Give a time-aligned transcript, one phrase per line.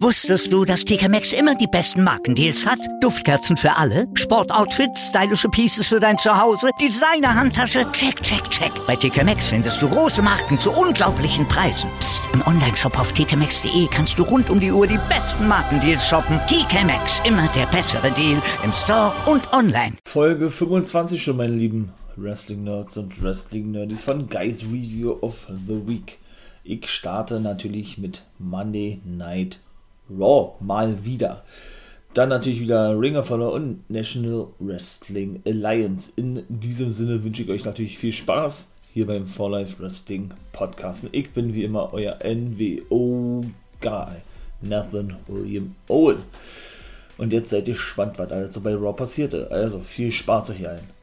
[0.00, 2.78] Wusstest du, dass TK Maxx immer die besten Markendeals hat?
[3.00, 8.70] Duftkerzen für alle, Sportoutfits, stylische Pieces für dein Zuhause, Designer-Handtasche, check, check, check.
[8.86, 11.90] Bei TK Maxx findest du große Marken zu unglaublichen Preisen.
[11.98, 12.22] Psst.
[12.34, 16.38] im Onlineshop auf tkmaxx.de kannst du rund um die Uhr die besten Markendeals shoppen.
[16.46, 19.94] TK Maxx, immer der bessere Deal im Store und online.
[20.06, 26.18] Folge 25 schon, meine lieben Wrestling-Nerds und Wrestling-Nerds von Guys Review of the Week.
[26.68, 29.60] Ich starte natürlich mit Monday Night
[30.10, 31.44] Raw mal wieder.
[32.12, 36.10] Dann natürlich wieder Ring of Honor und National Wrestling Alliance.
[36.16, 41.06] In diesem Sinne wünsche ich euch natürlich viel Spaß hier beim For Life Wrestling Podcast.
[41.12, 43.42] Ich bin wie immer euer NWO-Guy,
[44.62, 46.22] Nathan William Owen.
[47.16, 49.48] Und jetzt seid ihr gespannt, was alles so bei Raw passierte.
[49.52, 50.95] Also viel Spaß euch allen.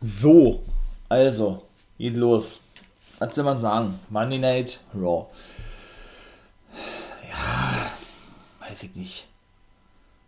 [0.00, 0.62] So,
[1.08, 1.62] also,
[1.98, 2.60] geht los.
[3.18, 3.98] Was soll man sagen?
[4.10, 5.26] Monday Night Raw.
[7.30, 7.90] Ja,
[8.60, 9.26] weiß ich nicht.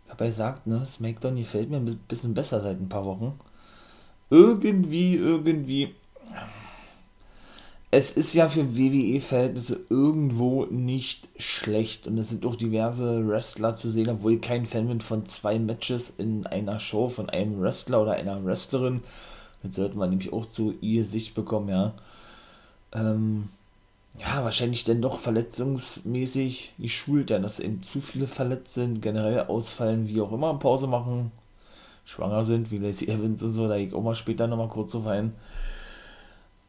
[0.07, 3.37] Ja gesagt, ne, SmackDown gefällt mir ein bisschen besser seit ein paar Wochen.
[4.31, 5.93] Irgendwie, irgendwie.
[7.91, 12.07] Es ist ja für WWE-Verhältnisse irgendwo nicht schlecht.
[12.07, 15.57] Und es sind auch diverse Wrestler zu sehen, obwohl ich kein Fan bin von zwei
[15.57, 19.01] Matches in einer Show von einem Wrestler oder einer Wrestlerin
[19.63, 21.93] Jetzt sollten wir nämlich auch zu ihr Sicht bekommen, ja.
[22.93, 23.49] Ähm,
[24.17, 30.07] ja, wahrscheinlich dann doch verletzungsmäßig geschult, denn dass eben zu viele verletzt sind, generell ausfallen,
[30.07, 31.31] wie auch immer, Pause machen,
[32.05, 34.99] schwanger sind, wie Lacey Evans und so, da ich auch mal später nochmal kurz so
[35.01, 35.33] rein.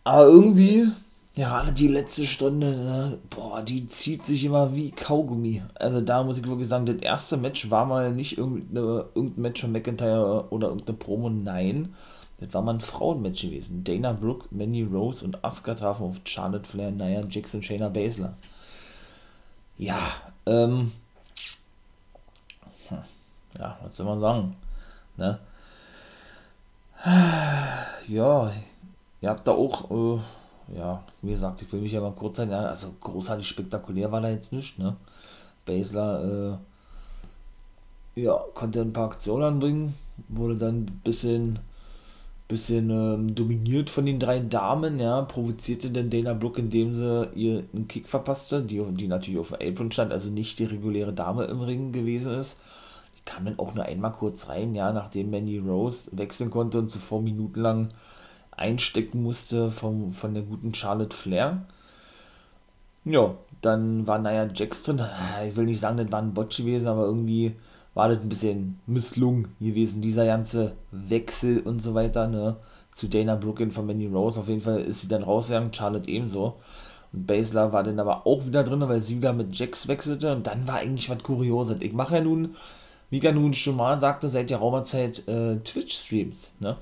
[0.05, 0.89] Aber irgendwie,
[1.35, 5.63] ja, gerade die letzte Stunde, ne, boah, die zieht sich immer wie Kaugummi.
[5.75, 9.73] Also da muss ich wirklich sagen, das erste Match war mal nicht irgendein Match von
[9.73, 11.95] McIntyre oder irgendeine Promo, nein
[12.41, 13.85] das war mal ein Frauenmatch gewesen.
[13.85, 18.35] Dana Brooke, Manny Rose und Asuka trafen auf Charlotte Flair, Nia Jax und Shayna Baszler.
[19.77, 19.99] Ja,
[20.47, 20.91] ähm.
[22.89, 22.99] Hm,
[23.59, 24.57] ja, was soll man sagen?
[25.17, 25.39] Ne?
[28.09, 28.53] Ja,
[29.21, 30.21] ihr habt da auch, äh,
[30.77, 34.21] ja, wie gesagt, ich will mich ja mal kurz sein, ja, also großartig spektakulär war
[34.21, 34.97] da jetzt nicht, ne?
[35.65, 36.59] Baszler,
[38.17, 39.95] äh, ja, konnte ein paar Aktionen anbringen,
[40.29, 41.59] wurde dann ein bisschen
[42.51, 47.65] bisschen ähm, dominiert von den drei Damen, ja, provozierte dann Dana Brooke, indem sie ihr
[47.73, 51.45] einen Kick verpasste, die, die natürlich auf dem Apron stand, also nicht die reguläre Dame
[51.45, 52.57] im Ring gewesen ist.
[53.17, 56.91] Die kam dann auch nur einmal kurz rein, ja, nachdem Mandy Rose wechseln konnte und
[56.91, 57.89] zuvor minutenlang
[58.51, 61.65] einstecken musste vom, von der guten Charlotte Flair.
[63.05, 64.21] Ja, dann war
[64.55, 65.01] Jax drin.
[65.49, 67.55] Ich will nicht sagen, das war ein Botch gewesen, aber irgendwie
[67.95, 72.57] war das ein bisschen misslungen gewesen, dieser ganze Wechsel und so weiter, ne?
[72.93, 74.39] Zu Dana Brooklyn von Mandy Rose.
[74.39, 76.57] Auf jeden Fall ist sie dann rausgegangen, Charlotte ebenso.
[77.13, 80.35] Und Basler war dann aber auch wieder drin, weil sie wieder mit Jax wechselte.
[80.35, 81.81] Und dann war eigentlich was Kurioses.
[81.81, 82.57] Ich mache ja nun,
[83.11, 86.55] wie ja nun schon mal sagte, seit der Raumerzeit äh, Twitch-Streams.
[86.61, 86.77] Ne?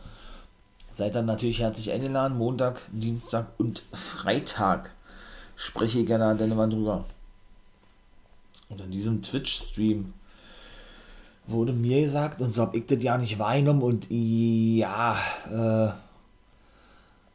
[0.92, 2.38] Seid dann natürlich herzlich eingeladen.
[2.38, 4.94] Montag, Dienstag und Freitag
[5.56, 7.04] spreche ich gerne dann immer drüber.
[8.68, 10.12] Und an diesem Twitch-Stream
[11.48, 15.16] wurde mir gesagt und so habe ich das ja nicht wahrgenommen und ja,
[15.50, 15.90] äh,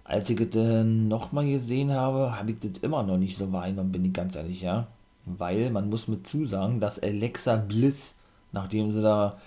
[0.04, 4.06] als ich das nochmal gesehen habe, habe ich das immer noch nicht so wahrgenommen, bin
[4.06, 4.88] ich ganz ehrlich, ja.
[5.26, 8.16] Weil man muss mit zusagen, dass Alexa Bliss,
[8.52, 9.38] nachdem sie da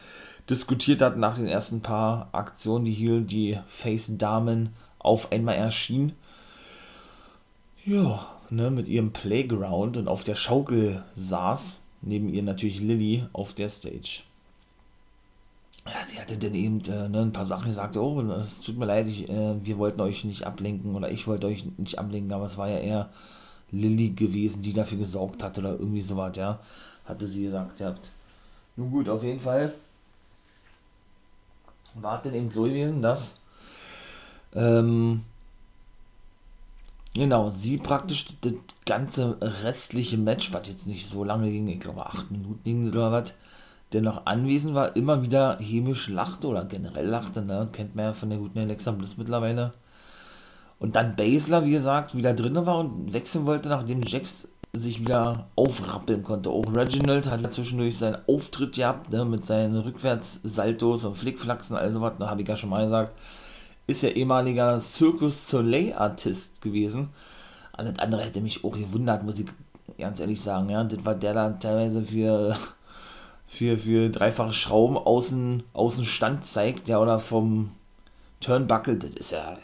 [0.50, 6.12] diskutiert hat nach den ersten paar Aktionen, die hier die Face-Damen auf einmal erschien,
[7.84, 13.52] ja, ne, mit ihrem Playground und auf der Schaukel saß, neben ihr natürlich Lilly auf
[13.52, 14.22] der Stage
[15.86, 18.86] ja, sie hatte dann eben äh, ne, ein paar Sachen gesagt, oh, es tut mir
[18.86, 22.46] leid, ich, äh, wir wollten euch nicht ablenken oder ich wollte euch nicht ablenken, aber
[22.46, 23.10] es war ja eher
[23.70, 26.60] Lilly gewesen, die dafür gesorgt hat oder irgendwie sowas, ja,
[27.04, 28.10] hatte sie gesagt, ihr habt.
[28.76, 29.72] Nun gut, auf jeden Fall
[31.94, 33.36] war es dann eben so gewesen, dass
[34.54, 35.22] ähm,
[37.14, 38.54] genau, sie praktisch das
[38.84, 43.12] ganze restliche Match, was jetzt nicht so lange ging, ich glaube acht Minuten ging oder
[43.12, 43.34] was,
[43.92, 47.68] der noch anwesend war, immer wieder hämisch lachte oder generell lachte, ne?
[47.72, 49.72] kennt man ja von der guten Alexa Bliss mittlerweile.
[50.78, 55.46] Und dann Basler, wie gesagt, wieder drin war und wechseln wollte, nachdem Jax sich wieder
[55.56, 56.50] aufrappeln konnte.
[56.50, 62.00] Auch Reginald hat ja zwischendurch seinen Auftritt gehabt, ne, mit seinen Rückwärtssaltos und Flickflaxen, also
[62.00, 63.12] was, da habe ich ja schon mal gesagt,
[63.86, 67.10] ist ja ehemaliger Circus Soleil-Artist gewesen.
[67.72, 69.46] Alles andere hätte mich auch gewundert, muss ich
[69.98, 72.56] ganz ehrlich sagen, ja, das war der da teilweise für
[73.46, 77.70] für, für dreifache Schrauben außen, außen Stand zeigt, ja, oder vom
[78.40, 79.56] Turnbuckle, das ist ja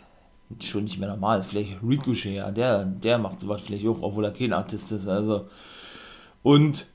[0.61, 1.43] schon nicht mehr normal.
[1.43, 5.09] Vielleicht Ricochet, ja, der, der macht sowas vielleicht auch, obwohl er kein Artist ist.
[5.09, 5.47] Also.
[6.43, 6.87] Und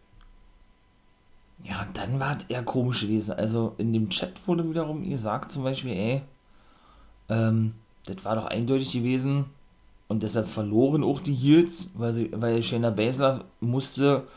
[1.63, 3.33] ja, dann war es eher komisch gewesen.
[3.33, 6.21] Also in dem Chat wurde wiederum gesagt, zum Beispiel, ey,
[7.29, 7.73] ähm,
[8.05, 9.45] das war doch eindeutig gewesen
[10.07, 14.27] und deshalb verloren auch die Heels, weil, sie, weil Shayna Baszler musste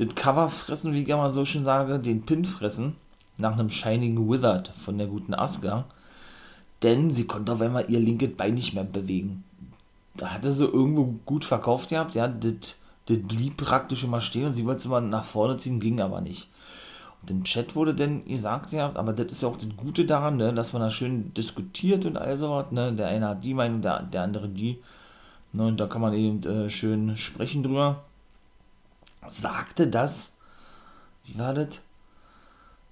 [0.00, 2.96] das Cover fressen, wie ich mal so schön sage, den Pin fressen,
[3.36, 5.86] nach einem Shining Wizard von der guten Asuka
[6.82, 9.44] denn sie konnte auf einmal ihr linkes Bein nicht mehr bewegen.
[10.16, 12.76] Da hatte sie irgendwo gut verkauft gehabt, ja, das
[13.06, 16.48] blieb praktisch immer stehen und sie wollte es immer nach vorne ziehen, ging aber nicht.
[17.22, 20.36] Und im Chat wurde dann gesagt, ja, aber das ist ja auch das Gute daran,
[20.36, 23.82] ne, dass man da schön diskutiert und all sowas, ne, der eine hat die Meinung,
[23.82, 24.78] der, der andere die,
[25.52, 28.04] ne, und da kann man eben äh, schön sprechen drüber.
[29.28, 30.32] Sagte das,
[31.24, 31.80] wie war das?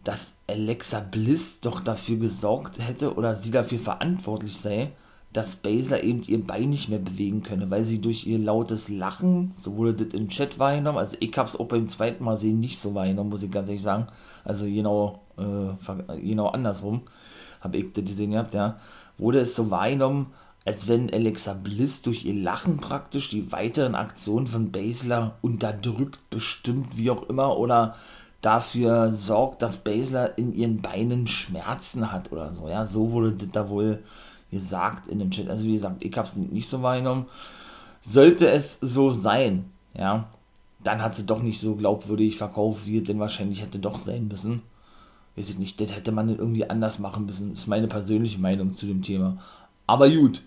[0.05, 4.93] dass Alexa Bliss doch dafür gesorgt hätte oder sie dafür verantwortlich sei,
[5.33, 9.53] dass Baszler eben ihr Bein nicht mehr bewegen könne, weil sie durch ihr lautes Lachen,
[9.59, 12.61] so wurde das im Chat wahrgenommen, also ich habe es auch beim zweiten Mal sehen
[12.61, 14.07] nicht so wahrgenommen, muss ich ganz ehrlich sagen,
[14.45, 17.03] also genau, äh, genau andersrum
[17.61, 18.79] habe ich das gesehen gehabt, ja,
[19.19, 20.33] wurde es so wahrgenommen,
[20.69, 26.99] als wenn Alexa Bliss durch ihr Lachen praktisch die weiteren Aktionen von Baszler unterdrückt, bestimmt,
[26.99, 27.95] wie auch immer, oder
[28.43, 32.69] dafür sorgt, dass Basler in ihren Beinen Schmerzen hat oder so.
[32.69, 34.01] Ja, so wurde das da wohl
[34.51, 35.49] gesagt in dem Chat.
[35.49, 37.25] Also wie gesagt, ich habe es nicht so wahrgenommen.
[38.03, 40.29] Sollte es so sein, ja,
[40.85, 44.29] dann hat sie doch nicht so glaubwürdig verkauft, wie es denn wahrscheinlich hätte doch sein
[44.29, 44.61] müssen.
[45.35, 47.55] Weiß ich nicht, das hätte man irgendwie anders machen müssen.
[47.55, 49.39] Ist meine persönliche Meinung zu dem Thema.
[49.87, 50.43] Aber gut,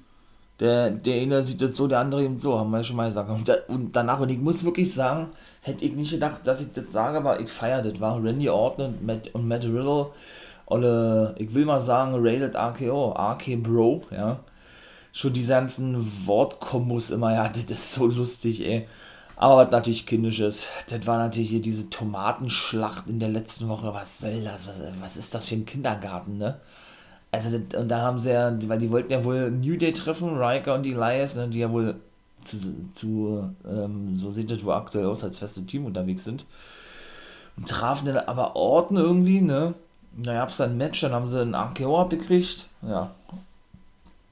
[0.62, 3.08] der, der eine sieht das so, der andere eben so, haben wir ja schon mal
[3.08, 3.30] gesagt.
[3.30, 5.30] Und, da, und danach, und ich muss wirklich sagen,
[5.62, 8.86] hätte ich nicht gedacht, dass ich das sage, aber ich feiere das, war Randy Orton
[8.86, 10.12] und Matt, und Matt Riddle,
[10.68, 14.40] oder ich will mal sagen, Rated RKO, RK Bro, ja.
[15.13, 18.88] Schon diese ganzen Wortkombos immer, ja, das ist so lustig, ey.
[19.36, 23.92] Aber was natürlich kindisch ist, das war natürlich hier diese Tomatenschlacht in der letzten Woche.
[23.92, 24.68] Was soll das?
[24.68, 26.60] Was, was ist das für ein Kindergarten, ne?
[27.31, 30.75] Also, und da haben sie ja, weil die wollten ja wohl New Day treffen, Riker
[30.75, 31.95] und Elias, ne, die ja wohl
[32.44, 32.57] zu,
[32.94, 36.45] zu ähm, so sieht das wohl aktuell aus, als feste Team unterwegs sind.
[37.56, 39.74] Und trafen dann aber Orten irgendwie, ne?
[40.18, 43.12] Da gab es dann ein Match, dann haben sie einen AKO abgekriegt, ja.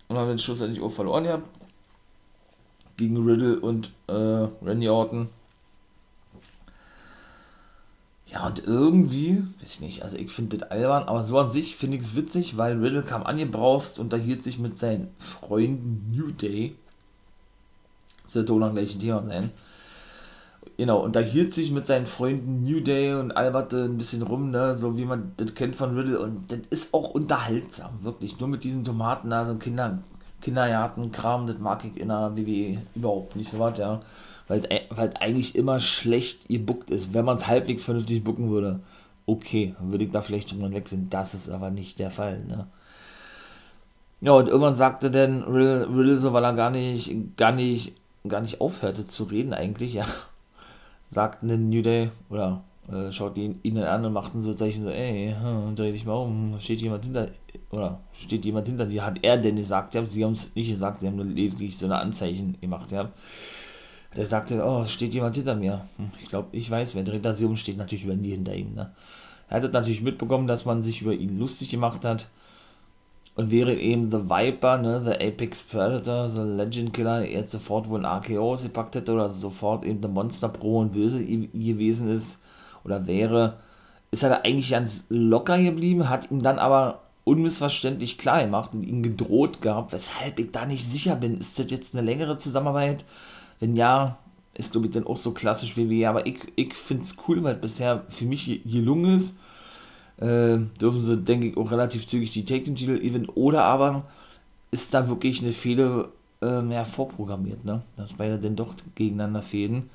[0.08, 1.42] Und haben den schlussendlich auch verloren, ja.
[2.98, 5.30] Gegen Riddle und äh, Randy Orton.
[8.32, 11.76] Ja, und irgendwie, weiß ich nicht, also ich finde das albern, aber so an sich
[11.76, 16.76] finde ich es witzig, weil Riddle kam angebraust, unterhielt sich mit seinen Freunden New Day.
[18.24, 19.50] Das doch noch gleich ein Thema sein.
[20.78, 24.96] Genau, unterhielt sich mit seinen Freunden New Day und alberte ein bisschen rum, ne, so
[24.96, 26.20] wie man das kennt von Riddle.
[26.20, 28.40] Und das ist auch unterhaltsam, wirklich.
[28.40, 29.98] Nur mit diesen Tomaten, also Kinder,
[30.42, 34.02] Kindergartenkram, das mag ich in der WWE überhaupt nicht so was, ja
[34.50, 37.14] weil es eigentlich immer schlecht gebuckt ist.
[37.14, 38.82] Wenn man es halbwegs vernünftig bucken würde,
[39.26, 41.08] okay, würde ich da vielleicht schon mal wechseln.
[41.10, 42.68] Das ist aber nicht der Fall, ne?
[44.22, 47.94] Ja, und irgendwann sagte dann Riddle, so, weil er gar nicht, gar nicht,
[48.28, 50.06] gar nicht aufhörte zu reden eigentlich, ja,
[51.10, 52.62] sagten dann New Day, oder
[52.92, 56.16] äh, schaut ihn, ihn an und machten so Zeichen so, ey, hm, dreh dich mal
[56.16, 57.30] um, steht jemand hinter,
[57.70, 61.00] oder steht jemand hinter dir, hat er denn gesagt, ja, sie haben es nicht gesagt,
[61.00, 63.10] sie haben nur lediglich so eine Anzeichen gemacht, ja.
[64.16, 65.86] Der sagte, oh, steht jemand hinter mir.
[65.98, 68.74] Hm, ich glaube, ich weiß, wer dreht das um, steht natürlich Randy hinter ihm.
[68.74, 68.92] Ne?
[69.50, 72.30] Er hat natürlich mitbekommen, dass man sich über ihn lustig gemacht hat.
[73.36, 78.00] Und wäre eben The Viper, ne, The Apex Predator, The Legend Killer, jetzt sofort wohl
[78.00, 82.42] ein AKO ausgepackt hätte oder sofort eben der Monster Pro und Böse gewesen ist
[82.84, 83.60] oder wäre,
[84.12, 88.84] ist er da eigentlich ganz locker geblieben, hat ihm dann aber unmissverständlich klar gemacht und
[88.84, 91.40] ihn gedroht gehabt, weshalb ich da nicht sicher bin.
[91.40, 93.06] Ist das jetzt eine längere Zusammenarbeit?
[93.60, 94.18] Wenn ja,
[94.54, 96.10] ist glaube ich dann auch so klassisch wie wir.
[96.10, 99.36] Aber ich, ich finde es cool, weil bisher für mich gelungen ist.
[100.18, 104.04] Äh, dürfen sie, denke ich, auch relativ zügig die Take Team-Titel event oder aber
[104.70, 106.10] ist da wirklich eine Fehde
[106.42, 107.84] äh, mehr vorprogrammiert, ne?
[107.96, 109.90] Dass beide dann doch gegeneinander fäden.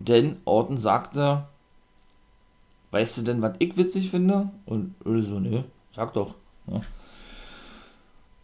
[0.00, 1.44] Denn Orton sagte,
[2.90, 4.50] weißt du denn, was ich witzig finde?
[4.66, 5.62] Und so, nö,
[5.94, 6.34] sag doch.
[6.66, 6.80] Ne?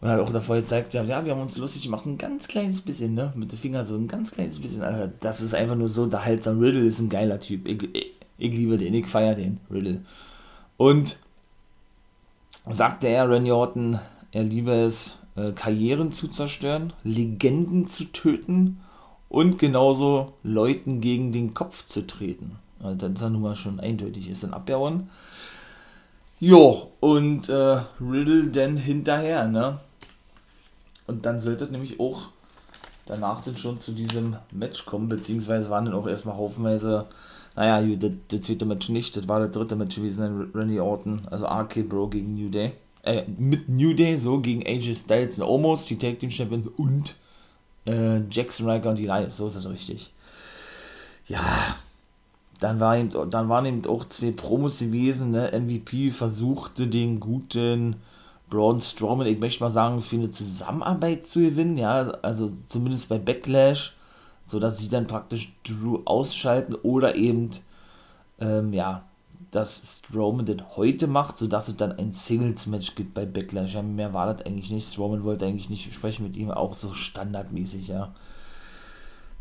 [0.01, 3.13] Und hat auch davor gezeigt, ja, wir haben uns lustig gemacht, ein ganz kleines bisschen,
[3.13, 3.31] ne?
[3.35, 4.81] Mit dem Finger so ein ganz kleines bisschen.
[4.81, 6.59] Also, das ist einfach nur so unterhaltsam.
[6.59, 7.67] Riddle ist ein geiler Typ.
[7.67, 10.01] Ich, ich, ich liebe den, ich feiere den, Riddle.
[10.77, 11.17] Und
[12.67, 13.99] sagte er, Randy Orton,
[14.31, 18.79] er liebe es, äh, Karrieren zu zerstören, Legenden zu töten
[19.29, 22.57] und genauso Leuten gegen den Kopf zu treten.
[22.81, 25.09] Also das ist ja nun mal schon eindeutig, ist ein Abwehren.
[26.39, 29.79] Jo, und äh, Riddle dann hinterher, ne?
[31.11, 32.29] Und dann sollte nämlich auch
[33.05, 37.05] danach dann schon zu diesem Match kommen, beziehungsweise waren dann auch erstmal haufenweise,
[37.55, 41.45] naja, das, das zweite Match nicht, das war der dritte Match gewesen, Randy Orton, also
[41.45, 42.71] RK Bro gegen New Day,
[43.03, 47.15] äh, mit New Day, so gegen AJ Styles und Almost, die Tag Team Champions und
[47.85, 50.13] äh, Jackson Riker und die Lions, so ist das richtig.
[51.27, 51.75] Ja,
[52.61, 55.51] dann, war eben, dann waren eben auch zwei Promos gewesen, ne?
[55.53, 57.97] MVP versuchte den guten
[58.51, 63.17] Braun Strowman, ich möchte mal sagen, für eine Zusammenarbeit zu gewinnen, ja, also zumindest bei
[63.17, 63.95] Backlash,
[64.45, 67.49] sodass sie dann praktisch Drew ausschalten oder eben,
[68.39, 69.03] ähm, ja,
[69.51, 73.73] dass Strowman das heute macht, sodass es dann ein Singles-Match gibt bei Backlash.
[73.73, 74.91] Ja, mehr war das eigentlich nicht.
[74.91, 78.13] Strowman wollte eigentlich nicht sprechen mit ihm, auch so standardmäßig, ja.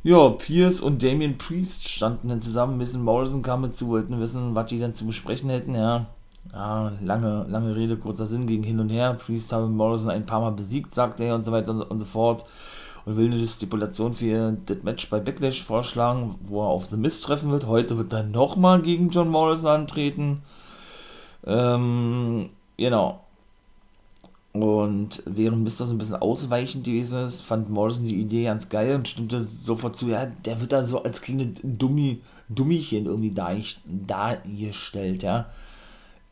[0.03, 2.79] Ja, Pierce und Damien Priest standen dann zusammen.
[2.79, 6.07] Missen Morrison kam dazu, wollten wissen, was die dann zu besprechen hätten, ja.
[6.53, 9.15] Ja, lange, lange Rede, kurzer Sinn, ging hin und her.
[9.15, 12.45] Priest habe Morrison ein paar Mal besiegt, sagte er und so weiter und, so fort.
[13.05, 17.25] Und will eine Stipulation für das Match bei Backlash vorschlagen, wo er auf The Mist
[17.25, 17.67] treffen wird.
[17.67, 20.43] Heute wird er nochmal gegen John Morrison antreten.
[21.47, 23.21] Ähm, genau.
[24.53, 28.97] Und während Mister so ein bisschen ausweichend gewesen ist, fand Morrison die Idee ganz geil
[28.97, 35.23] und stimmte sofort zu, ja, der wird da so als kleine Dummi, Dummchen irgendwie dargestellt,
[35.23, 35.47] ja.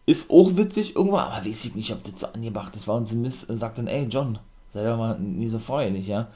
[0.08, 2.96] Ist auch witzig irgendwo, aber weiß ich nicht, ob das so angebracht ist war.
[2.96, 4.38] Und Miss sagt dann, ey John,
[4.72, 6.28] sei doch mal nie so freundlich, ja.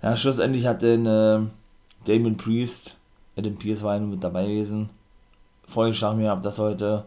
[0.00, 1.40] Ja, schlussendlich hat dann äh,
[2.06, 2.96] Damon Priest,
[3.36, 4.88] Adam Pierce war ja mit dabei gewesen,
[5.68, 7.04] vorgeschlagen mir ab, dass heute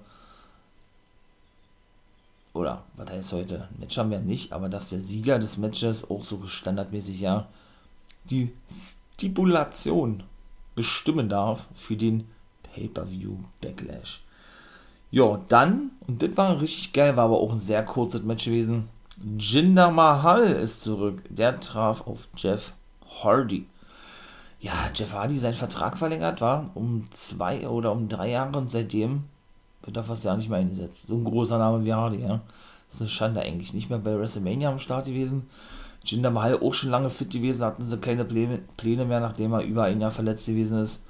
[2.53, 6.23] oder was heißt heute, Match haben wir nicht, aber dass der Sieger des Matches auch
[6.23, 7.47] so standardmäßig ja
[8.25, 10.21] die Stipulation
[10.75, 12.27] bestimmen darf für den
[12.61, 14.21] Pay-Per-View Backlash.
[15.17, 18.87] Ja, dann, und das war richtig geil, war aber auch ein sehr kurzes Match gewesen.
[19.39, 21.23] Jinder Mahal ist zurück.
[21.27, 22.73] Der traf auf Jeff
[23.23, 23.65] Hardy.
[24.59, 29.23] Ja, Jeff Hardy seinen Vertrag verlängert, war um zwei oder um drei Jahre und seitdem
[29.81, 31.07] wird er fast ja nicht mehr eingesetzt.
[31.07, 32.41] So ein großer Name wie Hardy, ja.
[32.85, 33.73] Das ist eine Schande eigentlich.
[33.73, 35.47] Nicht mehr bei WrestleMania am Start gewesen.
[36.05, 39.85] Jinder Mahal auch schon lange fit gewesen, hatten sie keine Pläne mehr, nachdem er über
[39.85, 41.01] ein Jahr verletzt gewesen ist.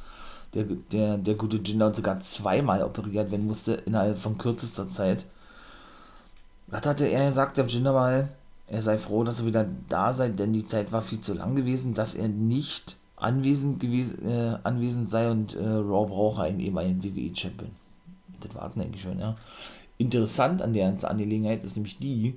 [0.53, 5.25] Der, der, der gute Jinder hat sogar zweimal operiert werden musste innerhalb von kürzester Zeit.
[6.67, 8.29] Was hatte er gesagt, der Jinder Mahal?
[8.67, 11.55] Er sei froh, dass er wieder da sei, denn die Zeit war viel zu lang
[11.55, 17.03] gewesen, dass er nicht anwesend gewesen, äh, anwesend sei und äh, Raw brauche einen ehemaligen
[17.03, 17.71] WWE-Champion
[18.39, 19.35] das warten eigentlich schon, ja.
[19.97, 22.35] Interessant an der ganzen Angelegenheit ist nämlich die,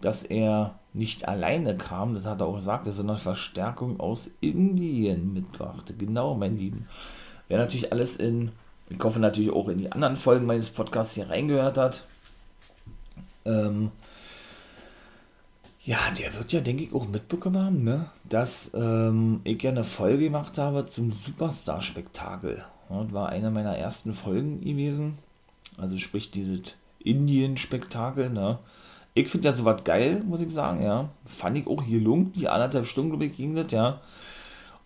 [0.00, 5.94] dass er nicht alleine kam, das hat er auch gesagt, sondern Verstärkung aus Indien mitbrachte.
[5.94, 6.86] Genau, mein Lieben.
[7.48, 8.52] Wer natürlich alles in,
[8.88, 12.04] ich hoffe natürlich auch in die anderen Folgen meines Podcasts hier reingehört hat,
[13.44, 13.90] ähm,
[15.86, 18.06] ja, der wird ja, denke ich, auch mitbekommen haben, ne?
[18.28, 22.64] dass ähm, ich ja eine Folge gemacht habe zum Superstar-Spektakel.
[22.88, 25.18] Das war eine meiner ersten Folgen gewesen.
[25.78, 28.58] Also sprich dieses Indien-Spektakel, ne?
[29.14, 31.08] Ich finde das sowas geil, muss ich sagen, ja.
[31.24, 34.00] Fand ich auch hier lung, die anderthalb Stunden, glaube ich, ging das, ja.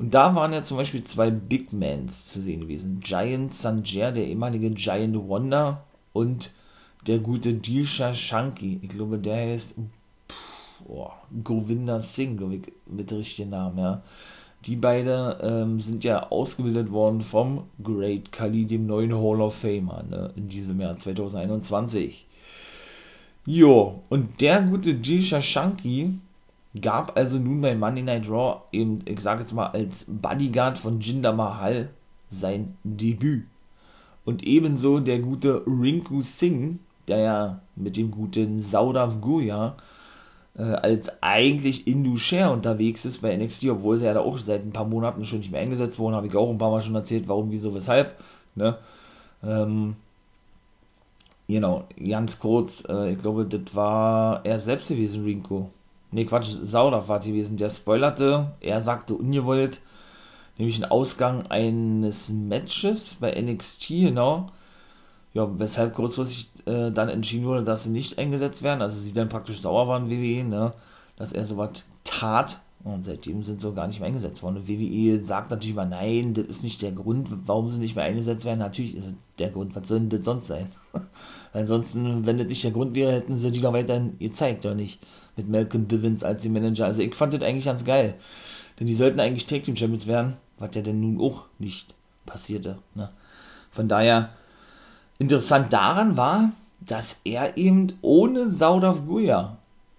[0.00, 3.00] Und da waren ja zum Beispiel zwei Big Mans zu sehen gewesen.
[3.00, 6.52] Giant Sanjay, der ehemalige Giant Wonder und
[7.06, 8.80] der gute Disha Shanki.
[8.80, 9.74] Ich glaube, der heißt
[10.88, 11.10] oh,
[11.44, 14.02] Govinda Singh, glaube ich, mit richtigen Namen, ja.
[14.64, 20.02] Die beiden ähm, sind ja ausgebildet worden vom Great Kali, dem neuen Hall of Famer,
[20.08, 22.26] ne, in diesem Jahr 2021.
[23.44, 26.14] Jo, und der gute Jisha Shanki
[26.80, 31.00] gab also nun bei Monday Night Raw eben, ich sage jetzt mal, als Bodyguard von
[31.00, 31.90] Jinder Mahal
[32.30, 33.46] sein Debüt.
[34.24, 39.76] Und ebenso der gute Rinku Singh, der ja mit dem guten Saudav Guya
[40.56, 44.62] äh, als eigentlich Indu Share unterwegs ist bei NXT, obwohl sie ja da auch seit
[44.62, 46.94] ein paar Monaten schon nicht mehr eingesetzt wurden, habe ich auch ein paar Mal schon
[46.94, 48.16] erzählt, warum, wieso, weshalb.
[48.54, 48.76] Ne?
[49.42, 49.96] Ähm,
[51.48, 55.70] genau, ganz kurz, äh, ich glaube, das war er selbst gewesen, Rinko.
[56.12, 59.80] Ne, Quatsch, Sauder war gewesen, der spoilerte, er sagte ungewollt,
[60.58, 64.46] nämlich einen Ausgang eines Matches bei NXT, genau,
[65.32, 69.28] ja, weshalb kurzfristig äh, dann entschieden wurde, dass sie nicht eingesetzt werden, also sie dann
[69.28, 70.72] praktisch sauer waren, WWE, ne,
[71.16, 74.56] dass er sowas tat und seitdem sind sie gar nicht mehr eingesetzt worden.
[74.56, 78.04] Und WWE sagt natürlich immer, nein, das ist nicht der Grund, warum sie nicht mehr
[78.04, 78.58] eingesetzt werden.
[78.58, 80.70] Natürlich ist der Grund, was soll denn das sonst sein?
[81.52, 85.00] Ansonsten, wenn das nicht der Grund wäre, hätten sie die doch weiterhin gezeigt, oder nicht?
[85.36, 86.86] Mit Malcolm Bivens als die Manager.
[86.86, 88.14] Also ich fand das eigentlich ganz geil.
[88.78, 92.78] Denn die sollten eigentlich Tag Team Champions werden, was ja denn nun auch nicht passierte.
[92.94, 93.10] Ne?
[93.72, 94.30] Von daher,
[95.20, 99.58] Interessant daran war, dass er eben ohne Saudav Guya,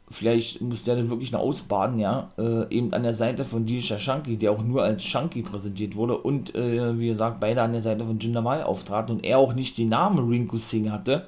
[0.10, 4.00] vielleicht muss der dann wirklich noch ausbaden, ja, äh, eben an der Seite von Disha
[4.00, 7.84] Shanky, der auch nur als Shanky präsentiert wurde und äh, wie gesagt, beide an der
[7.84, 11.28] Seite von Jinder Mahal auftraten und er auch nicht den Namen Rinku Singh hatte,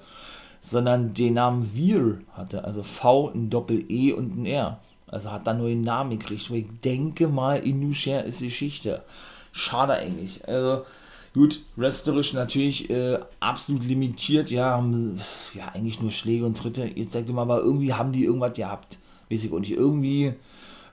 [0.63, 4.79] sondern den Namen Veer hatte, also V, ein Doppel-E und ein R.
[5.07, 9.03] Also hat da nur den Namen gekriegt, ich denke mal, Inushare ist Geschichte.
[9.51, 10.47] Schade eigentlich.
[10.47, 10.85] Also,
[11.33, 15.19] gut, wrestlerisch natürlich äh, absolut limitiert, ja, haben
[15.53, 16.89] ja eigentlich nur Schläge und Tritte.
[16.95, 18.97] Jetzt sagt mal, aber irgendwie haben die irgendwas gehabt.
[19.29, 19.73] Weiß ich auch nicht.
[19.73, 20.33] Irgendwie,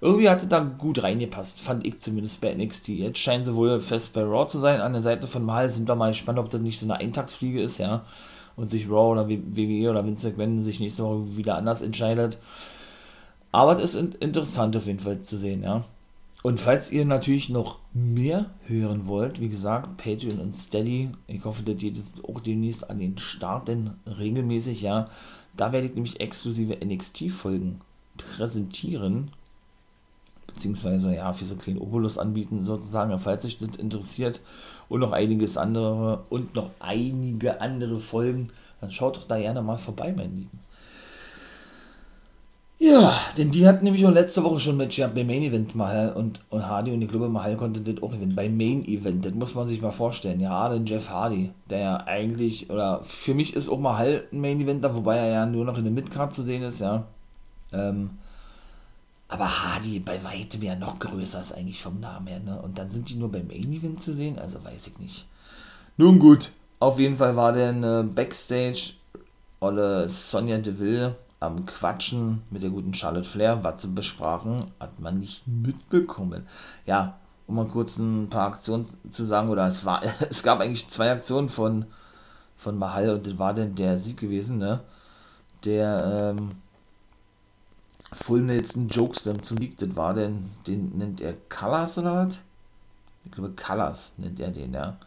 [0.01, 2.89] irgendwie hatte da gut reingepasst, fand ich zumindest bei NXT.
[2.89, 4.81] Jetzt scheinen sie wohl fest bei Raw zu sein.
[4.81, 7.63] An der Seite von Mal sind wir mal gespannt, ob das nicht so eine Eintagsfliege
[7.63, 8.05] ist, ja.
[8.61, 12.37] Und sich Raw oder WWE oder Vince McMahon sich nächste Woche wieder anders entscheidet.
[13.53, 15.83] Aber das ist interessant auf jeden Fall zu sehen, ja.
[16.43, 21.63] Und falls ihr natürlich noch mehr hören wollt, wie gesagt, Patreon und Steady, ich hoffe,
[21.63, 25.09] das geht jetzt auch demnächst an den Start, denn regelmäßig, ja,
[25.57, 27.81] da werde ich nämlich exklusive NXT-Folgen
[28.19, 29.31] präsentieren,
[30.55, 34.41] beziehungsweise, ja, für so einen kleinen Obolus anbieten, sozusagen, falls euch das interessiert
[34.89, 39.79] und noch einiges andere und noch einige andere Folgen, dann schaut doch da gerne mal
[39.79, 40.61] vorbei, mein Lieben.
[42.83, 46.15] Ja, denn die hatten nämlich auch letzte Woche schon Match gehabt beim Main Event Mahal
[46.15, 48.35] und, und Hardy und ich glaube, Mahal konnte das auch gewinnen.
[48.35, 50.41] Beim Main Event, das muss man sich mal vorstellen.
[50.41, 54.63] Ja, den Jeff Hardy, der ja eigentlich, oder für mich ist auch Mahal ein Main
[54.63, 57.05] Eventer, wobei er ja nur noch in der Midcard zu sehen ist, ja.
[57.71, 58.13] Ähm,
[59.31, 62.61] aber Hardy bei weitem ja noch größer ist eigentlich vom Namen her, ne?
[62.61, 65.27] Und dann sind die nur beim Main Event zu sehen, also weiß ich nicht.
[65.97, 68.95] Nun gut, auf jeden Fall war der äh, Backstage
[69.61, 75.21] Olle Sonja Deville am Quatschen mit der guten Charlotte Flair, was sie besprachen, hat man
[75.21, 76.47] nicht mitbekommen.
[76.87, 80.89] Ja, um mal kurz ein paar Aktionen zu sagen, oder es war, es gab eigentlich
[80.89, 81.87] zwei Aktionen von,
[82.57, 84.81] von Mahal und das war denn der Sieg gewesen, ne?
[85.65, 86.53] Der, ähm,
[88.13, 92.41] Full Nelson Jokeslam zum das war denn, den nennt er Colors oder was?
[93.25, 94.99] Ich glaube Colors nennt er den, ja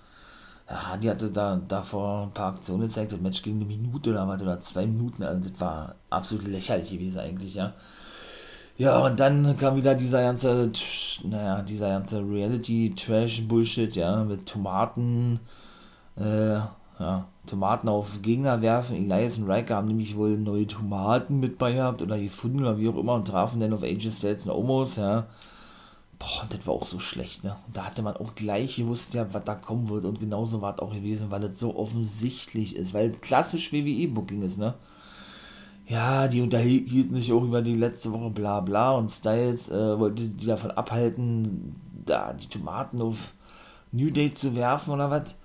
[0.69, 4.11] ja, die hatte da, da vor ein paar Aktionen gezeigt, das Match ging eine Minute
[4.11, 7.73] oder was, oder zwei Minuten, also das war absolut lächerlich gewesen eigentlich, ja.
[8.77, 10.71] Ja, und dann kam wieder dieser ganze,
[11.25, 15.39] naja, dieser ganze Reality-Trash-Bullshit, ja, mit Tomaten,
[16.15, 16.57] äh,
[16.99, 18.95] ja, Tomaten auf Gegner werfen.
[18.95, 22.89] Elias und Riker haben nämlich wohl neue Tomaten mit bei gehabt oder gefunden oder wie
[22.89, 25.25] auch immer und trafen dann auf Aegis Styles und Omos, ja.
[26.19, 27.55] Boah, das war auch so schlecht, ne?
[27.67, 30.05] Und da hatte man auch gleich gewusst, ja, was da kommen wird.
[30.05, 32.93] Und genauso war es auch gewesen, weil das so offensichtlich ist.
[32.93, 34.75] Weil klassisch WWE-Booking ist, ne?
[35.87, 40.23] Ja, die unterhielten sich auch über die letzte Woche bla bla und Styles äh, wollte
[40.23, 41.75] die davon abhalten,
[42.05, 43.33] da die Tomaten auf
[43.91, 45.35] New Day zu werfen oder was.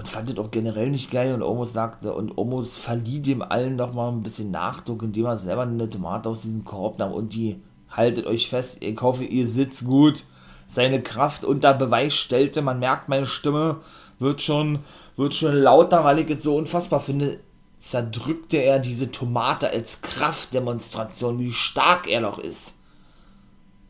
[0.00, 3.76] Und fand das auch generell nicht geil und Omos sagte, und Omos verlieh dem allen
[3.76, 7.34] noch mal ein bisschen Nachdruck, indem er selber eine Tomate aus diesem Korb nahm und
[7.34, 7.60] die
[7.90, 10.24] haltet euch fest, ich hoffe, ihr sitzt gut.
[10.66, 13.80] Seine Kraft unter Beweis stellte, man merkt, meine Stimme
[14.18, 14.78] wird schon,
[15.18, 17.38] wird schon lauter, weil ich es so unfassbar finde.
[17.78, 22.76] Zerdrückte er diese Tomate als Kraftdemonstration, wie stark er noch ist.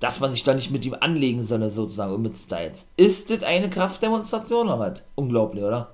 [0.01, 2.89] Dass man sich da nicht mit ihm anlegen solle, sozusagen, und mit Styles.
[2.97, 5.03] Ist das eine Kraftdemonstration oder was?
[5.15, 5.93] Unglaublich, oder?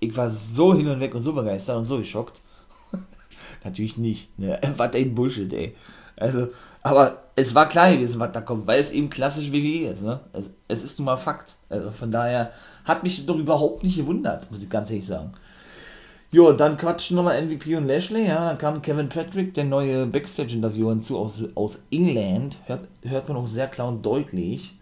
[0.00, 2.40] Ich war so hin und weg und so begeistert und so geschockt.
[3.64, 4.60] Natürlich nicht, ne?
[4.76, 5.74] Was ein Bullshit, ey.
[6.16, 6.48] Also,
[6.82, 10.02] aber es war klar gewesen, was da kommt, weil es eben klassisch WWE ist.
[10.02, 10.18] Ne?
[10.32, 11.54] Es, es ist nun mal Fakt.
[11.68, 12.50] Also von daher
[12.84, 15.32] hat mich doch überhaupt nicht gewundert, muss ich ganz ehrlich sagen.
[16.30, 18.26] Jo, dann quatschen nochmal MVP und Lashley.
[18.26, 22.56] Ja, dann kam Kevin Patrick, der neue Backstage-Interviewer hinzu aus, aus England.
[22.66, 24.76] Hört, hört man auch sehr klar und deutlich.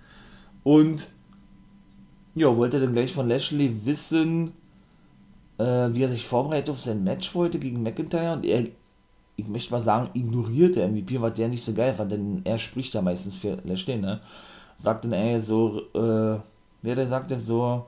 [0.65, 1.07] Und
[2.35, 4.53] ja, wollte dann gleich von Lashley wissen,
[5.59, 8.33] äh, wie er sich vorbereitet auf sein Match wollte gegen McIntyre.
[8.33, 8.65] Und er
[9.37, 12.59] ich möchte mal sagen, ignoriert der MVP, was der nicht so geil fand, denn er
[12.59, 14.21] spricht ja meistens für Lashley, ne?
[14.79, 16.41] Sagt dann, ey, so, äh,
[16.83, 17.87] wer der sagt denn so,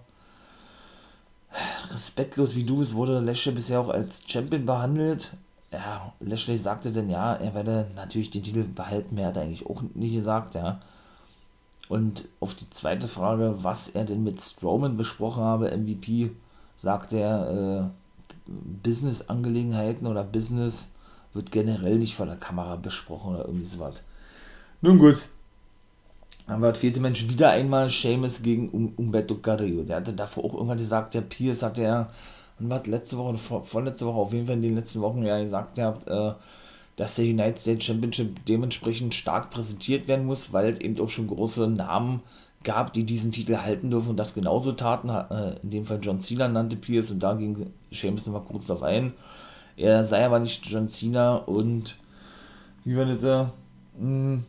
[1.91, 5.33] respektlos wie du bist, wurde Lashley bisher auch als Champion behandelt.
[5.73, 9.67] Ja, Lashley sagte dann, ja, er werde natürlich den Titel behalten, mehr hat er eigentlich
[9.67, 10.81] auch nicht gesagt, ja.
[11.89, 16.33] Und auf die zweite Frage, was er denn mit Strowman besprochen habe, MVP,
[16.83, 18.51] sagt er, äh,
[18.83, 20.89] Business-Angelegenheiten oder Business
[21.35, 24.03] wird generell nicht vor der Kamera besprochen oder irgendwie sowas.
[24.81, 25.27] Nun gut.
[26.47, 29.83] Dann war der vierte Mensch wieder einmal Seamus gegen um Umberto Carrillo.
[29.83, 32.09] Der hatte davor auch irgendwann gesagt, der Pierce hat ja,
[32.59, 35.41] und was letzte Woche, vor, vorletzte Woche, auf jeden Fall in den letzten Wochen ja
[35.41, 36.33] gesagt, habt, äh,
[36.97, 41.69] dass der United States Championship dementsprechend stark präsentiert werden muss, weil eben auch schon große
[41.69, 42.23] Namen
[42.65, 45.09] gab, die diesen Titel halten dürfen und das genauso taten.
[45.09, 48.83] Äh, in dem Fall John Cena nannte Pierce und da ging Seamus nochmal kurz darauf
[48.83, 49.13] ein
[49.79, 51.97] er sei aber nicht John Cena und
[52.85, 53.53] wie war das da?
[53.99, 54.45] Hm,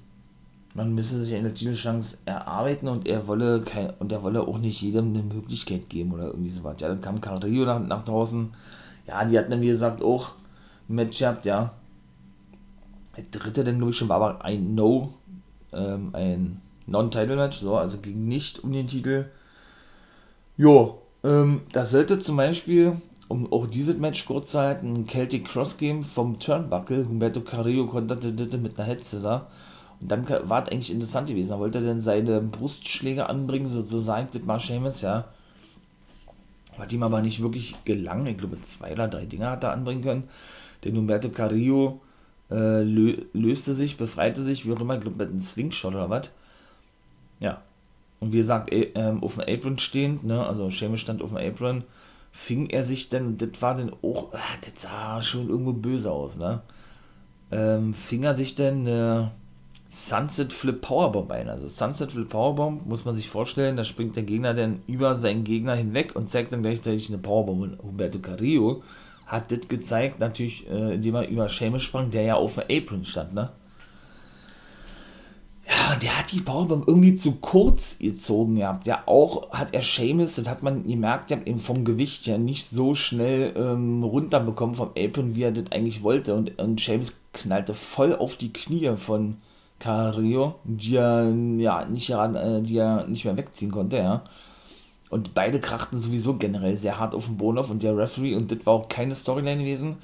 [0.73, 4.81] man müsse sich eine Titelchance erarbeiten und er wolle kein, und er wolle auch nicht
[4.81, 6.77] jedem eine Möglichkeit geben oder irgendwie sowas.
[6.79, 8.49] Ja, dann kam Carrillo nach, nach draußen.
[9.07, 10.31] Ja, die hatten dann wie gesagt auch
[10.87, 11.73] ein Match gehabt, ja.
[13.15, 15.13] Der dritte dann glaube ich schon war aber ein No,
[15.73, 19.25] ähm, ein Non-Title-Match, so, also ging nicht um den Titel.
[20.57, 22.97] Jo, ähm, das sollte zum Beispiel,
[23.27, 27.07] um auch dieses Match kurz zu halten, ein Celtic Cross Game vom Turnbuckle.
[27.07, 29.47] Humberto Carrillo konterte mit einer Head Scissor.
[30.01, 31.49] Und dann war es eigentlich interessant gewesen.
[31.49, 35.25] Da wollte er dann seine Brustschläge anbringen, so, so sagt das mal Seamus, ja.
[36.77, 38.25] Hat ihm aber nicht wirklich gelang.
[38.25, 40.23] Ich glaube, zwei oder drei Dinge hat er anbringen können.
[40.83, 41.99] Denn Humberto Carrillo
[42.49, 46.09] äh, lö löste sich, befreite sich, wie auch immer, ich glaube, mit einem Slingshot oder
[46.09, 46.31] was.
[47.39, 47.61] Ja.
[48.19, 51.83] Und wie gesagt, äh, auf dem Apron stehend, ne, also Seamus stand auf dem Apron,
[52.31, 56.37] fing er sich dann, das war dann auch, ah, das sah schon irgendwo böse aus,
[56.37, 56.61] ne?
[57.51, 59.27] Ähm, fing er sich dann äh,
[59.89, 61.49] Sunset Flip Powerbomb ein.
[61.49, 65.43] Also Sunset Flip Powerbomb muss man sich vorstellen, da springt der Gegner dann über seinen
[65.43, 67.61] Gegner hinweg und zeigt dann gleichzeitig eine Powerbomb.
[67.61, 68.83] Und Humberto Carrillo
[69.25, 73.03] hat das gezeigt, natürlich, äh, indem er über Seamus sprang, der ja auf dem Apron
[73.03, 73.49] stand, ne?
[75.69, 78.87] Ja, und der hat die Powerbomb irgendwie zu kurz gezogen gehabt.
[78.87, 82.65] Ja, auch hat er Seamus, das hat man gemerkt, ja, eben vom Gewicht ja nicht
[82.65, 86.33] so schnell ähm, runterbekommen vom Apron, wie er das eigentlich wollte.
[86.33, 89.37] Und, und Seamus knallte voll auf die Knie von
[89.77, 94.23] Carrillo, die er, ja, nicht, äh, die er nicht mehr wegziehen konnte, ja.
[95.09, 98.51] Und beide krachten sowieso generell sehr hart auf den Boden auf und der Referee, und
[98.51, 99.97] das war auch keine Storyline gewesen,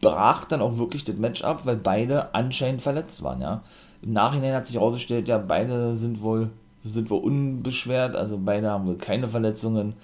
[0.00, 3.62] brach dann auch wirklich das Match ab, weil beide anscheinend verletzt waren, ja.
[4.06, 6.50] Im Nachhinein hat sich herausgestellt, ja, beide sind wohl,
[6.84, 9.94] sind wohl unbeschwert, also beide haben wohl keine Verletzungen,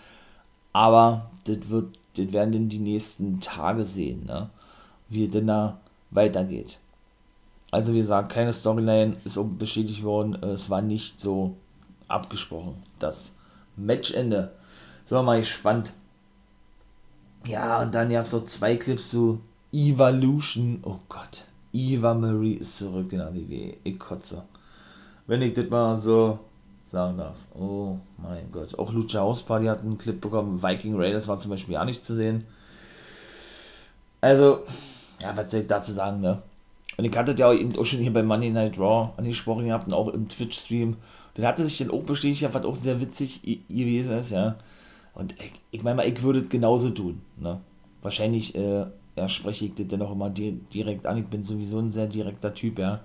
[0.72, 4.50] aber das wird, das werden dann die nächsten Tage sehen, ne?
[5.08, 5.78] wie denn da
[6.10, 6.78] weitergeht.
[7.70, 10.34] Also wie gesagt, keine Storyline ist bestätigt worden.
[10.42, 11.56] Es war nicht so
[12.08, 12.74] abgesprochen.
[12.98, 13.34] Das
[13.76, 14.52] Matchende.
[15.06, 15.92] Sind wir mal gespannt.
[17.46, 19.40] Ja, und dann gab es so zwei Clips zu
[19.72, 20.80] Evolution.
[20.82, 21.44] Oh Gott.
[21.72, 23.76] Eva Marie ist zurück in der WWE.
[23.84, 24.42] Ich kotze.
[25.26, 26.38] Wenn ich das mal so
[26.92, 27.38] sagen darf.
[27.54, 28.78] Oh mein Gott.
[28.78, 30.62] Auch Lucha House Party hat einen Clip bekommen.
[30.62, 32.44] Viking Raiders war zum Beispiel auch nicht zu sehen.
[34.20, 34.60] Also,
[35.20, 36.42] ja, was soll ich dazu sagen, ne?
[36.98, 39.86] Und ich hatte ja auch eben auch schon hier bei Monday Night Raw angesprochen gehabt
[39.86, 40.96] und auch im Twitch-Stream.
[41.34, 44.56] Dann hatte sich dann auch bestätigt, was auch sehr witzig gewesen ist, ja.
[45.14, 47.60] Und ich, ich meine mal, ich würde es genauso tun, ne.
[48.02, 48.84] Wahrscheinlich, äh,
[49.16, 51.18] ja, spreche ich das dann auch immer di direkt an.
[51.18, 53.00] Ich bin sowieso ein sehr direkter Typ, ja.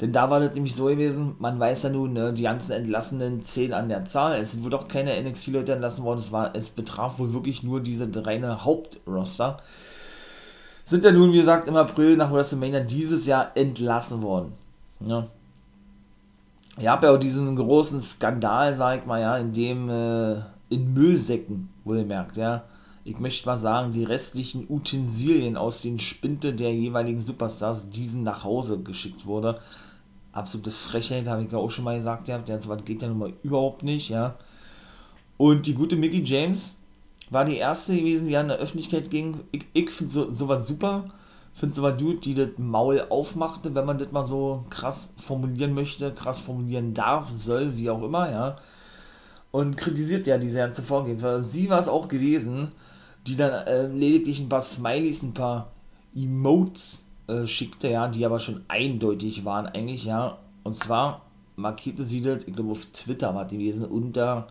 [0.00, 3.44] Denn da war das nämlich so gewesen, man weiß ja nun, ne, die ganzen Entlassenen
[3.44, 4.40] zählen an der Zahl.
[4.40, 6.18] Es sind wohl doch keine NXT-Leute entlassen worden.
[6.18, 9.58] Es, war, es betraf wohl wirklich nur diese reine Hauptroster
[10.84, 14.52] sind ja nun, wie gesagt, im April nach WrestleMania dieses Jahr entlassen worden.
[15.00, 15.26] Ja.
[16.76, 20.36] Ich habe ja auch diesen großen Skandal, sag ich mal, ja, in dem äh,
[20.68, 22.64] in Müllsäcken, wohlgemerkt, ja.
[23.04, 28.44] Ich möchte mal sagen, die restlichen Utensilien aus den Spinte der jeweiligen Superstars diesen nach
[28.44, 29.60] Hause geschickt wurde.
[30.32, 32.38] Absolute Frechheit, habe ich ja auch schon mal gesagt, ja.
[32.38, 34.36] Das geht ja nun mal überhaupt nicht, ja.
[35.36, 36.74] Und die gute Mickey James,
[37.30, 39.40] war die erste gewesen, die an der Öffentlichkeit ging.
[39.52, 41.04] Ich, ich finde so, sowas super.
[41.54, 46.12] Finde sowas gut, die das Maul aufmachte, wenn man das mal so krass formulieren möchte,
[46.12, 48.56] krass formulieren darf, soll, wie auch immer, ja.
[49.52, 51.44] Und kritisiert ja diese ganze Vorgehensweise.
[51.44, 52.72] Sie war es auch gewesen,
[53.26, 55.72] die dann äh, lediglich ein paar Smileys, ein paar
[56.14, 60.38] Emotes äh, schickte, ja, die aber schon eindeutig waren eigentlich, ja.
[60.62, 61.22] Und zwar
[61.56, 64.48] markierte sie das, ich glaube auf Twitter war die gewesen, unter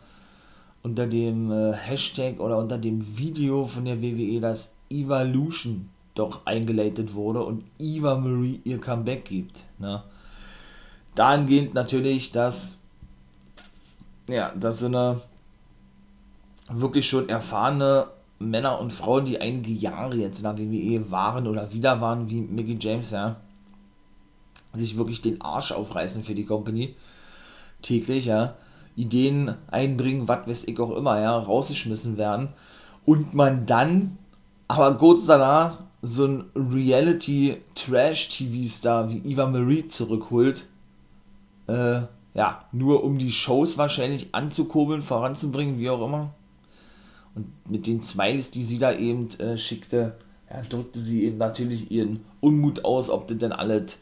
[0.83, 7.13] unter dem äh, Hashtag oder unter dem Video von der WWE, das Evolution doch eingeleitet
[7.15, 9.63] wurde und Eva Marie ihr Comeback gibt.
[9.79, 10.03] Ne?
[11.15, 12.77] Dahingehend natürlich, dass
[14.29, 15.21] ja, dass so eine
[16.69, 18.07] wirklich schon erfahrene
[18.49, 22.41] Männer und Frauen, die einige Jahre jetzt in der WWE waren oder wieder waren, wie
[22.41, 23.38] Mickey James, ja,
[24.73, 26.95] sich wirklich den Arsch aufreißen für die Company
[27.82, 28.56] täglich, ja,
[28.95, 32.49] Ideen einbringen, was weiß ich auch immer, ja, rausgeschmissen werden.
[33.06, 34.19] Und man dann,
[34.67, 40.67] aber kurz danach, so ein Reality-Trash-TV-Star wie Eva Marie zurückholt.
[41.67, 42.01] Äh,
[42.34, 46.34] ja, nur um die Shows wahrscheinlich anzukurbeln, voranzubringen, wie auch immer.
[47.35, 50.15] Und mit den Smileys, die sie da eben äh, schickte,
[50.49, 53.99] ja, drückte sie eben natürlich ihren Unmut aus, ob das denn alles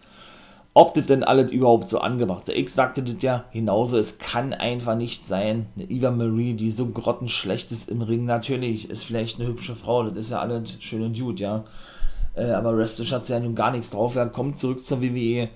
[0.73, 2.55] ob das denn alles überhaupt so angebracht ist.
[2.55, 5.67] Ich sagte das ja genauso, es kann einfach nicht sein.
[5.75, 10.03] Eine Eva Marie, die so grottenschlecht ist im Ring, natürlich ist vielleicht eine hübsche Frau,
[10.03, 11.65] das ist ja alles schön und gut, ja.
[12.35, 14.15] Äh, aber wrestlerisch hat sie ja nun gar nichts drauf.
[14.15, 15.49] Er kommt zurück zur WWE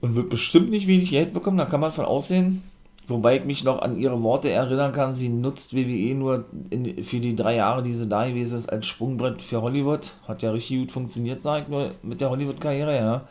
[0.00, 2.62] und wird bestimmt nicht wenig Geld bekommen, da kann man von aussehen.
[3.10, 7.18] Wobei ich mich noch an ihre Worte erinnern kann, sie nutzt WWE nur in, für
[7.18, 10.12] die drei Jahre, die sie da gewesen ist, als Sprungbrett für Hollywood.
[10.28, 13.28] Hat ja richtig gut funktioniert, sag ich nur, mit der Hollywood-Karriere, ja.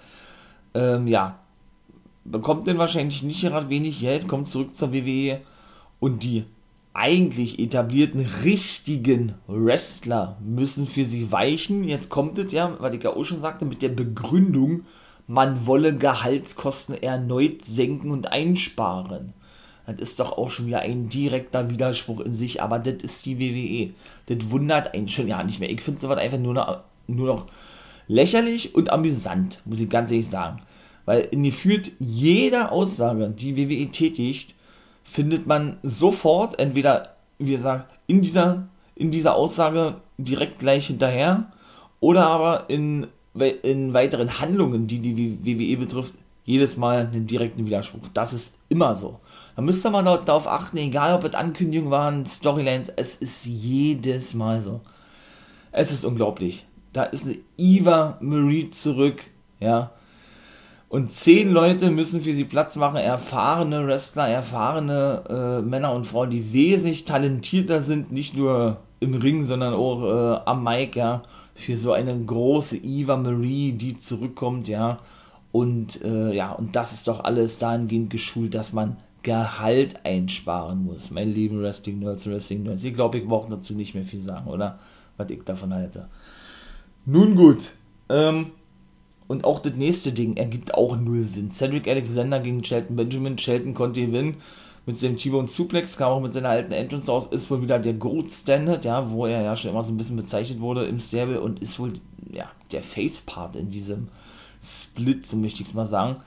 [0.74, 1.39] Ähm, ja.
[2.26, 5.39] Bekommt denn wahrscheinlich nicht gerade wenig Geld, kommt zurück zur WWE
[6.00, 6.46] und die
[6.94, 11.86] eigentlich etablierten richtigen Wrestler müssen für sie weichen.
[11.86, 14.84] Jetzt kommt es ja, was ich ja auch schon sagte, mit der Begründung,
[15.28, 19.34] man wolle Gehaltskosten erneut senken und einsparen.
[19.91, 23.39] Das ist doch auch schon wieder ein direkter Widerspruch in sich, aber das ist die
[23.39, 23.93] WWE.
[24.28, 25.69] Das wundert einen schon ja nicht mehr.
[25.69, 27.47] Ich finde sowas einfach nur noch, nur noch
[28.08, 30.58] lächerlich und amüsant, muss ich ganz ehrlich sagen.
[31.06, 34.56] Weil in gefühlt jeder Aussage, die WWE tätigt,
[35.04, 41.45] findet man sofort entweder, wie gesagt, in dieser, in dieser Aussage direkt gleich hinterher
[41.99, 43.08] oder aber in,
[43.63, 46.13] in weiteren Handlungen, die die WWE betrifft,
[46.45, 48.08] jedes Mal einen direkten Widerspruch.
[48.13, 49.19] Das ist immer so.
[49.60, 54.62] Da müsste man darauf achten, egal ob es Ankündigungen waren, Storylines, es ist jedes Mal
[54.62, 54.80] so.
[55.74, 56.65] Es ist unglaublich.
[56.93, 59.17] Da ist eine Eva Marie zurück,
[59.60, 59.91] ja,
[60.88, 66.30] und zehn Leute müssen für sie Platz machen, erfahrene Wrestler, erfahrene äh, Männer und Frauen,
[66.30, 71.22] die wesentlich talentierter sind, nicht nur im Ring, sondern auch äh, am Mic, ja,
[71.54, 75.00] für so eine große Eva Marie, die zurückkommt, ja.
[75.52, 81.12] Und äh, ja, und das ist doch alles dahingehend geschult, dass man Gehalt einsparen muss.
[81.12, 82.84] Mein lieben Wrestling Nerds, Wrestling Nerds.
[82.84, 84.79] Ich glaube, ich brauche dazu nicht mehr viel sagen, oder?
[85.17, 86.08] Was ich davon halte.
[87.05, 87.71] Nun gut.
[88.08, 88.51] Ähm,
[89.27, 91.51] und auch das nächste Ding ergibt auch null Sinn.
[91.51, 93.38] Cedric Alexander gegen Shelton Benjamin.
[93.38, 94.38] Shelton konnte gewinnen
[94.86, 97.93] mit seinem T-Bone Suplex, kam auch mit seiner alten Entrance aus, ist wohl wieder der
[97.93, 101.41] Gold Standard, ja, wo er ja schon immer so ein bisschen bezeichnet wurde im Stable
[101.41, 101.93] und ist wohl
[102.32, 104.08] ja, der Face-Part in diesem
[104.63, 106.17] Split, so möchte ich es mal sagen.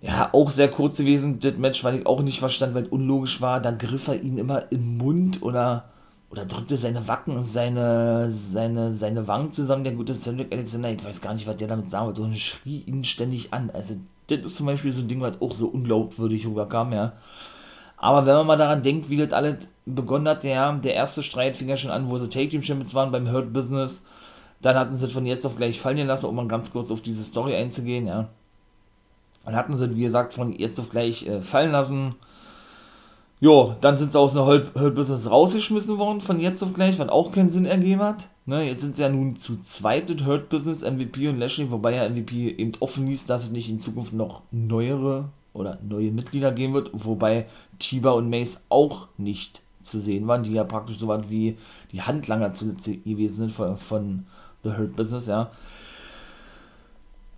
[0.00, 3.40] Ja, auch sehr kurz gewesen, das Match, weil ich auch nicht verstand, weil es unlogisch
[3.40, 3.60] war.
[3.60, 5.90] Da griff er ihn immer im Mund oder
[6.30, 11.20] oder drückte seine Wacken, seine, seine, seine Wangen zusammen, der gute Cedric Alexander, ich weiß
[11.20, 13.70] gar nicht, was der damit sagen wollte, und schrie ihn ständig an.
[13.70, 17.14] Also, das ist zum Beispiel so ein Ding, was auch so unglaubwürdig rüberkam, ja.
[17.96, 21.56] Aber wenn man mal daran denkt, wie das alles begonnen hat, ja, der erste Streit
[21.56, 24.04] fing ja schon an, wo sie Take Team Champions waren beim Hurt Business.
[24.60, 27.00] Dann hatten sie es von jetzt auf gleich fallen lassen, um mal ganz kurz auf
[27.00, 28.28] diese Story einzugehen, ja.
[29.44, 32.14] Dann hatten sie, wie gesagt, von jetzt auf gleich äh, fallen lassen
[33.40, 37.08] Jo, dann sind sie aus dem Hurt Business rausgeschmissen worden, von jetzt auf gleich, was
[37.08, 38.28] auch keinen Sinn ergeben hat.
[38.46, 41.94] Ne, jetzt sind sie ja nun zu zweit in Hurt Business, MVP und Lashley, wobei
[41.94, 46.50] ja MVP eben offen ließ, dass es nicht in Zukunft noch neuere oder neue Mitglieder
[46.50, 47.46] geben wird, wobei
[47.78, 51.56] Tiba und Mace auch nicht zu sehen waren, die ja praktisch so waren wie
[51.92, 54.26] die Handlanger zuletzt gewesen sind von, von
[54.64, 55.52] The Hurt Business, ja.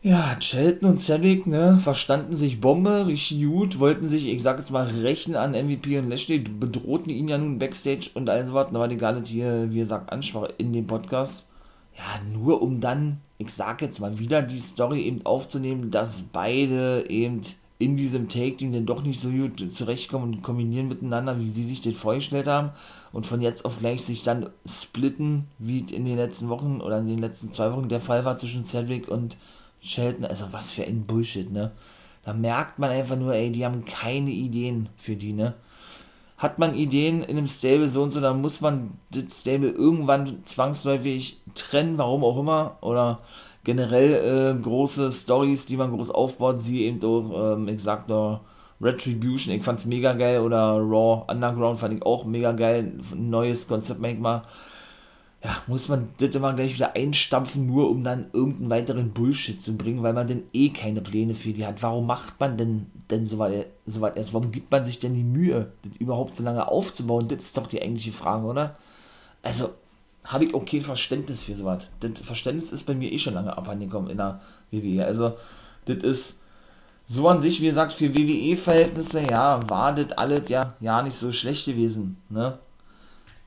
[0.02, 4.70] Ja, Shelton und Cedric, ne, verstanden sich Bombe, richtig gut, wollten sich, ich sag jetzt
[4.70, 8.68] mal, rächen an MVP und Lashley, bedrohten ihn ja nun Backstage und all so was,
[8.68, 11.48] aber die gar nicht hier, wie gesagt, ansprach in dem Podcast.
[11.94, 17.10] Ja, nur um dann, ich sag jetzt mal, wieder die Story eben aufzunehmen, dass beide
[17.10, 17.42] eben
[17.78, 21.82] in diesem Take-Team dann doch nicht so gut zurechtkommen und kombinieren miteinander, wie sie sich
[21.82, 22.70] das vorgestellt haben
[23.12, 27.06] und von jetzt auf gleich sich dann splitten, wie in den letzten Wochen oder in
[27.06, 29.36] den letzten zwei Wochen der Fall war zwischen Cedric und
[29.80, 31.72] Shelton, also was für ein Bullshit, ne?
[32.24, 35.54] Da merkt man einfach nur, ey, die haben keine Ideen für die, ne?
[36.36, 40.44] Hat man Ideen in einem Stable so und so, dann muss man das Stable irgendwann
[40.44, 43.20] zwangsläufig trennen, warum auch immer, oder
[43.64, 47.76] generell äh, große Stories, die man groß aufbaut, sie eben auch, ähm,
[48.08, 48.40] nur,
[48.80, 54.00] Retribution, ich fand's mega geil, oder Raw Underground fand ich auch mega geil, neues Konzept
[54.00, 54.42] manchmal
[55.42, 59.74] ja, muss man das immer gleich wieder einstampfen, nur um dann irgendeinen weiteren Bullshit zu
[59.76, 61.82] bringen, weil man denn eh keine Pläne für die hat.
[61.82, 63.66] Warum macht man denn, denn so weit,
[64.16, 64.34] erst?
[64.34, 67.26] Warum gibt man sich denn die Mühe, das überhaupt so lange aufzubauen?
[67.28, 68.76] Das ist doch die eigentliche Frage, oder?
[69.42, 69.70] Also,
[70.24, 71.86] habe ich auch kein Verständnis für sowas.
[72.00, 75.06] Das Verständnis ist bei mir eh schon lange abhandengekommen in der WWE.
[75.06, 75.36] Also,
[75.86, 76.38] das ist
[77.08, 81.32] so an sich, wie gesagt, für WWE-Verhältnisse, ja, war das alles ja, ja nicht so
[81.32, 82.58] schlecht gewesen, ne?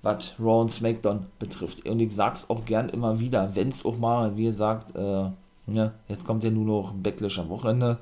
[0.03, 1.85] Was Raw und SmackDown betrifft.
[1.87, 5.29] Und ich sag's auch gern immer wieder, wenn es auch mal, wie gesagt, äh,
[5.67, 7.97] ja, jetzt kommt ja nur noch ein Backlash am Wochenende.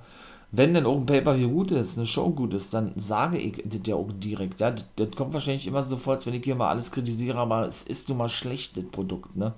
[0.52, 3.82] Wenn denn auch ein Pay-Per-View gut ist, eine Show gut ist, dann sage ich das
[3.86, 4.60] ja auch direkt.
[4.60, 7.84] Ja, das, das kommt wahrscheinlich immer sofort, wenn ich hier mal alles kritisiere, aber es
[7.84, 9.54] ist nun mal schlecht, das Produkt, ne?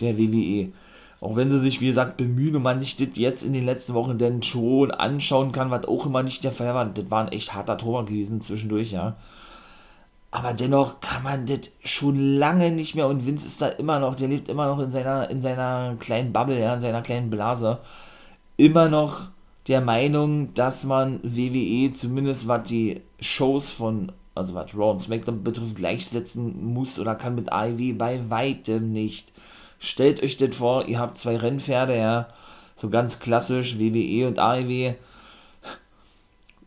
[0.00, 0.72] Der WWE.
[1.20, 3.94] Auch wenn sie sich, wie gesagt, bemühen und man sich das jetzt in den letzten
[3.94, 6.84] Wochen denn schon anschauen kann, was auch immer nicht der Fall war.
[6.84, 9.16] Das war ein echt harter Tobak gewesen zwischendurch, ja.
[10.30, 14.14] Aber dennoch kann man das schon lange nicht mehr und Vince ist da immer noch,
[14.14, 17.78] der lebt immer noch in seiner, in seiner kleinen Bubble, ja, in seiner kleinen Blase,
[18.56, 19.28] immer noch
[19.68, 25.44] der Meinung, dass man WWE zumindest was die Shows von, also was Raw und SmackDown
[25.44, 29.32] betrifft, gleichsetzen muss oder kann mit AEW bei weitem nicht.
[29.78, 32.28] Stellt euch das vor, ihr habt zwei Rennpferde, ja,
[32.76, 34.94] so ganz klassisch WWE und AEW.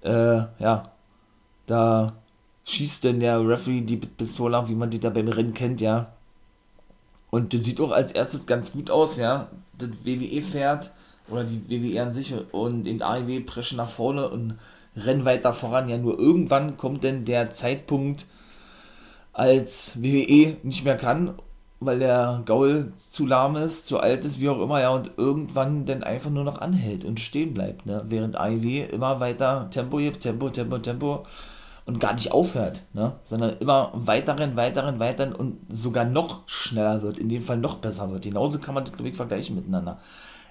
[0.04, 0.92] Äh, ja,
[1.68, 2.14] da
[2.66, 6.14] schießt denn der Referee die Pistole ab, wie man die da beim Rennen kennt, ja.
[7.30, 9.50] Und das sieht auch als erstes ganz gut aus, ja.
[9.78, 10.92] Das WWE fährt
[11.30, 14.56] oder die WWE an sich und den AEW preschen nach vorne und
[14.96, 15.90] rennen weiter voran.
[15.90, 18.26] Ja, nur irgendwann kommt denn der Zeitpunkt,
[19.34, 21.36] als WWE nicht mehr kann,
[21.80, 25.86] weil der Gaul zu lahm ist, zu alt ist, wie auch immer, ja, und irgendwann
[25.86, 28.04] dann einfach nur noch anhält und stehen bleibt, ne?
[28.08, 31.26] Während AEW immer weiter Tempo gibt, Tempo, Tempo, Tempo
[31.92, 33.12] und gar nicht aufhört, ne?
[33.26, 38.10] sondern immer weiteren, weiteren, weiteren und sogar noch schneller wird, in dem Fall noch besser
[38.10, 38.24] wird.
[38.24, 40.00] Genauso kann man das, glaube ich, vergleichen miteinander.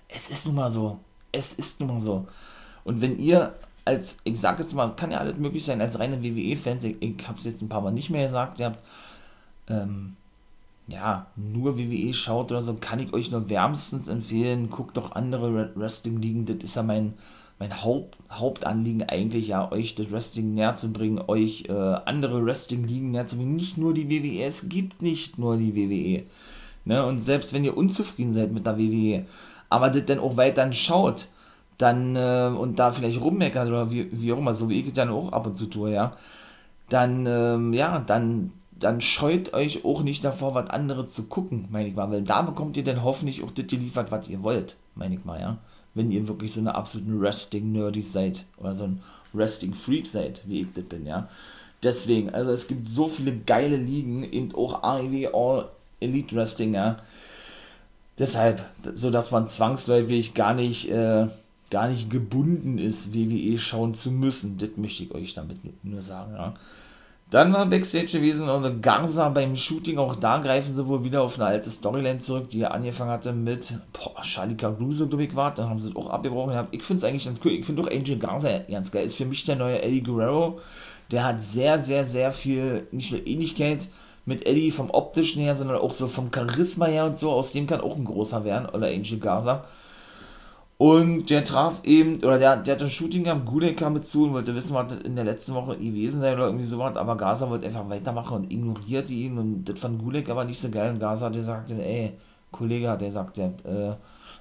[0.07, 0.99] Es ist nun mal so.
[1.33, 2.27] Es ist nun mal so.
[2.85, 3.55] Und wenn ihr
[3.87, 7.27] als, ich sag jetzt mal, kann ja alles möglich sein, als reine WWE-Fans, ich, ich
[7.27, 8.81] habe es jetzt ein paar Mal nicht mehr gesagt, ihr habt,
[9.69, 10.17] ähm,
[10.89, 15.71] ja, nur WWE schaut oder so, kann ich euch nur wärmstens empfehlen, guckt doch andere
[15.75, 17.15] Wrestling-Ligen, das ist ja mein,
[17.61, 23.11] mein Haupt, Hauptanliegen eigentlich, ja, euch das Wrestling näher zu bringen, euch äh, andere Wrestling-Ligen
[23.11, 23.55] näher zu bringen.
[23.55, 26.25] Nicht nur die WWE, es gibt nicht nur die WWE.
[26.87, 27.05] Ne?
[27.05, 29.27] Und selbst wenn ihr unzufrieden seid mit der WWE,
[29.69, 31.29] aber das dann auch weiter schaut,
[31.77, 35.11] dann äh, und da vielleicht rummeckert oder wie, wie auch immer, so wie ich dann
[35.11, 36.17] auch ab und zu tue, ja,
[36.89, 41.89] dann, ähm, ja, dann, dann scheut euch auch nicht davor, was anderes zu gucken, meine
[41.89, 45.15] ich mal, weil da bekommt ihr dann hoffentlich auch das geliefert, was ihr wollt, meine
[45.17, 45.59] ich mal, ja
[45.95, 50.67] wenn ihr wirklich so eine absoluten Wrestling-Nerdy seid oder so ein Wrestling-Freak seid, wie ich
[50.75, 51.29] das bin, ja.
[51.83, 55.69] Deswegen, also es gibt so viele geile Ligen, eben auch AEW All
[56.01, 56.99] Elite Wrestling, ja.
[58.19, 58.61] Deshalb,
[58.95, 61.27] so dass man zwangsläufig gar nicht, äh,
[61.71, 64.59] gar nicht gebunden ist, WWE schauen zu müssen.
[64.59, 66.55] Das möchte ich euch damit nur sagen, ja.
[67.31, 71.37] Dann war Backstage gewesen und Garza beim Shooting, auch da greifen sie wohl wieder auf
[71.39, 73.73] eine alte Storyline zurück, die er angefangen hatte mit
[74.23, 75.55] Charlie Caruso, glaube ich, war.
[75.55, 76.67] Dann haben sie es auch abgebrochen.
[76.73, 77.53] Ich finde es eigentlich ganz cool.
[77.53, 79.05] Ich finde auch Angel Garza ganz geil.
[79.05, 80.59] Ist für mich der neue Eddie Guerrero.
[81.13, 83.87] Der hat sehr, sehr, sehr viel, nicht nur Ähnlichkeit
[84.27, 87.31] mit Eddie vom optischen her, sondern auch so vom Charisma her und so.
[87.31, 89.65] Aus dem kann auch ein großer werden, oder Angel Garza.
[90.81, 94.25] Und der traf eben, oder der, der hat ein Shooting gehabt, Gulek kam mit zu
[94.25, 97.51] und wollte wissen, was in der letzten Woche gewesen sei oder irgendwie sowas, aber Gaza
[97.51, 100.99] wollte einfach weitermachen und ignorierte ihn und das fand Gulek aber nicht so geil und
[100.99, 102.15] Gaza, der sagte, ey,
[102.51, 103.95] Kollege, der sagt, der, äh,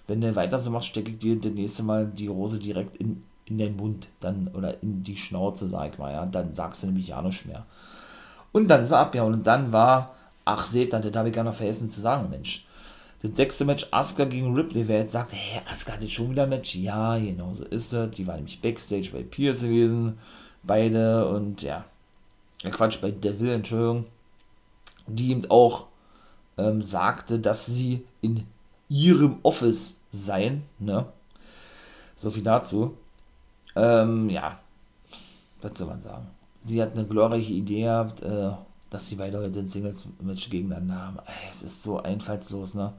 [0.08, 3.22] wenn du weiter so machst, stecke ich dir das nächste Mal die Rose direkt in,
[3.44, 6.88] in den Mund, dann, oder in die Schnauze, sag ich mal, ja, dann sagst du
[6.88, 7.66] nämlich ja nichts mehr.
[8.54, 11.54] Und dann ist er abgehauen und dann war, ach seht, das habe ich gar noch
[11.54, 12.66] vergessen zu sagen, Mensch,
[13.22, 16.44] das sechste Match Asuka gegen Ripley, wer jetzt sagt, hä, Asuka hat jetzt schon wieder
[16.44, 16.76] ein Match?
[16.76, 18.12] Ja, genau so ist es.
[18.12, 20.18] Die war nämlich Backstage bei Pierce gewesen.
[20.64, 21.86] Beide und ja,
[22.64, 24.06] Quatsch, bei Devil, Entschuldigung.
[25.08, 25.88] Die eben auch
[26.58, 28.46] ähm, sagte, dass sie in
[28.90, 31.06] ihrem Office seien, ne?
[32.16, 32.98] So viel dazu.
[33.76, 34.60] Ähm, ja,
[35.62, 36.28] was soll man sagen?
[36.62, 38.52] Sie hat eine glorreiche Idee gehabt, äh,
[38.90, 41.20] dass sie beide heute ein Singles-Match gegeneinander haben.
[41.50, 42.94] Es ist so einfallslos, ne?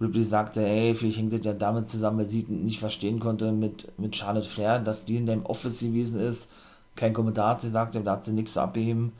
[0.00, 3.86] Ripley sagte, hey, vielleicht hängt das ja damit zusammen, weil sie nicht verstehen konnte mit,
[3.98, 6.50] mit Charlotte Flair, dass die in deinem Office gewesen ist.
[6.96, 9.12] Kein Kommentar hat sie gesagt, da hat sie nichts zu abheben.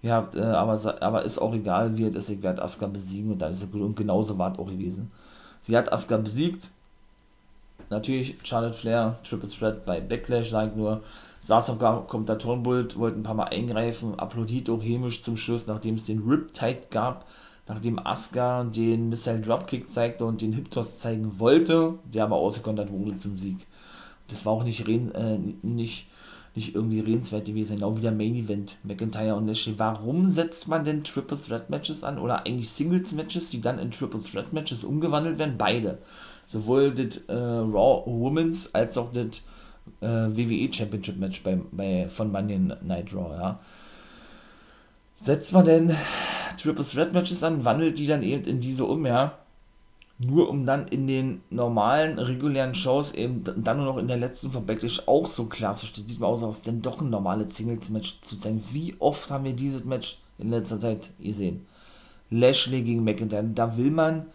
[0.00, 3.38] Ja, äh, aber, aber ist auch egal, wie es ist, ich werde Asuka besiegen und
[3.40, 3.80] dann ist es gut.
[3.80, 5.10] Und genauso war es auch gewesen.
[5.62, 6.70] Sie hat Asuka besiegt.
[7.90, 11.02] Natürlich Charlotte Flair, Triple Threat bei Backlash, sagt nur,
[11.42, 16.06] saß am Kommentatorenpult, wollte ein paar Mal eingreifen, applaudiert auch hämisch zum Schluss, nachdem es
[16.06, 17.26] den Riptide gab
[17.68, 23.14] nachdem Asuka den Missile Dropkick zeigte und den Hip-Toss zeigen wollte, der aber ausgekontert wurde
[23.14, 23.66] zum Sieg.
[24.28, 26.08] Das war auch nicht, äh, nicht,
[26.54, 29.74] nicht irgendwie redenswert gewesen, genau wie der Main Event, McIntyre und Lashley.
[29.78, 33.90] Warum setzt man denn Triple Threat Matches an oder eigentlich Singles Matches, die dann in
[33.90, 35.56] Triple Threat Matches umgewandelt werden?
[35.56, 35.98] Beide.
[36.46, 39.42] Sowohl das äh, Raw Women's als auch das
[40.00, 43.60] äh, WWE Championship Match bei, bei, von Monday Night Raw, ja.
[45.22, 45.96] Setzt man denn
[46.60, 49.38] Triple Threat Matches an, wandelt die dann eben in diese um, ja.
[50.18, 54.50] Nur um dann in den normalen, regulären Shows eben dann nur noch in der letzten
[54.50, 58.36] von Backlash auch so klassisch, das sieht man aus, denn doch ein normales Singles-Match zu
[58.36, 58.64] zeigen.
[58.72, 61.66] Wie oft haben wir dieses Match in letzter Zeit gesehen?
[62.30, 63.44] Lashley gegen McIntyre.
[63.44, 64.26] Da will man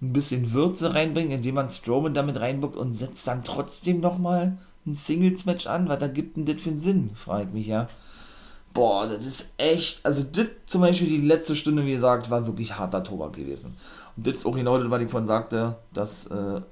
[0.00, 4.94] ein bisschen Würze reinbringen, indem man Strowman damit reinbuckt und setzt dann trotzdem nochmal ein
[4.94, 5.90] Singles-Match an.
[5.90, 7.10] Was da gibt denn das für einen Sinn?
[7.14, 7.88] Frage ich mich ja.
[8.80, 12.78] Boah, das ist echt, also das zum Beispiel die letzte Stunde, wie gesagt, war wirklich
[12.78, 13.76] harter Tobak gewesen.
[14.16, 16.62] Und das ist auch genau das, was ich von sagte, dass äh,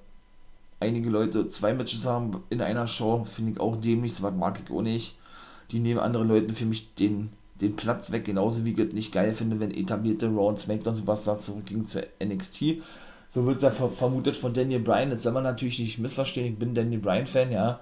[0.80, 4.58] einige Leute zwei Matches haben in einer Show, finde ich auch dämlich, so was mag
[4.64, 5.18] ich auch nicht.
[5.70, 7.28] Die nehmen anderen Leuten für mich den,
[7.60, 10.94] den Platz weg, genauso wie ich es nicht geil finde, wenn etablierte Raw und SmackDown
[10.94, 12.80] Superstars zurückgingen zur NXT.
[13.28, 15.10] So wird es ja vermutet von Daniel Bryan.
[15.10, 17.80] Jetzt soll man natürlich nicht missverstehen, ich bin Daniel Bryan-Fan, ja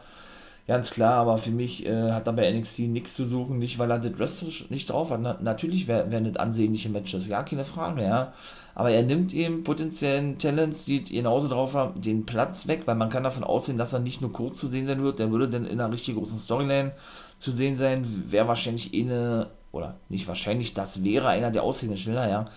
[0.66, 3.90] ganz klar, aber für mich äh, hat er bei NXT nichts zu suchen, nicht weil
[3.90, 5.20] er das Wrestlerisch nicht drauf hat.
[5.20, 8.32] Na, natürlich wär das ansehnliche Matches, ja, keine Frage, ja.
[8.74, 13.08] Aber er nimmt eben potenziellen Talents, die genauso drauf haben, den Platz weg, weil man
[13.08, 15.64] kann davon ausgehen, dass er nicht nur kurz zu sehen sein wird, der würde dann
[15.64, 16.92] in einer richtig großen Storyline
[17.38, 22.28] zu sehen sein, wäre wahrscheinlich eh eine, oder nicht wahrscheinlich, das wäre einer der Aushängeschilder,
[22.28, 22.48] ja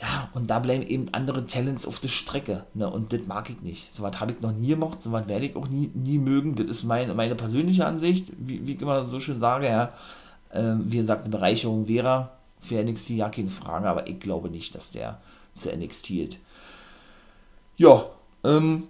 [0.00, 2.64] ja, und da bleiben eben andere Talents auf der Strecke.
[2.72, 2.88] Ne?
[2.88, 3.94] Und das mag ich nicht.
[3.94, 6.54] So was habe ich noch nie gemacht, so was werde ich auch nie, nie mögen.
[6.54, 9.92] Das ist mein, meine persönliche Ansicht, wie, wie ich immer so schön sage, ja.
[10.52, 12.30] Ähm, wie gesagt, eine Bereicherung wäre
[12.60, 15.20] für NXT ja keine Frage, aber ich glaube nicht, dass der
[15.52, 16.38] zu NXT geht.
[17.76, 18.04] Ja,
[18.44, 18.84] ähm,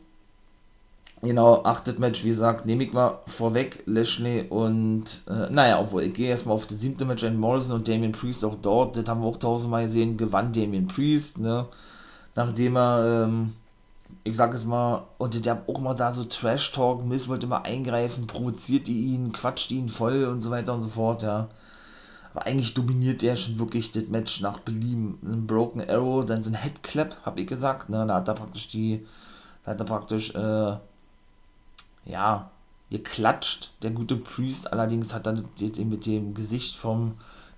[1.23, 6.15] Genau, achtet Match, wie gesagt, nehme ich mal vorweg, Lashley und, äh, naja, obwohl, ich
[6.15, 9.21] gehe erstmal auf das siebte Match, Ann Morrison und Damien Priest auch dort, das haben
[9.21, 11.67] wir auch tausendmal gesehen, gewann Damien Priest, ne,
[12.35, 13.53] nachdem er, ähm,
[14.25, 17.67] ich sag es mal, und der hat auch mal da so Trash-Talk, Miss wollte immer
[17.67, 21.49] eingreifen, provoziert ihn, quatscht ihn voll und so weiter und so fort, ja.
[22.33, 25.19] Aber eigentlich dominiert der schon wirklich das Match nach Belieben.
[25.23, 28.69] Ein Broken Arrow, dann so ein Headclap, hab ich gesagt, ne, da hat er praktisch
[28.69, 29.05] die,
[29.65, 30.77] da hat er praktisch, äh,
[32.05, 32.51] ja,
[32.91, 33.71] geklatscht.
[33.83, 37.15] Der gute Priest allerdings hat dann mit dem Gesicht vom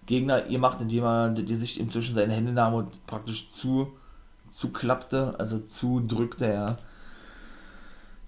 [0.07, 3.93] Gegner gemacht, indem er das Gesicht ihm zwischen seine Hände nahm und praktisch zu,
[4.51, 6.77] zu klappte, also zu drückte, ja.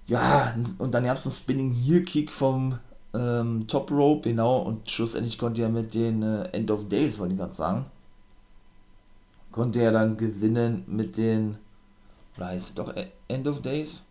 [0.06, 2.78] Ja, und dann gab es einen Spinning Heel Kick vom
[3.14, 7.34] ähm, Top Rope, genau, und schlussendlich konnte er mit den äh, End of Days, wollte
[7.34, 7.86] ich gerade sagen,
[9.50, 11.56] konnte er dann gewinnen mit den,
[12.36, 12.94] oder heißt es doch
[13.28, 14.02] End of Days?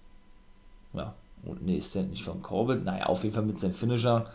[0.93, 1.13] Ja,
[1.45, 2.83] und nee, ist der nicht von Corbin?
[2.83, 4.25] Naja, auf jeden Fall mit seinem Finisher.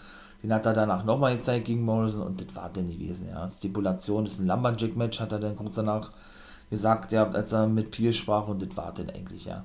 [0.42, 3.48] Den hat er danach nochmal gezeigt gegen Morrison und das war denn gewesen, ja.
[3.50, 6.10] Stipulation ist ein Lumberjack-Match, hat er dann kurz danach
[6.70, 9.64] gesagt, ja, als er mit Pierce sprach und das war denn eigentlich, ja.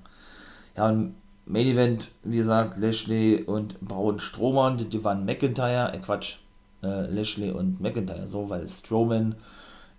[0.76, 1.16] Ja, und
[1.46, 6.38] Main Event, wie gesagt, Lashley und Braun Strowman, die waren McIntyre, äh Quatsch,
[6.82, 9.36] äh, Lashley und McIntyre, so, weil Strowman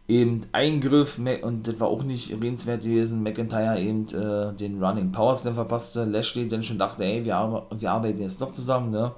[0.06, 3.22] eben Eingriff und das war auch nicht erwähnenswert gewesen.
[3.22, 6.04] McIntyre eben äh, den Running Power Slam verpasste.
[6.04, 9.12] Lashley dann schon dachte, ey, wir, wir arbeiten jetzt doch zusammen, ne?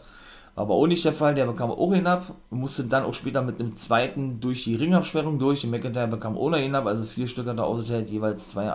[0.55, 1.35] War aber auch nicht der Fall.
[1.35, 5.39] Der bekam auch ihn ab, musste dann auch später mit einem zweiten durch die Ringabsperrung
[5.39, 5.65] durch.
[5.65, 8.71] Und McIntyre bekam ohne ihn ab, also vier Stück hat er ausgeteilt, jeweils zwei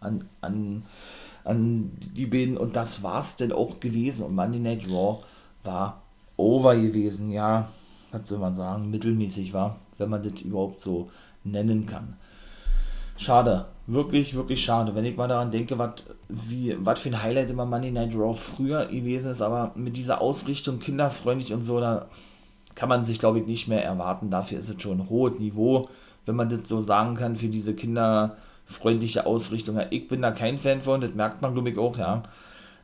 [0.00, 0.84] an, an,
[1.42, 2.56] an die beiden.
[2.56, 4.24] Und das war's denn auch gewesen.
[4.24, 5.20] Und Monday Night Raw
[5.64, 6.02] war
[6.36, 7.68] over gewesen, ja.
[8.12, 8.90] Was soll man sagen?
[8.90, 11.10] Mittelmäßig war, wenn man das überhaupt so
[11.50, 12.16] nennen kann.
[13.16, 14.94] Schade, wirklich, wirklich schade.
[14.94, 19.30] Wenn ich mal daran denke, was für ein Highlight immer Money Night Raw früher gewesen
[19.30, 22.06] ist, aber mit dieser Ausrichtung kinderfreundlich und so, da
[22.74, 24.30] kann man sich, glaube ich, nicht mehr erwarten.
[24.30, 25.88] Dafür ist es schon ein hohes Niveau,
[26.26, 29.80] wenn man das so sagen kann, für diese kinderfreundliche Ausrichtung.
[29.90, 32.22] Ich bin da kein Fan von, das merkt man, glaube ich, auch, ja.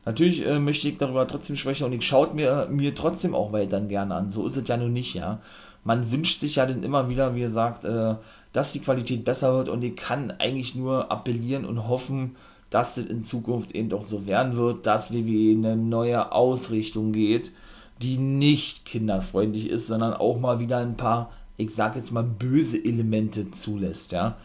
[0.05, 3.89] Natürlich äh, möchte ich darüber trotzdem sprechen und ich schaue mir, mir trotzdem auch weiterhin
[3.89, 4.31] gerne an.
[4.31, 5.39] So ist es ja nun nicht, ja.
[5.85, 8.15] Man wünscht sich ja dann immer wieder, wie gesagt, äh,
[8.53, 12.37] dass die Qualität besser wird und ich kann eigentlich nur appellieren und hoffen,
[12.71, 17.53] dass es in Zukunft eben doch so werden wird, dass WWE eine neue Ausrichtung geht,
[18.01, 22.83] die nicht kinderfreundlich ist, sondern auch mal wieder ein paar, ich sag jetzt mal, böse
[22.83, 24.37] Elemente zulässt, ja.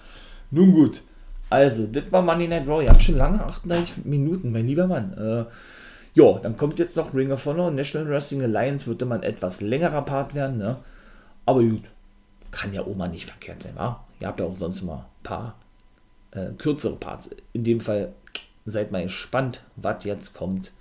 [0.51, 1.01] Nun gut,
[1.49, 5.13] also, das war Money Night Raw, ja, schon lange, 38 Minuten, mein lieber Mann.
[5.13, 5.45] Äh,
[6.13, 9.61] ja, dann kommt jetzt noch Ring of Honor, National Wrestling Alliance, wird immer ein etwas
[9.61, 10.77] längerer Part werden, ne?
[11.47, 11.83] Aber gut,
[12.51, 14.03] kann ja Oma nicht verkehrt sein, wa?
[14.19, 15.55] Ihr habt ja auch sonst immer ein paar
[16.31, 17.29] äh, kürzere Parts.
[17.53, 18.13] In dem Fall
[18.65, 20.73] seid mal gespannt, was jetzt kommt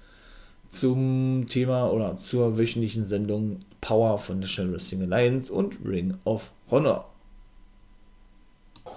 [0.69, 7.09] zum Thema oder zur wöchentlichen Sendung Power von National Wrestling Alliance und Ring of Honor.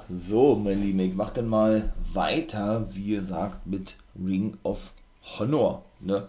[0.10, 4.92] So, mein Lieben, ich mache dann mal weiter, wie gesagt, mit Ring of
[5.38, 5.84] Honor.
[6.00, 6.28] Ne?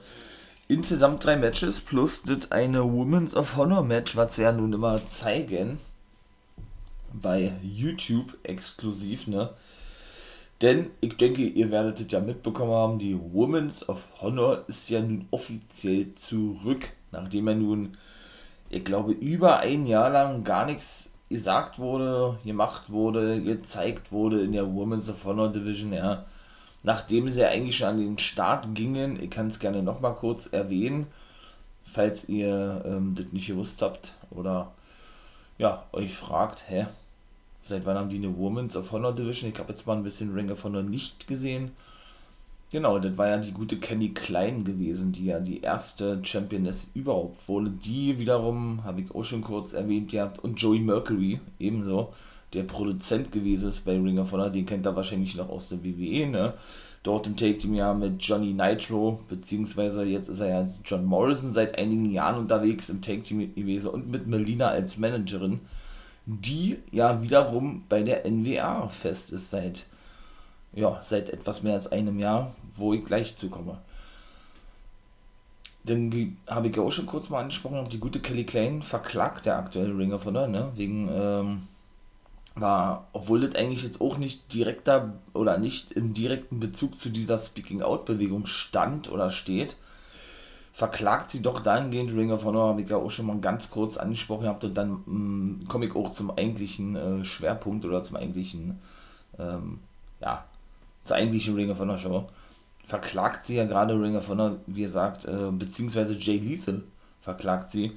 [0.71, 5.05] Insgesamt drei Matches plus das eine Women's of Honor Match, was sie ja nun immer
[5.05, 5.81] zeigen
[7.13, 9.51] bei YouTube exklusiv, ne?
[10.63, 15.01] Denn ich denke, ihr werdet es ja mitbekommen haben, die Women's of Honor ist ja
[15.01, 17.97] nun offiziell zurück, nachdem er nun,
[18.69, 24.53] ich glaube, über ein Jahr lang gar nichts gesagt wurde, gemacht wurde, gezeigt wurde in
[24.53, 26.27] der Women's of Honor Division, ja.
[26.83, 30.47] Nachdem sie ja eigentlich schon an den Start gingen, ich kann es gerne nochmal kurz
[30.47, 31.07] erwähnen,
[31.85, 34.73] falls ihr ähm, das nicht gewusst habt oder
[35.59, 36.87] ja, euch fragt, hä,
[37.65, 39.51] seit wann haben die eine Women's of Honor Division?
[39.51, 41.73] Ich habe jetzt mal ein bisschen Ring of Honor nicht gesehen.
[42.73, 47.47] Genau, das war ja die gute Kenny Klein gewesen, die ja die erste Championess überhaupt
[47.49, 47.71] wurde.
[47.71, 52.13] Die wiederum, habe ich auch schon kurz erwähnt gehabt, und Joey Mercury ebenso,
[52.53, 55.85] der Produzent gewesen ist bei Ring of Honor, den kennt er wahrscheinlich noch aus der
[55.85, 56.55] WWE, ne?
[57.03, 61.07] Dort im Take Team ja mit Johnny Nitro, beziehungsweise jetzt ist er ja als John
[61.07, 65.61] Morrison seit einigen Jahren unterwegs im Take Team gewesen und mit Melina als Managerin,
[66.27, 69.87] die ja wiederum bei der NWA fest ist seit,
[70.75, 73.79] ja, seit etwas mehr als einem Jahr, wo ich gleich zukomme.
[75.85, 79.57] Denn habe ich ja auch schon kurz mal angesprochen, die gute Kelly Klein verklagt der
[79.57, 81.63] aktuelle Ring of Honor, ne, wegen, ähm,
[82.55, 87.39] war, obwohl das eigentlich jetzt auch nicht direkter oder nicht im direkten Bezug zu dieser
[87.39, 89.77] Speaking-Out-Bewegung stand oder steht,
[90.73, 93.97] verklagt sie doch dahingehend Ring of Honor, habe ich ja auch schon mal ganz kurz
[93.97, 98.81] angesprochen gehabt und dann mm, komme ich auch zum eigentlichen äh, Schwerpunkt oder zum eigentlichen,
[99.39, 99.81] ähm,
[100.21, 100.45] ja,
[101.03, 102.29] zur eigentlichen Ring of Honor Show.
[102.87, 106.83] Verklagt sie ja gerade Ring of Honor, wie gesagt, äh, beziehungsweise Jay Lethal
[107.21, 107.93] verklagt sie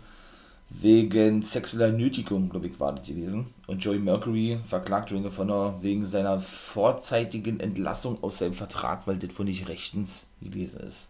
[0.81, 3.47] wegen sexueller Nötigung, glaube ich, war das gewesen.
[3.67, 9.17] Und Joey Mercury verklagt Ring of Honor wegen seiner vorzeitigen Entlassung aus seinem Vertrag, weil
[9.17, 11.09] das wohl nicht rechtens gewesen ist.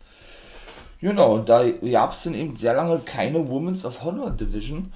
[0.99, 4.91] Genau, und da gab es dann eben sehr lange keine Women's of Honor Division,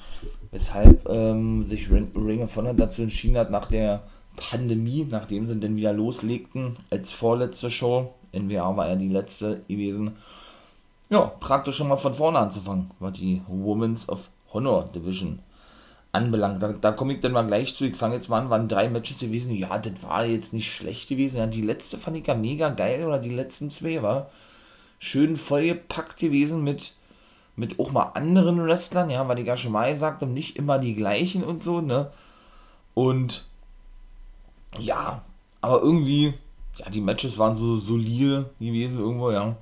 [0.51, 4.03] weshalb ähm, sich Ring of Honor dazu entschieden hat, nach der
[4.37, 10.15] Pandemie, nachdem sie dann wieder loslegten, als vorletzte Show, NWA war ja die letzte gewesen,
[11.09, 15.39] ja, praktisch schon mal von vorne anzufangen, war die Women's of Honor Division
[16.11, 16.61] anbelangt.
[16.61, 17.85] Da, da komme ich dann mal gleich zu.
[17.85, 19.53] Ich fange jetzt mal an, waren drei Matches gewesen.
[19.53, 21.37] Ja, das war jetzt nicht schlecht gewesen.
[21.37, 24.29] Ja, die letzte fand ich ja mega geil, oder die letzten zwei war
[24.99, 26.93] schön vollgepackt gewesen mit,
[27.55, 30.79] mit auch mal anderen Wrestlern, ja, weil ich ja schon mal gesagt habe, nicht immer
[30.79, 32.11] die gleichen und so, ne?
[32.93, 33.45] Und
[34.79, 35.23] ja,
[35.61, 36.33] aber irgendwie,
[36.77, 39.55] ja, die Matches waren so solide gewesen irgendwo, ja.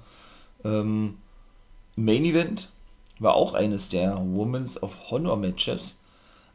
[0.63, 1.17] Ähm,
[1.95, 2.69] Main Event
[3.19, 5.97] war auch eines der Women's of Honor Matches.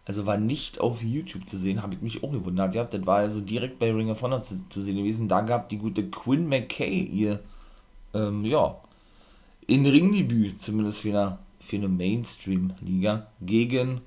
[0.04, 2.74] Also war nicht auf YouTube zu sehen, habe ich mich auch gewundert.
[2.74, 5.28] Ja, das war also direkt bei Ring of Honor zu, zu sehen gewesen.
[5.28, 7.40] Da gab die gute Quinn McKay ihr,
[8.14, 8.76] ähm, ja,
[9.66, 14.00] in Ringdebüt, zumindest für eine, für eine Mainstream-Liga, gegen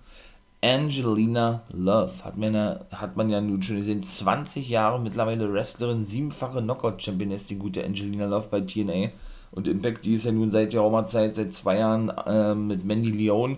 [0.61, 2.11] Angelina Love.
[2.23, 7.47] Hat man, ja, hat man ja nun schon gesehen, 20 Jahre mittlerweile Wrestlerin, siebenfache Knockout-Championess,
[7.47, 9.11] die gute Angelina Love bei TNA.
[9.53, 13.11] Und Impact, die ist ja nun seit der Roma-Zeit, seit zwei Jahren äh, mit Mandy
[13.11, 13.57] Leon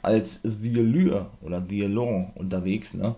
[0.00, 3.14] als The Allure oder The Allure unterwegs, ne?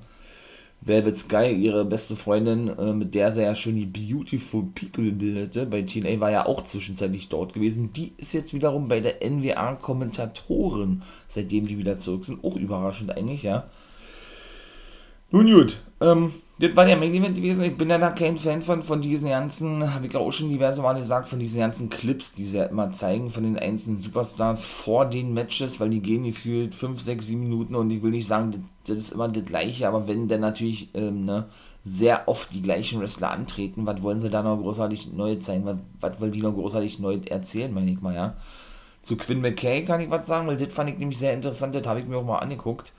[0.83, 5.67] Velvet Sky, ihre beste Freundin, äh, mit der sie ja schon die Beautiful People bildete,
[5.67, 7.93] bei TNA war ja auch zwischenzeitlich dort gewesen.
[7.93, 12.43] Die ist jetzt wiederum bei der NWA Kommentatorin, seitdem die wieder zurück sind.
[12.43, 13.67] Auch überraschend eigentlich, ja.
[15.31, 17.65] Nun gut, ähm, das war der Main Event gewesen.
[17.65, 20.83] Ich bin ja da kein Fan von, von diesen ganzen, habe ich auch schon diverse
[20.83, 24.67] Mal gesagt, von diesen ganzen Clips, die sie ja immer zeigen von den einzelnen Superstars
[24.67, 28.27] vor den Matches, weil die gehen gefühlt 5, 6, 7 Minuten und ich will nicht
[28.27, 31.47] sagen, das, das ist immer das Gleiche, aber wenn dann natürlich ähm, ne,
[31.87, 35.65] sehr oft die gleichen Wrestler antreten, was wollen sie da noch großartig neu zeigen?
[35.65, 38.35] Was, was wollen die noch großartig neu erzählen, meine ich mal, ja?
[39.01, 41.87] Zu Quinn McKay kann ich was sagen, weil das fand ich nämlich sehr interessant, das
[41.87, 42.93] habe ich mir auch mal angeguckt.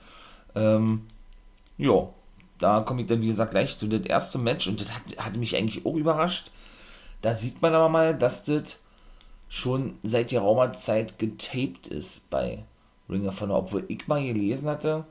[0.56, 1.02] Ähm,
[1.78, 2.08] ja,
[2.62, 3.88] da komme ich dann, wie gesagt, gleich zu.
[3.88, 6.50] Das erste Match, und das hat, hat mich eigentlich auch überrascht.
[7.20, 8.80] Da sieht man aber mal, dass das
[9.48, 12.64] schon seit geraumer Zeit getaped ist bei
[13.08, 13.58] Ring of Honor.
[13.58, 15.04] Obwohl ich mal gelesen hatte,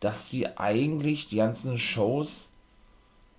[0.00, 2.50] dass sie eigentlich die ganzen Shows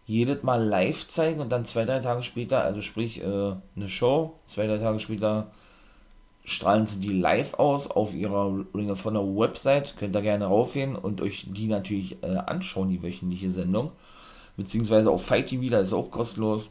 [0.06, 4.40] jedes Mal live zeigen und dann zwei, drei Tage später, also sprich äh, eine Show,
[4.46, 5.52] zwei, drei Tage später
[6.46, 9.96] strahlen sie die live aus auf ihrer Ring of Honor Website.
[9.98, 13.92] Könnt ihr gerne raufgehen und euch die natürlich äh, anschauen, die wöchentliche Sendung.
[14.58, 16.70] Beziehungsweise auf Fight TV, da ist auch kostenlos.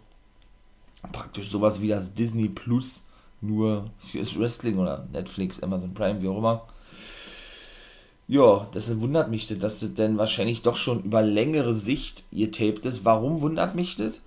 [1.10, 3.02] Praktisch sowas wie das Disney Plus,
[3.40, 6.62] nur fürs Wrestling oder Netflix, Amazon Prime, wie auch immer.
[8.28, 13.04] Ja, das wundert mich, dass das denn wahrscheinlich doch schon über längere Sicht getaped ist.
[13.04, 14.20] Warum wundert mich das?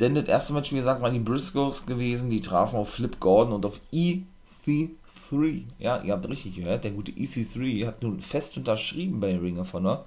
[0.00, 3.52] Denn das erste Match, wie gesagt, waren die Briscoes gewesen, die trafen auf Flip Gordon
[3.52, 4.22] und auf E
[4.66, 5.62] EC3.
[5.78, 9.72] Ja, ihr habt richtig gehört, der gute EC3 hat nun fest unterschrieben bei Ring of
[9.72, 10.06] Honor.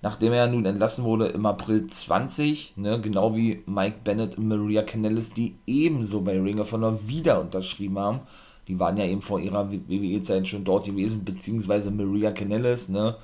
[0.00, 4.82] Nachdem er nun entlassen wurde im April 20, ne, genau wie Mike Bennett und Maria
[4.82, 8.20] Canellis, die ebenso bei Ring of Honor wieder unterschrieben haben.
[8.68, 13.16] Die waren ja eben vor ihrer WWE-Zeit schon dort gewesen, beziehungsweise Maria Canellis, ne,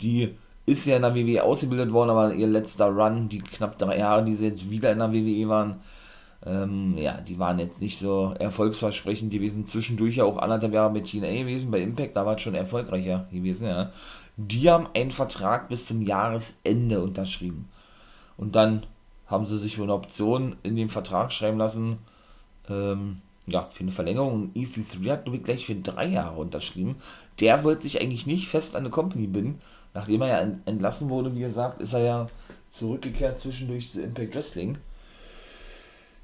[0.00, 0.34] die
[0.64, 4.24] ist ja in der WWE ausgebildet worden, aber ihr letzter Run, die knapp drei Jahre,
[4.24, 5.80] die sie jetzt wieder in der WWE waren,
[6.44, 9.66] Ähm, ja, die waren jetzt nicht so erfolgsversprechend gewesen.
[9.66, 11.70] Zwischendurch ja auch anderthalb Jahre mit TNA gewesen.
[11.70, 13.92] Bei Impact, da war es schon erfolgreicher gewesen, ja.
[14.36, 17.68] Die haben einen Vertrag bis zum Jahresende unterschrieben.
[18.36, 18.86] Und dann
[19.26, 21.98] haben sie sich für eine Option in den Vertrag schreiben lassen,
[22.68, 24.32] ähm, ja, für eine Verlängerung.
[24.32, 26.96] Und EC3 hat nur gleich für drei Jahre unterschrieben.
[27.40, 29.60] Der wollte sich eigentlich nicht fest an eine Company binden.
[29.94, 32.28] Nachdem er ja entlassen wurde, wie gesagt, ist er ja
[32.68, 34.78] zurückgekehrt zwischendurch zu Impact Wrestling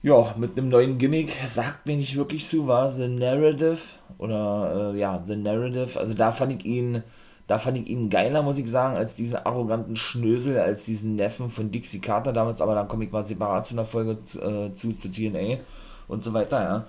[0.03, 3.79] ja, mit einem neuen Gimmick sagt mir nicht wirklich zu, war The Narrative
[4.19, 5.99] oder äh, ja, The Narrative.
[5.99, 7.03] Also da fand ich ihn,
[7.47, 11.51] da fand ich ihn geiler, muss ich sagen, als diesen arroganten Schnösel, als diesen Neffen
[11.51, 14.73] von Dixie Carter damals, aber dann komme ich mal separat zu einer Folge zu, äh,
[14.73, 15.59] zu, zu TNA
[16.07, 16.85] und so weiter, ja.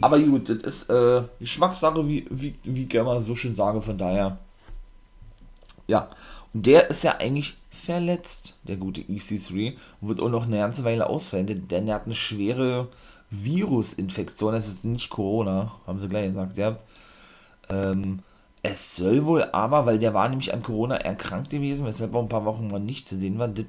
[0.00, 3.98] Aber gut, das ist äh, Geschmackssache, wie, wie, wie ich immer so schön sage, von
[3.98, 4.38] daher.
[5.86, 6.08] Ja,
[6.54, 10.84] und der ist ja eigentlich verletzt, der gute EC3, und wird auch noch eine ganze
[10.84, 12.88] Weile ausfallen, denn er hat eine schwere
[13.30, 16.78] Virusinfektion, das ist nicht Corona, haben sie gleich gesagt, ja.
[17.70, 18.20] Ähm,
[18.62, 22.28] es soll wohl aber, weil der war nämlich an Corona erkrankt gewesen, weshalb auch ein
[22.28, 23.66] paar Wochen mal nicht zu sehen war, das,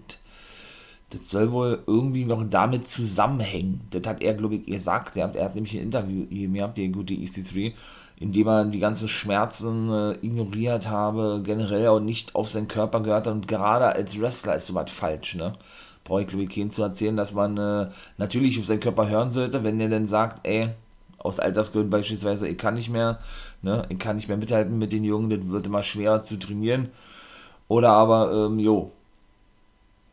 [1.22, 3.82] soll wohl irgendwie noch damit zusammenhängen.
[3.91, 5.16] Das hat er, glaube ich, gesagt.
[5.16, 7.74] Er hat, er hat nämlich ein Interview gegeben, der gute EC3,
[8.24, 13.28] indem er die ganzen Schmerzen äh, ignoriert habe, generell auch nicht auf seinen Körper gehört
[13.28, 15.51] hat und gerade als Wrestler ist sowas falsch, ne?
[16.05, 19.65] Brauche ich glaube ich zu erzählen, dass man äh, natürlich auf seinen Körper hören sollte,
[19.65, 20.69] wenn er dann sagt, ey,
[21.17, 23.19] aus Altersgründen beispielsweise, ich kann nicht mehr,
[23.61, 26.89] ne, ich kann nicht mehr mithalten mit den Jungen, das wird immer schwerer zu trainieren.
[27.67, 28.91] Oder aber, ähm, jo,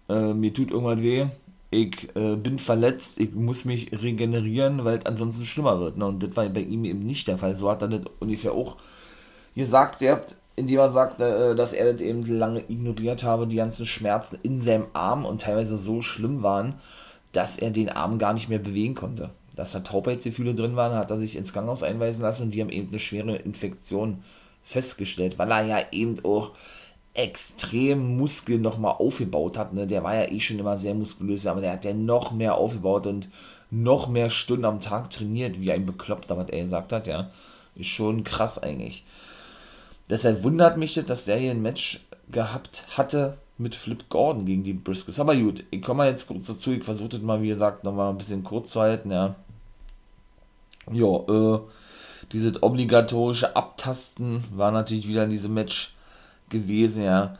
[0.08, 1.26] äh, mir tut irgendwas weh,
[1.70, 5.96] ich äh, bin verletzt, ich muss mich regenerieren, weil es ansonsten schlimmer wird.
[5.96, 6.06] Ne?
[6.06, 7.54] Und das war bei ihm eben nicht der Fall.
[7.54, 8.76] So hat er das ungefähr auch
[9.54, 13.56] gesagt, er hat, indem er sagte, äh, dass er das eben lange ignoriert habe, die
[13.56, 16.74] ganzen Schmerzen in seinem Arm und teilweise so schlimm waren,
[17.32, 19.30] dass er den Arm gar nicht mehr bewegen konnte.
[19.54, 22.70] Dass da Taubheitsgefühle drin waren, hat er sich ins Krankenhaus einweisen lassen und die haben
[22.70, 24.24] eben eine schwere Infektion
[24.64, 26.52] festgestellt, weil er ja eben auch
[27.14, 29.72] extrem Muskeln nochmal aufgebaut hat.
[29.72, 29.86] Ne?
[29.86, 33.06] Der war ja eh schon immer sehr muskulös, aber der hat ja noch mehr aufgebaut
[33.06, 33.28] und
[33.70, 37.30] noch mehr Stunden am Tag trainiert, wie ein Bekloppter, was er gesagt hat, ja.
[37.76, 39.04] Ist schon krass eigentlich.
[40.08, 42.00] Deshalb wundert mich das, dass der hier ein Match
[42.30, 45.20] gehabt hatte mit Flip Gordon gegen die Briscoes.
[45.20, 46.72] Aber gut, ich komme mal jetzt kurz dazu.
[46.72, 49.36] Ich versuche das mal, wie gesagt, nochmal ein bisschen kurz zu halten, ja.
[50.90, 51.60] Ja, äh,
[52.32, 55.94] dieses obligatorische Abtasten war natürlich wieder in diesem Match
[56.50, 57.38] gewesen, ja.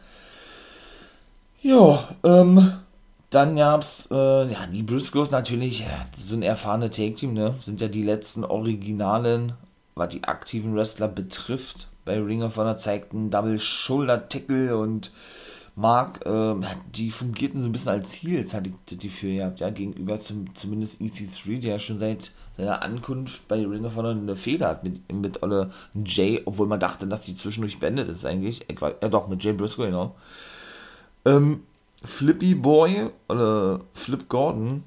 [1.62, 2.72] Ja, ähm,
[3.28, 4.14] dann gab's, äh,
[4.50, 7.54] ja, die Briscoes natürlich, ja, die sind erfahrene Take-Team, ne?
[7.60, 9.52] Sind ja die letzten Originalen,
[9.94, 11.88] was die aktiven Wrestler betrifft.
[12.04, 15.12] Bei Ring of Honor zeigten Double Shoulder Tackle und
[15.76, 19.70] Mark, ähm, die fungierten so ein bisschen als Heels, hatte ich das Gefühl gehabt, ja,
[19.70, 24.36] gegenüber zum, zumindest EC3, der ja schon seit seiner Ankunft bei Ring of Honor eine
[24.36, 25.70] Feder hat mit, mit Olle
[26.04, 28.64] Jay, obwohl man dachte, dass die zwischendurch beendet ist eigentlich.
[28.68, 30.14] Ich war, ja doch, mit Jay Briscoe, genau.
[31.24, 31.64] Ähm,
[32.04, 34.84] Flippy Boy, oder Flip Gordon,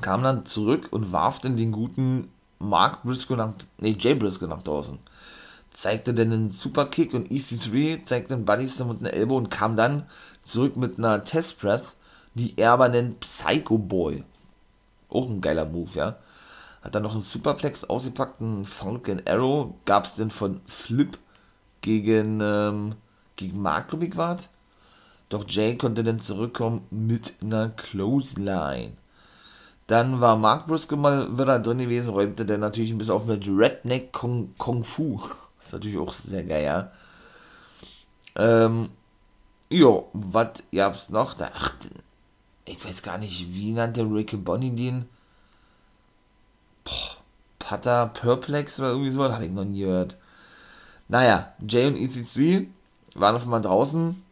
[0.00, 2.28] kam dann zurück und warf dann den guten
[2.58, 4.98] Mark Briscoe nach, nee, Jay Briscoe nach draußen
[5.72, 10.04] zeigte dann einen Superkick und EC3 zeigte einen Bodyslam und einen Elbow und kam dann
[10.42, 11.94] zurück mit einer Test Breath,
[12.34, 14.22] die er aber nennt Psycho Boy.
[15.12, 16.16] Auch ein geiler Move, ja.
[16.82, 19.74] Hat dann noch einen Superplex ausgepackt, einen Falcon Arrow.
[19.84, 21.16] Gab es denn von Flip
[21.80, 22.94] gegen, ähm,
[23.36, 24.06] gegen Mark, glaube
[25.28, 28.92] Doch Jay konnte dann zurückkommen mit einer Clothesline.
[29.86, 33.46] Dann war Mark Briscoe mal wieder drin gewesen, räumte dann natürlich ein bisschen auf mit
[33.48, 35.20] Redneck Kung, Kung Fu.
[35.58, 36.92] Das ist natürlich auch sehr geil, ja.
[38.36, 38.90] Ähm,
[39.68, 41.34] jo, was gab's noch?
[41.34, 41.74] Da, ach,
[42.64, 45.06] ich weiß gar nicht, wie nannte Ricky Bonnie den?
[47.58, 50.16] Pata Perplex oder irgendwie so, habe ich noch nie gehört.
[51.08, 52.66] Naja, Jay und EC3
[53.14, 54.22] waren auf einmal draußen.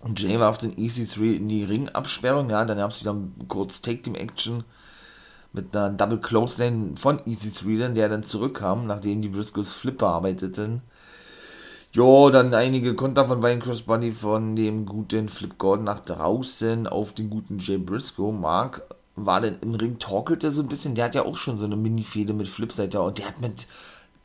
[0.00, 3.16] Und Jay war auf den EC3 in die Ringabsperrung, ja, dann gab es wieder
[3.48, 4.64] kurz Take-Team-Action
[5.52, 10.82] mit einer Double Close Lane von EC3, der dann zurückkam, nachdem die Briscoes Flip bearbeiteten.
[11.96, 17.14] Jo, dann einige Konter von Brian Crossbody von dem guten Flip Gordon nach draußen auf
[17.14, 18.32] den guten Jay Briscoe.
[18.32, 18.82] Mark
[19.14, 20.94] war denn im Ring, torkelte so ein bisschen.
[20.94, 23.66] Der hat ja auch schon so eine Mini-Fehde mit Flipseiter und der hat mit,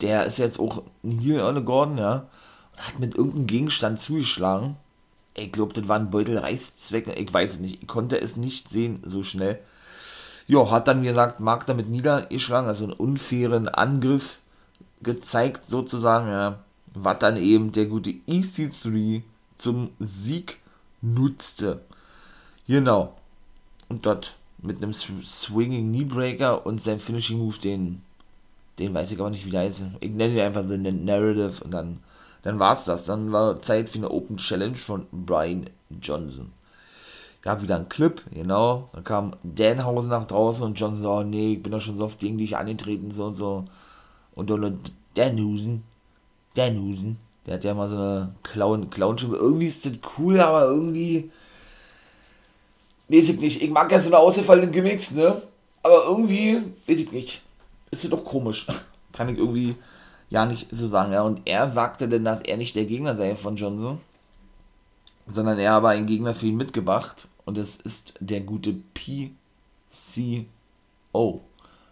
[0.02, 2.26] der ist jetzt auch hier alle Gordon, ja,
[2.72, 4.76] und hat mit irgendeinem Gegenstand zugeschlagen.
[5.32, 8.68] Ich glaube, das war ein Beutel Reißzwecken, ich weiß es nicht, ich konnte es nicht
[8.68, 9.58] sehen so schnell.
[10.46, 14.40] Jo, hat dann, wie gesagt, Mark damit niedergeschlagen, also einen unfairen Angriff
[15.00, 16.61] gezeigt sozusagen, ja
[16.94, 19.22] was dann eben der gute EC3
[19.56, 20.58] zum Sieg
[21.00, 21.82] nutzte.
[22.66, 23.16] Genau.
[23.88, 24.32] Und das
[24.62, 28.02] mit einem Swinging Kneebreaker und seinem Finishing Move, den,
[28.78, 29.84] den weiß ich aber nicht, wie der heißt.
[30.00, 31.98] Ich nenne ihn einfach The Narrative und dann,
[32.42, 33.06] dann war's das.
[33.06, 35.68] Dann war Zeit für eine Open Challenge von Brian
[36.00, 36.52] Johnson.
[37.42, 38.88] Gab wieder einen Clip, genau.
[38.92, 42.04] Dann kam Danhausen nach draußen und Johnson so, oh nee, ich bin doch schon so
[42.04, 43.64] oft gegen dich angetreten, so und so.
[44.36, 44.78] Und dann
[45.14, 45.82] Danhusen,
[46.54, 49.36] Danhusen, der hat ja mal so eine Clown, Clown-Stimme.
[49.36, 51.30] Irgendwie ist das cool, aber irgendwie
[53.12, 53.62] weiß ich nicht.
[53.62, 55.40] Ich mag ja so eine ausgefallenen Gimmicks, ne?
[55.82, 57.42] Aber irgendwie, weiß ich nicht.
[57.90, 58.66] Ist das doch komisch.
[59.12, 59.76] Kann ich irgendwie
[60.30, 61.12] ja nicht so sagen.
[61.12, 64.00] Ja, und er sagte denn, dass er nicht der Gegner sei von Johnson,
[65.28, 67.28] sondern er aber einen Gegner für ihn mitgebracht.
[67.44, 70.46] Und das ist der gute PCO.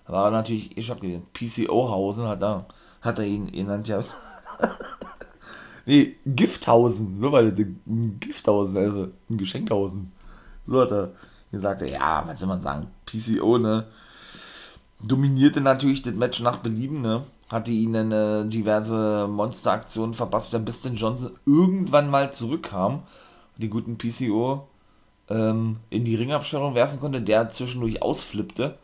[0.06, 1.26] Da war er natürlich eh schon gewesen.
[1.34, 2.66] PCO Hausen hat er,
[3.02, 4.02] hat er ihn genannt, ja.
[5.86, 7.20] nee, Gifthausen.
[7.20, 7.66] So war das.
[8.20, 10.12] Gifthausen, also ein Geschenkhausen.
[10.66, 11.12] So hat er
[11.50, 13.86] gesagt, ja, was soll man sagen, PCO, ne,
[15.00, 20.94] dominierte natürlich das Match nach Belieben, ne, hatte ihnen äh, diverse Monsteraktionen verpasst, bis denn
[20.94, 23.02] Johnson irgendwann mal zurückkam,
[23.56, 24.68] die guten PCO
[25.28, 28.78] ähm, in die Ringabsperrung werfen konnte, der zwischendurch ausflippte.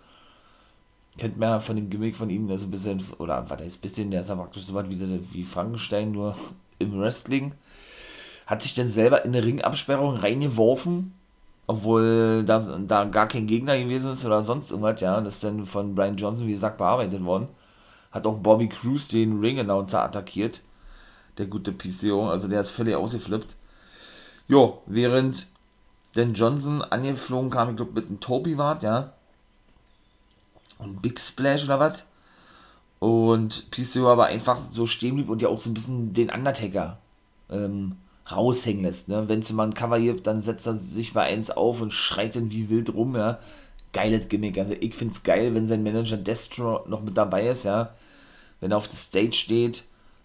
[1.19, 3.81] Kennt man ja von dem Gimmick von ihm, der so ein bisschen, oder was heißt
[3.81, 6.37] bisschen, der ist ja praktisch so was wie, wie Frankenstein, nur
[6.79, 7.55] im Wrestling.
[8.47, 11.15] Hat sich dann selber in eine Ringabsperrung reingeworfen,
[11.67, 15.67] obwohl da, da gar kein Gegner gewesen ist oder sonst irgendwas, ja, das ist dann
[15.67, 17.49] von Brian Johnson, wie gesagt, bearbeitet worden.
[18.13, 20.61] Hat auch Bobby Cruz den Ring-Announcer attackiert,
[21.39, 23.57] der gute PCO, also der ist völlig ausgeflippt.
[24.49, 25.49] Jo, während
[26.15, 29.13] denn Johnson angeflogen kam, ich glaube mit einem Toby Wart, ja,
[30.79, 32.05] und Big Splash oder was,
[32.99, 36.99] und PCO aber einfach so stehen blieb und ja auch so ein bisschen den Undertaker
[37.51, 37.97] ähm,
[38.31, 39.09] raushängen lässt.
[39.09, 39.29] Ne?
[39.29, 42.37] Wenn es mal ein Cover gibt, dann setzt er sich bei eins auf und schreit
[42.37, 43.39] dann wie wild rum, ja.
[43.93, 44.59] Geiles Gimmick.
[44.59, 47.91] Also ich finde es geil, wenn sein Manager Destro noch mit dabei ist, ja.
[48.61, 49.85] Wenn er auf der Stage steht,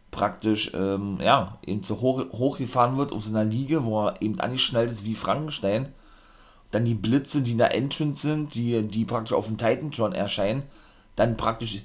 [0.10, 4.40] praktisch, ähm, ja, eben zu hoch, hochgefahren wird auf so einer Liege, wo er eben
[4.40, 5.94] angeschnallt ist wie Frankenstein.
[6.72, 10.64] Dann die Blitze, die in der Entrance sind, die, die praktisch auf dem Titantron erscheinen,
[11.16, 11.84] dann praktisch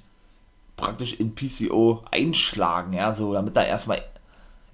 [0.77, 4.03] praktisch in PCO einschlagen, ja, so damit er erstmal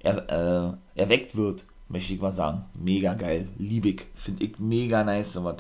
[0.01, 2.65] er, äh, erweckt wird, möchte ich mal sagen.
[2.75, 3.49] Mega geil.
[3.59, 4.09] Liebig.
[4.15, 5.59] Finde ich mega nice, sowas.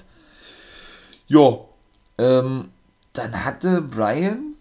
[1.28, 1.68] Jo.
[2.18, 2.70] Ähm,
[3.12, 4.54] dann hatte Brian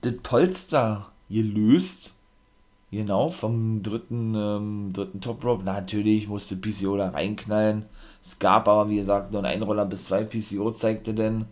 [0.00, 2.13] das Polster gelöst.
[2.94, 5.64] Genau, vom dritten, ähm, dritten Top Rope.
[5.64, 7.86] Natürlich musste PCO da reinknallen.
[8.24, 11.46] Es gab aber, wie gesagt, nur einen Einroller bis zwei PCO zeigte denn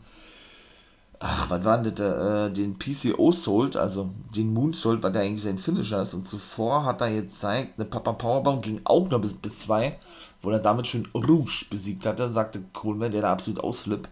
[1.18, 5.42] ach, was war denn das, äh, den PCO Sold, also den Moonsault, was der eigentlich
[5.42, 6.14] sein Finisher ist.
[6.14, 9.98] Und zuvor hat er jetzt gezeigt, eine Papa Powerbomb ging auch noch bis, bis zwei,
[10.42, 14.08] wo er damit schon Rouge besiegt hatte, sagte Coleman, der da absolut ausflip,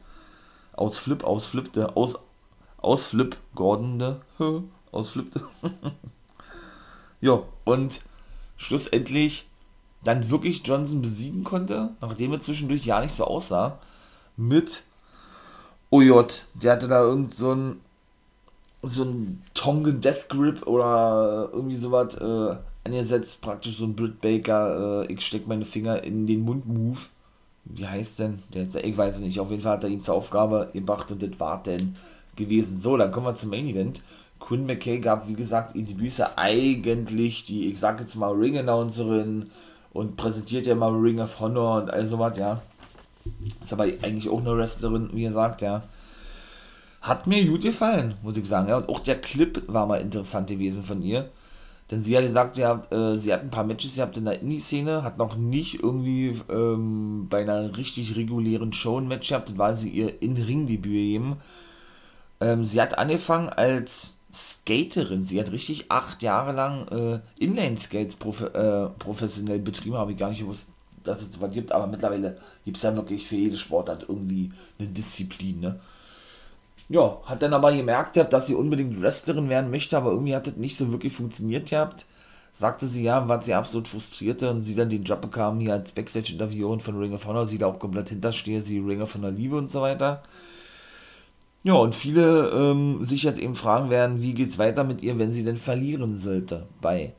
[0.72, 2.18] ausflip, ausflippte, aus,
[2.78, 4.20] ausflip, Gordon, ne,
[4.90, 5.42] ausflippte.
[7.20, 8.00] ja, und
[8.56, 9.48] schlussendlich
[10.02, 13.78] dann wirklich Johnson besiegen konnte, nachdem er zwischendurch ja nicht so aussah,
[14.36, 14.84] mit
[15.90, 16.22] OJ,
[16.54, 17.80] der hatte da irgend so ein
[18.82, 25.02] so ein Tongan Death Grip oder irgendwie sowas äh, angesetzt, praktisch so ein Britt Baker,
[25.02, 26.98] äh, ich steck meine Finger in den Mund Move.
[27.66, 28.42] Wie heißt denn?
[28.54, 31.22] Der jetzt, ich weiß nicht, auf jeden Fall hat er ihn zur Aufgabe gebracht und
[31.22, 31.96] das war denn
[32.36, 32.78] gewesen.
[32.78, 34.02] So, dann kommen wir zum Main Event.
[34.40, 39.50] Quinn McKay gab, wie gesagt, in die Büße eigentlich die, ich sag jetzt mal, Ring-Announcerin
[39.92, 42.60] und präsentiert ja mal Ring of Honor und all sowas, ja.
[43.62, 45.82] Ist aber eigentlich auch eine Wrestlerin, wie gesagt, ja.
[47.02, 48.68] Hat mir gut gefallen, muss ich sagen.
[48.68, 48.78] Ja.
[48.78, 51.30] Und auch der Clip war mal interessant gewesen von ihr.
[51.90, 55.02] Denn sie hat gesagt, ja, äh, sie hat ein paar Matches gehabt in der Indie-Szene,
[55.02, 59.90] hat noch nicht irgendwie ähm, bei einer richtig regulären Show ein Match gehabt, weil sie
[59.90, 61.38] ihr In-Ring-Debüt gegeben.
[62.40, 65.22] Ähm, sie hat angefangen als Skaterin.
[65.22, 70.28] Sie hat richtig acht Jahre lang äh, Inline-Skates prof äh, professionell betrieben, habe ich gar
[70.28, 70.70] nicht gewusst,
[71.04, 74.88] dass es sowas gibt, aber mittlerweile gibt es ja wirklich für jede Sportart irgendwie eine
[74.88, 75.80] Disziplin, ne?
[76.88, 80.56] Ja, hat dann aber gemerkt dass sie unbedingt Wrestlerin werden möchte, aber irgendwie hat das
[80.56, 82.04] nicht so wirklich funktioniert gehabt.
[82.52, 85.92] Sagte sie ja, war sie absolut frustrierte und sie dann den Job bekam hier als
[85.92, 89.56] Backstage-Interviewerin von Ring of Honor, sie da auch komplett hinterstehe, sie Ring of Honor liebe
[89.56, 90.22] und so weiter.
[91.62, 95.32] Ja, und viele ähm, sich jetzt eben fragen werden, wie geht's weiter mit ihr, wenn
[95.34, 97.12] sie denn verlieren sollte bei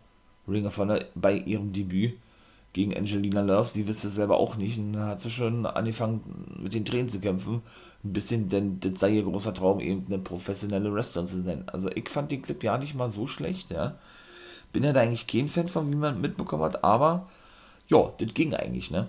[0.47, 2.17] Ring of Honor, bei ihrem Debüt
[2.73, 3.67] gegen Angelina Love.
[3.69, 7.19] Sie wusste es selber auch nicht und hat sie schon angefangen mit den Tränen zu
[7.19, 7.61] kämpfen.
[8.03, 11.63] Ein bisschen, denn das sei ihr großer Traum, eben eine professionelle Wrestlerin zu sein.
[11.67, 13.95] Also ich fand den Clip ja nicht mal so schlecht, ja.
[14.73, 17.29] Bin ja da eigentlich kein Fan von, wie man mitbekommen hat, aber
[17.89, 19.07] ja, das ging eigentlich, ne?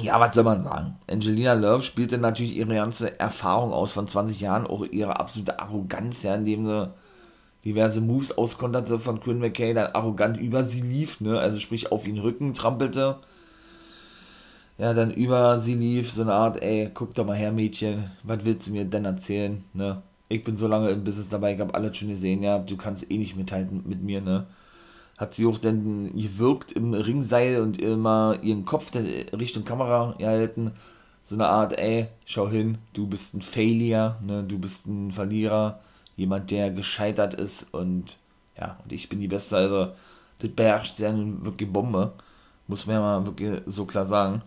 [0.00, 0.96] Ja, was soll man sagen?
[1.08, 6.22] Angelina Love spielte natürlich ihre ganze Erfahrung aus von 20 Jahren, auch ihre absolute Arroganz,
[6.24, 6.90] ja, indem sie
[7.64, 12.06] diverse Moves auskonterte von Quinn McKay, dann arrogant über sie lief, ne, also sprich auf
[12.06, 13.16] ihn Rücken trampelte.
[14.76, 18.44] Ja, dann über sie lief, so eine Art, ey, guck doch mal her, Mädchen, was
[18.44, 20.02] willst du mir denn erzählen, ne?
[20.28, 23.08] Ich bin so lange im Business dabei, ich habe alles schon gesehen, ja, du kannst
[23.10, 24.46] eh nicht mithalten mit mir, ne?
[25.16, 30.72] Hat sie auch dann gewirkt im Ringseil und immer ihren Kopf Richtung Kamera gehalten.
[31.22, 34.42] So eine Art, ey, schau hin, du bist ein Failure, ne?
[34.42, 35.80] Du bist ein Verlierer
[36.16, 38.16] jemand, der gescheitert ist und
[38.58, 39.92] ja, und ich bin die Beste, also
[40.38, 42.12] das beherrscht sehr nun wirklich Bombe,
[42.66, 44.42] muss man ja mal wirklich so klar sagen.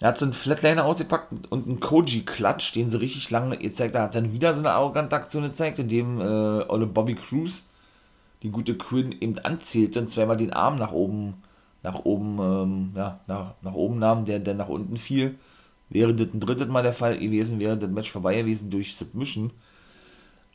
[0.00, 4.02] Er hat so einen Flatliner ausgepackt und einen Koji-Klatsch, den sie richtig lange gezeigt hat.
[4.02, 6.24] Hat dann wieder so eine arrogante Aktion gezeigt, in dem äh,
[6.68, 7.64] Olle Bobby Cruz
[8.44, 11.42] die gute Quinn eben anzählte und zweimal den Arm nach oben,
[11.82, 15.36] nach oben, ähm, ja, nach, nach oben nahm, der dann nach unten fiel.
[15.88, 19.50] Wäre das ein drittes Mal der Fall gewesen, wäre das Match vorbei gewesen durch Submission.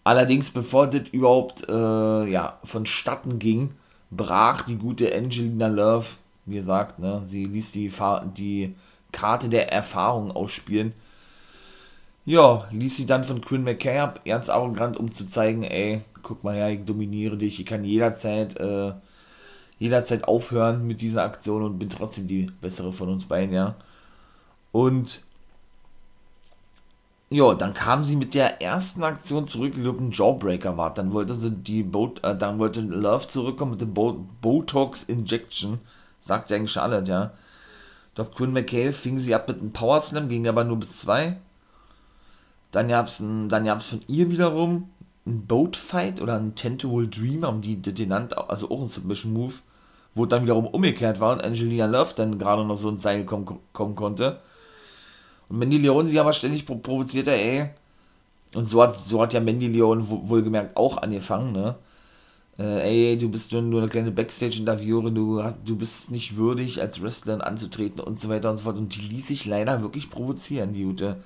[0.03, 3.71] Allerdings, bevor das überhaupt äh, ja, vonstatten ging,
[4.11, 6.05] brach die gute Angelina Love,
[6.45, 7.91] wie gesagt, ne, sie ließ die,
[8.37, 8.75] die
[9.11, 10.93] Karte der Erfahrung ausspielen.
[12.29, 16.43] Ja, ließ sie dann von Quinn McKay ab, ernst arrogant, um zu zeigen, ey, guck
[16.43, 18.93] mal her, ich dominiere dich, ich kann jederzeit, äh,
[19.79, 23.73] jederzeit aufhören mit dieser Aktion und bin trotzdem die bessere von uns beiden, ja.
[24.71, 25.21] Und
[27.31, 30.93] ja, dann kam sie mit der ersten Aktion zurück, die ein Jawbreaker war.
[30.93, 35.79] Dann wollte sie die Boat, äh, dann wollte Love zurückkommen mit dem Bo Botox Injection.
[36.21, 37.31] Sagt ja eigentlich Charlotte, ja.
[38.13, 41.37] Doch Quinn McKay fing sie ab mit einem Power Slam, ging aber nur bis zwei.
[42.71, 44.89] Dann gab's ein, dann gab's von ihr wiederum
[45.25, 49.33] ein Boat Fight oder ein Tentacle Dream, haben die den genannt, also auch ein Submission
[49.33, 49.55] Move,
[50.15, 53.59] wo dann wiederum umgekehrt war und Angelina Love dann gerade noch so ins Seil kommen,
[53.73, 54.39] kommen konnte.
[55.49, 57.69] Und Mandy Leon sie aber ständig provoziert, ey.
[58.53, 61.75] Und so hat, so hat ja Mandy Leon wohlgemerkt auch angefangen, ne?
[62.57, 67.01] Äh, ey, du bist nur, nur eine kleine Backstage-Interviewerin, du, du bist nicht würdig, als
[67.01, 68.77] Wrestlerin anzutreten und so weiter und so fort.
[68.77, 71.17] Und die ließ sich leider wirklich provozieren, die gute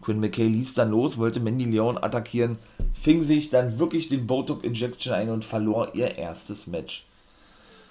[0.00, 2.58] Quinn McKay ließ dann los, wollte Mandy Leon attackieren,
[2.94, 7.06] fing sich dann wirklich den Botox Injection ein und verlor ihr erstes Match.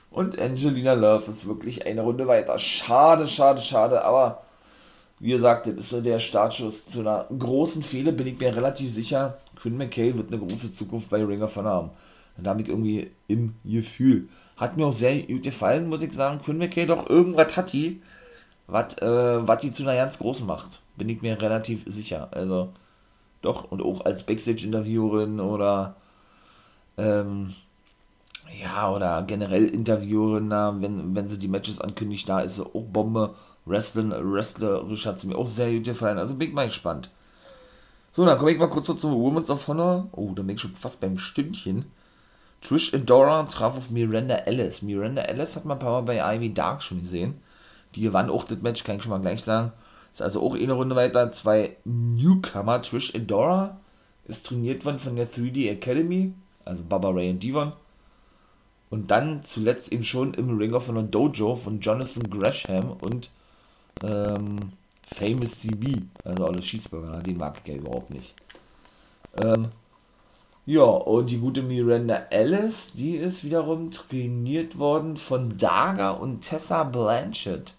[0.10, 2.58] Und Angelina Love ist wirklich eine Runde weiter.
[2.58, 4.42] Schade, schade, schade, aber
[5.20, 8.92] wie gesagt, das ist so der Startschuss zu einer großen Fehler, bin ich mir relativ
[8.92, 9.38] sicher.
[9.56, 11.90] Quinn McKay wird eine große Zukunft bei Ring of Honor haben.
[12.38, 14.30] Da habe ich irgendwie im Gefühl.
[14.58, 16.40] Hat mir auch sehr gut gefallen, muss ich sagen.
[16.40, 18.02] Quinn McKay doch irgendwas hat die,
[18.68, 20.82] was äh, die zu einer ganz großen macht.
[20.98, 22.30] Bin ich mir relativ sicher.
[22.32, 22.74] Also,
[23.42, 25.96] doch, und auch als Backstage-Interviewerin oder
[26.98, 27.54] ähm,
[28.62, 33.34] ja, oder generell Interviewerin, wenn, wenn sie die Matches ankündigt, da ist sie auch Bombe.
[33.66, 36.18] Wrestling, wrestlerisch hat sie mir auch sehr gut gefallen.
[36.18, 37.12] Also bin ich mal gespannt.
[38.14, 40.08] So, dann komme ich mal kurz so zum Women's of Honor.
[40.14, 41.86] Oh, da bin ich schon fast beim Stündchen.
[42.62, 44.82] Trish Adora traf auf Miranda Ellis.
[44.82, 47.36] Miranda Ellis hat man ein paar Mal bei Ivy Dark schon gesehen.
[47.98, 49.72] Die gewann auch das Match, kann ich schon mal gleich sagen.
[50.14, 51.32] Ist also auch eine Runde weiter.
[51.32, 52.82] Zwei Newcomer.
[52.84, 53.78] Trish Adora
[54.28, 56.34] ist trainiert worden von der 3D Academy,
[56.64, 57.74] also Baba Ray und Devon.
[58.92, 63.32] Und dann zuletzt eben schon im Ring of Honor Dojo von Jonathan Gresham und
[64.04, 64.58] ähm,
[65.08, 68.36] Famous CB, also alle Cheeseburger, den mag ich ja überhaupt nicht.
[69.44, 69.70] Ähm,
[70.66, 76.84] ja, und die gute Miranda Ellis, die ist wiederum trainiert worden von Daga und Tessa
[76.84, 77.77] Blanchett.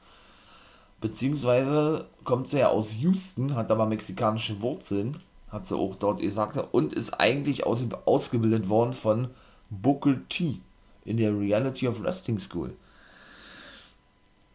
[1.00, 5.16] Beziehungsweise kommt sie ja aus Houston, hat aber mexikanische Wurzeln,
[5.48, 9.28] hat sie auch dort gesagt, und ist eigentlich aus, ausgebildet worden von
[9.70, 10.60] Booker T
[11.04, 12.74] in der Reality of Wrestling School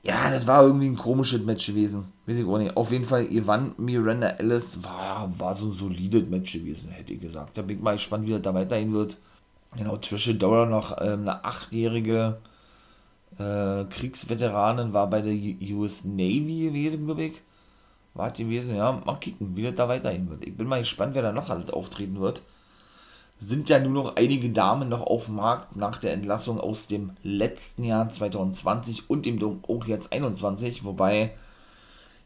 [0.04, 2.12] ja, das war irgendwie ein komisches Match gewesen.
[2.26, 2.76] Weiß ich auch nicht.
[2.76, 7.22] Auf jeden Fall, Ivan Miranda Ellis war, war so ein solides Match gewesen, hätte ich
[7.22, 7.58] gesagt.
[7.58, 9.18] Da bin ich mal gespannt, wie das da weiterhin wird.
[9.78, 12.38] Genau, Trisha Dora noch ähm, eine achtjährige
[13.40, 15.34] äh, Kriegsveteranin, war bei der
[15.76, 17.42] US Navy gewesen, glaube ich.
[18.14, 20.44] War gewesen, ja, mal kicken, wie das da weiterhin wird.
[20.44, 22.42] Ich bin mal gespannt, wer da noch alles auftreten wird
[23.46, 27.12] sind ja nur noch einige Damen noch auf dem Markt nach der Entlassung aus dem
[27.24, 31.32] letzten Jahr 2020 und dem auch jetzt 21, wobei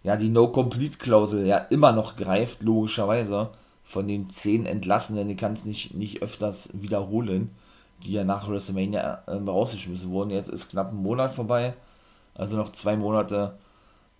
[0.03, 3.49] ja die No-Complete-Klausel ja immer noch greift, logischerweise.
[3.83, 7.51] Von den zehn Entlassenen, ich kann es nicht, nicht öfters wiederholen,
[8.03, 10.31] die ja nach WrestleMania äh, rausgeschmissen wurden.
[10.31, 11.73] Jetzt ist knapp ein Monat vorbei,
[12.35, 13.57] also noch zwei Monate,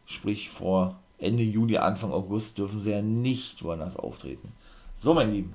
[0.06, 4.52] sprich vor Ende Juli, Anfang August dürfen sie ja nicht woanders auftreten.
[4.96, 5.54] So, mein Lieben.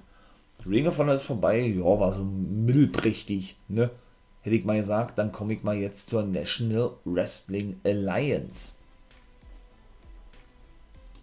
[0.64, 3.90] Ring of Honor ist vorbei, ja, war so mittelprächtig, ne?
[4.42, 8.74] Hätte ich mal gesagt, dann komme ich mal jetzt zur National Wrestling Alliance.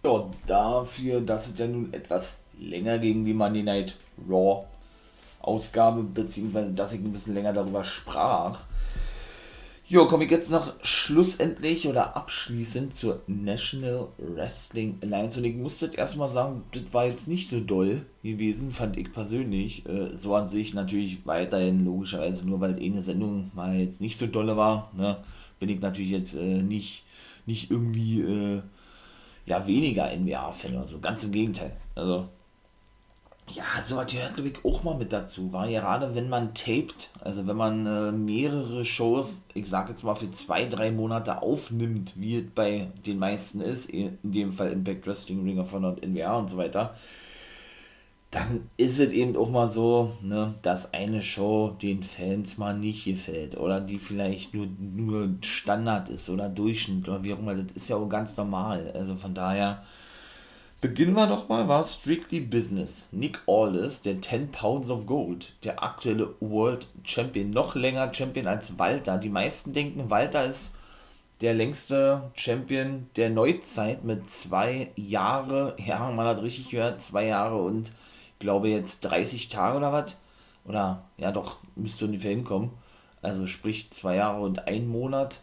[0.03, 3.97] Ja, dafür, dass es ja nun etwas länger gegen die Monday Night
[4.29, 4.65] Raw
[5.39, 8.59] Ausgabe, beziehungsweise dass ich ein bisschen länger darüber sprach.
[9.91, 15.39] Jo, komme ich jetzt noch schlussendlich oder abschließend zur National Wrestling Alliance.
[15.39, 19.87] Und ich musste erstmal sagen, das war jetzt nicht so doll gewesen, fand ich persönlich.
[19.87, 24.27] Äh, so an sich natürlich weiterhin logischerweise, nur weil eine Sendung mal jetzt nicht so
[24.27, 25.23] dolle war, ne,
[25.59, 27.05] bin ich natürlich jetzt äh, nicht,
[27.47, 28.61] nicht irgendwie äh,
[29.47, 30.99] ja, weniger NBA-Fan oder so.
[30.99, 31.75] Ganz im Gegenteil.
[31.95, 32.29] Also
[33.53, 35.51] ja, sowas gehört, glaube ich, auch mal mit dazu.
[35.51, 40.15] War gerade, wenn man taped, also wenn man äh, mehrere Shows, ich sage jetzt mal
[40.15, 45.07] für zwei, drei Monate aufnimmt, wie es bei den meisten ist, in dem Fall Impact
[45.07, 46.95] Wrestling, Ring of Honor und NWA und so weiter,
[48.31, 53.05] dann ist es eben auch mal so, ne, dass eine Show den Fans mal nicht
[53.05, 57.55] gefällt oder die vielleicht nur, nur Standard ist oder Durchschnitt oder wie auch immer.
[57.55, 58.91] Das ist ja auch ganz normal.
[58.93, 59.83] Also von daher
[60.81, 63.09] Beginnen wir doch mal, war Strictly Business.
[63.11, 68.79] Nick Aldis, der 10 Pounds of Gold, der aktuelle World Champion, noch länger Champion als
[68.79, 69.17] Walter.
[69.17, 70.75] Die meisten denken, Walter ist
[71.41, 77.61] der längste Champion der Neuzeit mit zwei Jahre, ja, man hat richtig gehört, zwei Jahre
[77.61, 77.91] und
[78.39, 80.17] glaube jetzt 30 Tage oder was.
[80.63, 82.71] Oder, ja doch, müsste ungefähr hinkommen.
[83.21, 85.41] Also sprich zwei Jahre und ein Monat.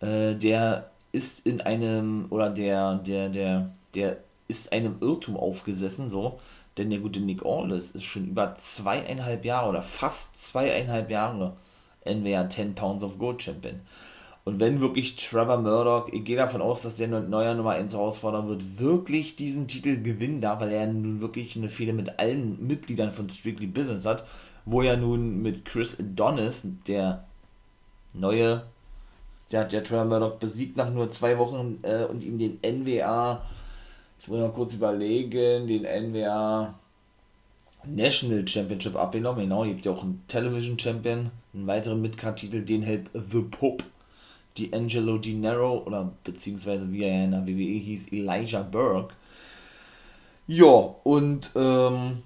[0.00, 4.18] Äh, der ist in einem, oder der, der, der, der
[4.48, 6.38] ist einem Irrtum aufgesessen, so,
[6.78, 11.56] denn der gute Nick Aldis ist schon über zweieinhalb Jahre oder fast zweieinhalb Jahre
[12.04, 13.80] NWA 10 Pounds of Gold Champion.
[14.44, 18.48] Und wenn wirklich Trevor Murdoch, ich gehe davon aus, dass der neuer Nummer 1 herausfordern
[18.48, 23.12] wird, wirklich diesen Titel gewinnen darf, weil er nun wirklich eine Fehde mit allen Mitgliedern
[23.12, 24.24] von Strictly Business hat,
[24.64, 27.24] wo er nun mit Chris Adonis, der
[28.14, 28.62] neue,
[29.52, 33.42] der hat ja Trevor Murdoch besiegt nach nur zwei Wochen äh, und ihm den NWA
[34.18, 36.74] Jetzt muss ich mal kurz überlegen, den NWA
[37.84, 39.42] National Championship abgenommen.
[39.42, 43.84] Genau, gibt ja auch einen Television Champion, einen weiteren Midcard-Titel, den hält The Pope,
[44.56, 49.14] D'Angelo Di Nero, oder beziehungsweise wie er in der WWE hieß, Elijah Burke.
[50.48, 52.24] Ja, und ähm,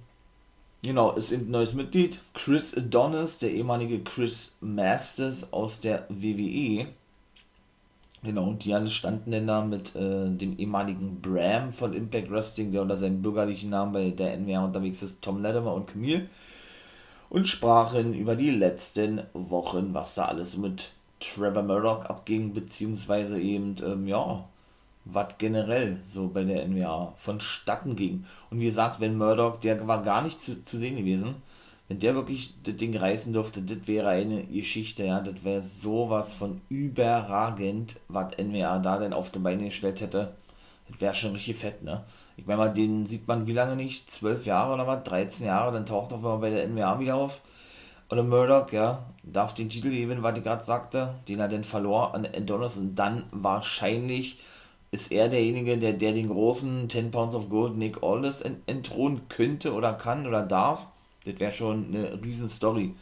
[0.82, 6.86] genau, ist eben ein neues Mitglied, Chris Adonis, der ehemalige Chris Masters aus der WWE.
[8.24, 12.70] Genau, und die alle standen dann da mit äh, dem ehemaligen Bram von Impact Wrestling,
[12.70, 16.28] der unter seinem bürgerlichen Namen bei der NWA unterwegs ist, Tom Latimer und Camille,
[17.30, 23.74] und sprachen über die letzten Wochen, was da alles mit Trevor Murdoch abging, beziehungsweise eben,
[23.84, 24.44] ähm, ja,
[25.04, 28.24] was generell so bei der NWA vonstatten ging.
[28.50, 31.36] Und wie gesagt, wenn Murdoch, der war gar nicht zu, zu sehen gewesen,
[31.92, 36.32] wenn der wirklich das Ding reißen durfte, das wäre eine Geschichte, ja, das wäre sowas
[36.32, 40.32] von überragend, was NWA da denn auf die Beine gestellt hätte.
[40.88, 42.04] Das wäre schon richtig fett, ne?
[42.38, 44.10] Ich meine mal, den sieht man wie lange nicht?
[44.10, 45.04] Zwölf Jahre oder was?
[45.04, 47.42] 13 Jahre, dann taucht er bei der NWA wieder auf.
[48.10, 52.14] Oder Murdoch, ja, darf den Titel gewinnen, was ich gerade sagte, den er denn verlor
[52.14, 54.38] an Adonis und dann wahrscheinlich
[54.92, 59.74] ist er derjenige, der, der den großen 10 Pounds of Gold Nick Aldis entthronen könnte
[59.74, 60.86] oder kann oder darf.
[61.24, 62.94] Das wäre schon eine riesen Story.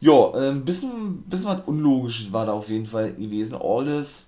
[0.00, 3.56] Ja, ein ähm, bisschen, bisschen was unlogisch war da auf jeden Fall gewesen.
[3.60, 4.26] Aldis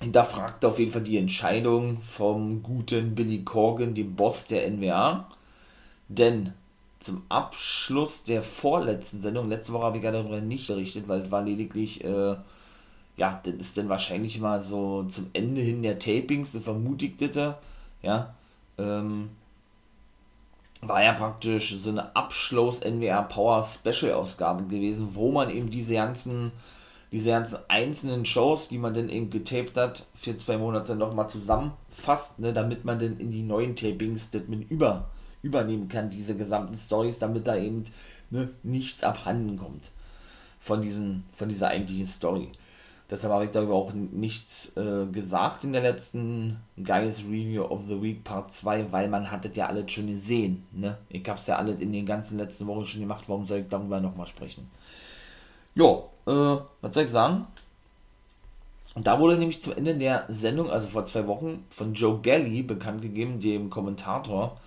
[0.00, 5.28] hinterfragt auf jeden Fall die Entscheidung vom guten Billy Corgan, dem Boss der NWA.
[6.08, 6.52] Denn
[7.00, 11.30] zum Abschluss der vorletzten Sendung, letzte Woche habe ich ja darüber nicht berichtet, weil es
[11.30, 12.36] war lediglich, äh,
[13.16, 17.56] ja, das ist dann wahrscheinlich mal so zum Ende hin der Tapings, so vermutigte,
[18.02, 18.34] ja,
[18.78, 19.30] ähm,
[20.82, 26.50] war ja praktisch so eine Abschluss-NWR Power Special Ausgabe gewesen, wo man eben diese ganzen,
[27.12, 32.40] diese ganzen einzelnen Shows, die man dann eben getaped hat, für zwei Monate nochmal zusammenfasst,
[32.40, 35.08] ne, damit man dann in die neuen Tapings das mit über,
[35.42, 37.84] übernehmen kann, diese gesamten Stories, damit da eben
[38.30, 39.92] ne, nichts abhanden kommt
[40.58, 42.48] von, diesen, von dieser eigentlichen Story.
[43.12, 48.00] Deshalb habe ich darüber auch nichts äh, gesagt in der letzten Guys Review of the
[48.00, 50.66] Week Part 2, weil man hat das ja alles schon gesehen.
[50.72, 50.96] Ne?
[51.10, 53.68] Ich habe es ja alles in den ganzen letzten Wochen schon gemacht, warum soll ich
[53.68, 54.70] darüber nochmal sprechen?
[55.74, 57.46] Jo, äh, was soll ich sagen?
[58.94, 62.62] Und da wurde nämlich zum Ende der Sendung, also vor zwei Wochen, von Joe Gelly
[62.62, 64.58] bekannt gegeben, dem Kommentator,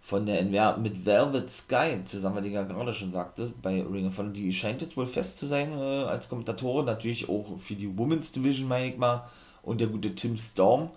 [0.00, 4.06] von der NWA mit Velvet Sky zusammen, weil die ja gerade schon sagte, bei Ring
[4.06, 7.74] of Honor, die scheint jetzt wohl fest zu sein äh, als Kommentatorin, natürlich auch für
[7.74, 9.24] die Women's Division, meine ich mal,
[9.62, 10.90] und der gute Tim Storm,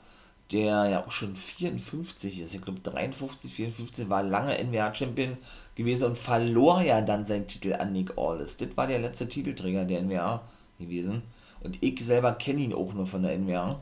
[0.51, 5.37] der ja auch schon 54 ist, ich glaube 53, 54, war lange NWA-Champion
[5.75, 8.57] gewesen und verlor ja dann seinen Titel an Nick Aldis.
[8.57, 10.41] Das war der letzte Titelträger der NWA
[10.79, 11.23] gewesen.
[11.61, 13.81] Und ich selber kenne ihn auch nur von der NWA.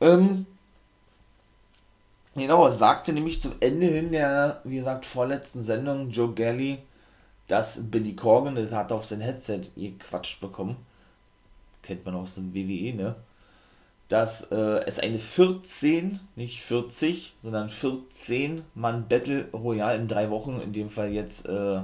[0.00, 0.46] Ähm,
[2.34, 6.78] Genau, sagte nämlich zum Ende hin der, wie gesagt, vorletzten Sendung Joe Galley,
[7.46, 10.76] dass Billy Corgan, das hat auf sein Headset gequatscht bekommen,
[11.82, 13.14] kennt man aus dem WWE, ne?
[14.08, 20.60] Dass äh, es eine 14, nicht 40, sondern 14 Mann Battle Royale in drei Wochen,
[20.60, 21.80] in dem Fall jetzt äh,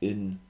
[0.00, 0.40] in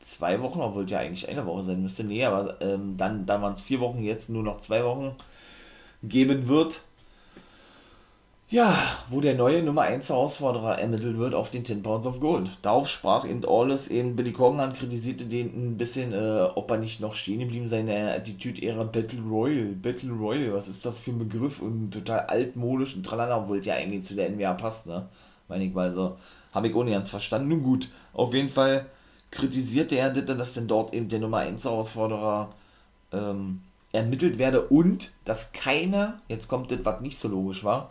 [0.00, 3.42] zwei Wochen, obwohl es ja eigentlich eine Woche sein müsste, nee, aber ähm, dann, dann
[3.42, 5.14] waren es vier Wochen, jetzt nur noch zwei Wochen
[6.02, 6.82] geben wird.
[8.50, 8.76] Ja,
[9.08, 12.50] wo der neue Nummer 1 Herausforderer ermittelt wird auf den 10 Pounds of Gold.
[12.60, 16.76] Darauf sprach eben Alles, eben Billy Corgan an, kritisierte den ein bisschen, äh, ob er
[16.76, 19.72] nicht noch stehen geblieben sei in der Attitude-Ära Battle Royal.
[19.72, 23.74] Battle Royal, was ist das für ein Begriff und total altmodisch und tralala, obwohl ja
[23.74, 25.08] eigentlich zu der NWA passt, ne?
[25.48, 26.16] Meine ich mal so.
[26.52, 27.48] Habe ich ohne ganz verstanden.
[27.48, 28.86] Nun gut, auf jeden Fall
[29.30, 32.50] kritisierte er, dass denn dort eben der Nummer 1 Herausforderer
[33.10, 37.90] ähm, ermittelt werde und dass keine, jetzt kommt das, was nicht so logisch war,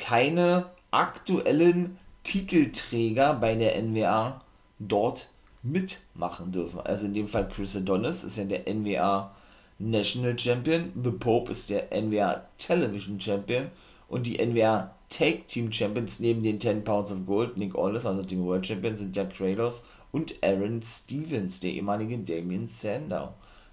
[0.00, 4.40] keine aktuellen Titelträger bei der NWA
[4.78, 5.30] dort
[5.62, 6.80] mitmachen dürfen.
[6.80, 9.34] Also in dem Fall Chris Adonis ist ja der NWA
[9.78, 13.66] National Champion, The Pope ist der NWA Television Champion
[14.08, 18.22] und die NWA Tag Team Champions neben den 10 Pounds of Gold, Nick Aldis, also
[18.22, 23.30] dem World Champion, sind ja Kratos und Aaron Stevens, der ehemalige Damien Sandow.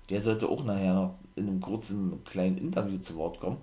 [0.09, 3.57] Der sollte auch nachher noch in einem kurzen kleinen Interview zu Wort kommen.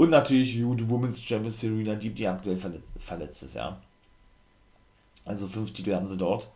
[0.00, 3.76] Und natürlich You, die Women's Champion Serena Deep, die aktuell verletzt, verletzt ist, ja.
[5.26, 6.50] Also fünf Titel haben sie dort.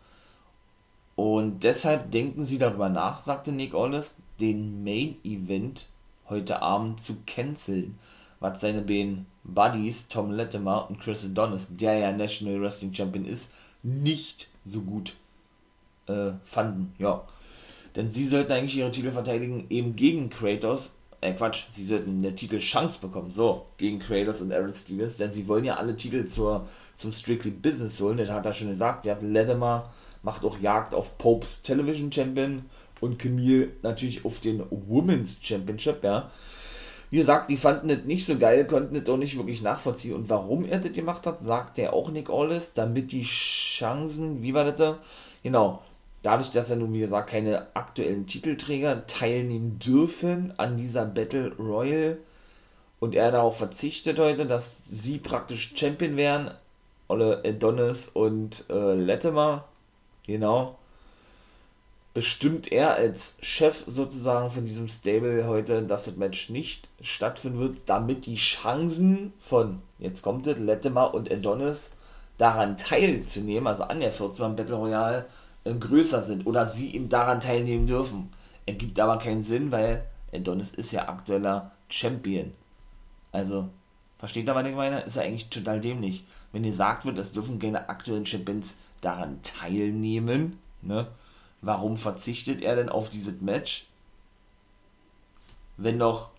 [1.15, 5.85] Und deshalb denken sie darüber nach, sagte Nick Aldis, den Main Event
[6.27, 7.99] heute Abend zu canceln
[8.39, 13.51] was seine beiden Buddies, Tom Latimer und Chris Adonis, der ja National Wrestling Champion ist,
[13.83, 15.13] nicht so gut
[16.07, 16.95] äh, fanden.
[16.97, 17.23] Ja.
[17.95, 20.94] Denn sie sollten eigentlich ihre Titel verteidigen, eben gegen Kratos.
[21.21, 23.31] Äh, Quatsch, sie sollten eine Titelchance bekommen.
[23.31, 27.51] So, gegen Kratos und Aaron Stevens, denn sie wollen ja alle Titel zur, zum Strictly
[27.51, 28.17] Business holen.
[28.17, 29.05] Das hat er schon gesagt.
[29.05, 29.91] Der Latimer
[30.23, 32.65] macht auch Jagd auf Popes Television Champion
[33.01, 36.31] und Camille natürlich auf den Women's Championship, ja.
[37.11, 40.15] Wie gesagt, die fanden das nicht so geil, konnten das auch nicht wirklich nachvollziehen.
[40.15, 44.53] Und warum er das gemacht hat, sagt er auch Nick Aldis, damit die Chancen, wie
[44.53, 44.97] war das da?
[45.43, 45.83] Genau,
[46.25, 52.17] dadurch, dass er nun, wie gesagt, keine aktuellen Titelträger teilnehmen dürfen an dieser Battle Royal
[52.99, 56.51] und er darauf verzichtet heute, dass sie praktisch Champion wären,
[57.07, 59.65] Olle Adonis und äh, Latimer,
[60.25, 60.79] genau,
[62.15, 67.77] bestimmt er als Chef sozusagen von diesem Stable heute, dass das Match nicht stattfinden wird,
[67.85, 71.91] damit die Chancen von, jetzt kommt es, Latimer und Adonis
[72.39, 75.25] daran teilzunehmen, also an der 14 Battle Royale,
[75.73, 78.29] größer sind oder sie ihm daran teilnehmen dürfen.
[78.65, 82.53] Ergibt aber keinen Sinn, weil Adonis ist ja aktueller Champion.
[83.31, 83.69] Also,
[84.17, 85.01] versteht ihr, was ich meine?
[85.01, 86.25] Ist ja eigentlich total dämlich.
[86.51, 91.07] Wenn gesagt wird, es dürfen keine aktuellen Champions daran teilnehmen, ne?
[91.61, 93.87] Warum verzichtet er denn auf dieses Match?
[95.77, 96.29] Wenn doch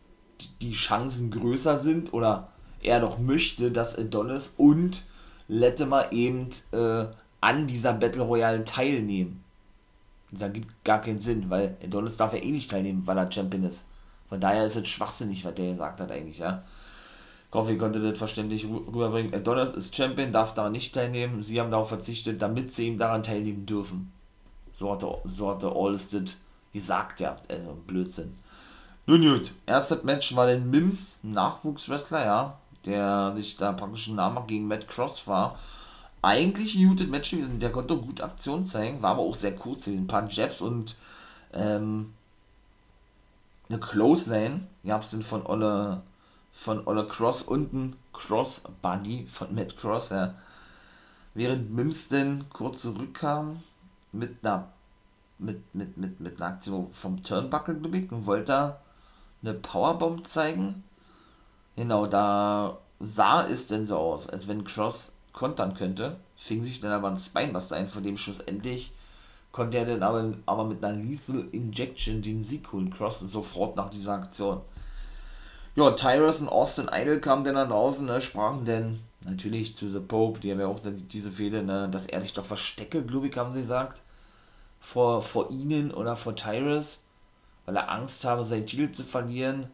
[0.61, 2.49] die Chancen größer sind oder
[2.81, 5.05] er doch möchte, dass Adonis und
[5.49, 7.07] Latimer eben äh,
[7.41, 9.45] an dieser Battle Royale teilnehmen.
[10.31, 13.65] Das gibt gar keinen Sinn, weil Adonis darf ja eh nicht teilnehmen, weil er Champion
[13.65, 13.85] ist.
[14.29, 16.63] Von daher ist es schwachsinnig, was der gesagt hat eigentlich, ja.
[17.49, 19.33] Ich hoffe, das verständlich rüberbringen.
[19.33, 21.43] Adonis ist Champion, darf daran nicht teilnehmen.
[21.43, 24.13] Sie haben darauf verzichtet, damit sie ihm daran teilnehmen dürfen.
[24.75, 26.09] So hat der, so hat das
[26.73, 27.39] gesagt, ja.
[27.49, 28.35] Also Blödsinn.
[29.07, 34.47] Nun gut, erstes Match war den Mims, Nachwuchswrestler, ja, der sich da praktisch einen Namen
[34.49, 35.57] gegen Matt Cross war.
[36.27, 40.09] Eigentlich gutes Match gewesen, der konnte gut Aktion zeigen, war aber auch sehr kurz, ein
[40.09, 40.97] paar Jabs und
[41.53, 42.15] ähm,
[43.69, 46.03] eine Close Lane gab es denn von Olle,
[46.51, 50.35] von Olle Cross und ein Cross Buddy von Matt Cross, ja.
[51.35, 53.63] Während Mims denn kurz zurückkam,
[54.11, 54.67] mit einer
[55.39, 58.81] mit, mit, mit, mit einer Aktion vom Turnbuckle, ich, und wollte da
[59.43, 60.83] eine Powerbomb zeigen.
[61.77, 66.17] Genau, da sah es denn so aus, als wenn Cross kontern könnte.
[66.37, 68.93] Fing sich dann aber ein Spinebuster ein, von dem schlussendlich
[69.57, 72.91] konnte er dann aber, aber mit einer Lethal Injection den Sieg holen.
[72.91, 74.61] Cross sofort nach dieser Aktion.
[75.75, 80.01] Ja, Tyrus und Austin Idol kamen dann nach draußen, ne, sprachen dann natürlich zu The
[80.01, 80.81] Pope, die haben ja auch
[81.11, 84.01] diese Fehler, ne, dass er sich doch verstecke, glaube ich, haben sie gesagt,
[84.81, 87.01] vor, vor ihnen oder vor Tyrus,
[87.65, 89.69] weil er Angst habe, seinen Titel zu verlieren.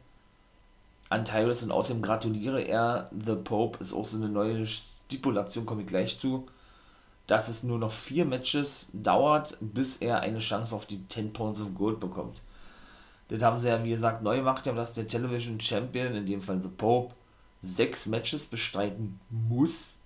[1.09, 4.59] An Tyrus und außerdem gratuliere er The Pope, ist auch so eine neue
[5.13, 6.47] Stipulation, komme ich gleich zu,
[7.27, 11.61] dass es nur noch vier Matches dauert, bis er eine Chance auf die 10 Points
[11.61, 12.43] of Gold bekommt.
[13.29, 16.61] Das haben sie ja, wie gesagt, neu gemacht, dass der Television Champion, in dem Fall
[16.61, 17.15] The Pope,
[17.63, 19.97] sechs Matches bestreiten muss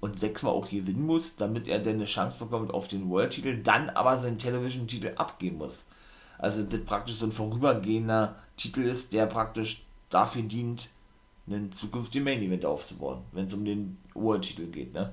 [0.00, 3.90] und sechsmal auch gewinnen muss, damit er dann eine Chance bekommt auf den World-Titel, dann
[3.90, 5.86] aber seinen Television-Titel abgeben muss.
[6.38, 10.90] Also das praktisch so ein vorübergehender Titel ist, der praktisch dafür dient,
[11.46, 14.92] einen zukünftigen Main Event aufzubauen, wenn es um den World-Titel geht.
[14.92, 15.12] Ne?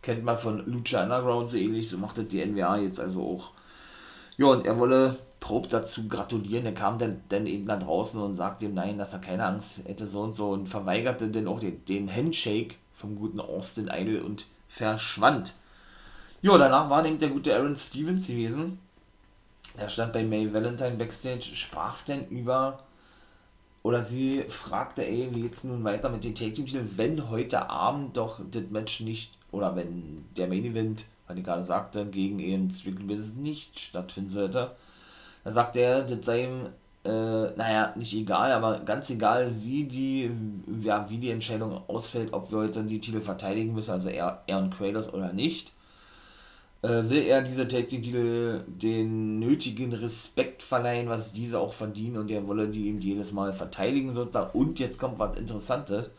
[0.00, 3.50] Kennt man von Lucha Underground so ähnlich, so macht das die NWA jetzt also auch.
[4.36, 6.64] Ja, und er wolle Probe dazu gratulieren.
[6.66, 9.86] Er kam dann, dann eben da draußen und sagte ihm nein, dass er keine Angst
[9.86, 14.20] hätte, so und so, und verweigerte dann auch den, den Handshake vom guten Austin Idol
[14.20, 15.54] und verschwand.
[16.40, 18.78] Ja, danach war eben der gute Aaron Stevens gewesen.
[19.76, 22.80] Er stand bei May Valentine Backstage, sprach denn über,
[23.82, 27.68] oder sie fragte, ey, wie geht's nun weiter mit den Take Team Titeln, wenn heute
[27.68, 32.38] Abend doch das Match nicht, oder wenn der Main Event, weil ich gerade sagte, gegen
[32.38, 34.72] eben Strictly Business nicht stattfinden sollte.
[35.44, 36.68] Da sagte er, das sei ihm
[37.04, 40.30] äh, naja, nicht egal, aber ganz egal, wie die,
[40.80, 45.12] ja, wie die Entscheidung ausfällt, ob wir heute die Titel verteidigen müssen, also er, Kratos
[45.12, 45.72] oder nicht,
[46.82, 52.46] will er diese Tag Titel den nötigen Respekt verleihen, was diese auch verdienen und er
[52.48, 54.50] wolle die eben jedes Mal verteidigen sozusagen.
[54.58, 56.10] Und jetzt kommt was Interessantes.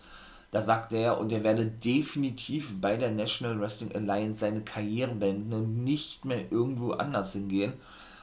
[0.51, 5.51] Da sagt er, und er werde definitiv bei der National Wrestling Alliance seine Karriere beenden
[5.51, 7.73] und nicht mehr irgendwo anders hingehen.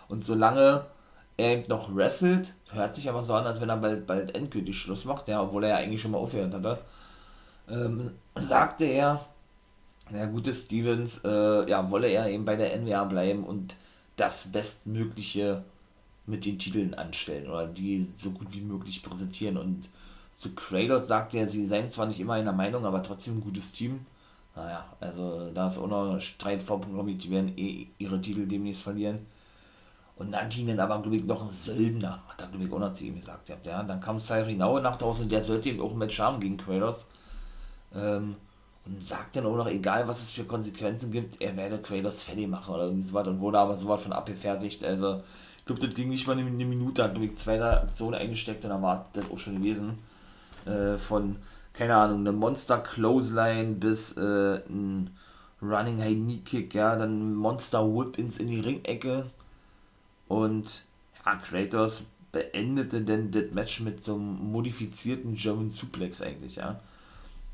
[0.09, 0.87] Und solange
[1.37, 4.79] er eben noch wrestelt, hört sich aber so an, als wenn er bald, bald endgültig
[4.79, 6.79] Schluss macht, ja, obwohl er ja eigentlich schon mal aufgehört hatte,
[7.69, 9.21] ähm, sagte er,
[10.15, 13.77] der gute Stevens, äh, ja, wolle er eben bei der NWA bleiben und
[14.17, 15.65] das Bestmögliche
[16.27, 19.57] mit den Titeln anstellen oder die so gut wie möglich präsentieren.
[19.57, 19.89] Und
[20.35, 23.73] zu Kratos sagte er, sie seien zwar nicht immer einer Meinung, aber trotzdem ein gutes
[23.73, 24.07] Team.
[24.57, 29.21] Naja, also da ist auch noch Streit vorprogrammiert, die werden eh ihre Titel demnächst verlieren
[30.21, 32.23] und nannte ihn dann aber, glaube ich, noch ein Söldner.
[32.29, 33.49] Hat er, glaube ich, auch noch zu ihm gesagt.
[33.49, 33.83] Ja.
[33.83, 37.07] Dann kam Sairinaue nach draußen der sollte eben auch Match haben gegen Kratos.
[37.95, 38.37] Ähm,
[38.87, 42.49] und sagt dann auch noch, egal was es für Konsequenzen gibt, er werde Kratos fertig
[42.49, 44.85] machen oder irgendwie sowas und wurde aber sowas von abgefertigt.
[44.85, 45.23] Also,
[45.59, 48.71] ich glaube, das ging nicht mal eine, Minute, hat, glaube ich, zwei Aktionen eingesteckt und
[48.71, 49.99] dann war das auch schon gewesen.
[50.67, 51.37] Äh, von,
[51.73, 55.11] keine Ahnung, eine Monster Clothesline bis äh, ein
[55.63, 59.27] Running High Knee Kick, ja, dann Monster Whip ins in die Ringecke
[60.29, 60.85] und
[61.25, 66.81] ja, Kratos beendete denn das Match mit so einem modifizierten German Suplex eigentlich, ja.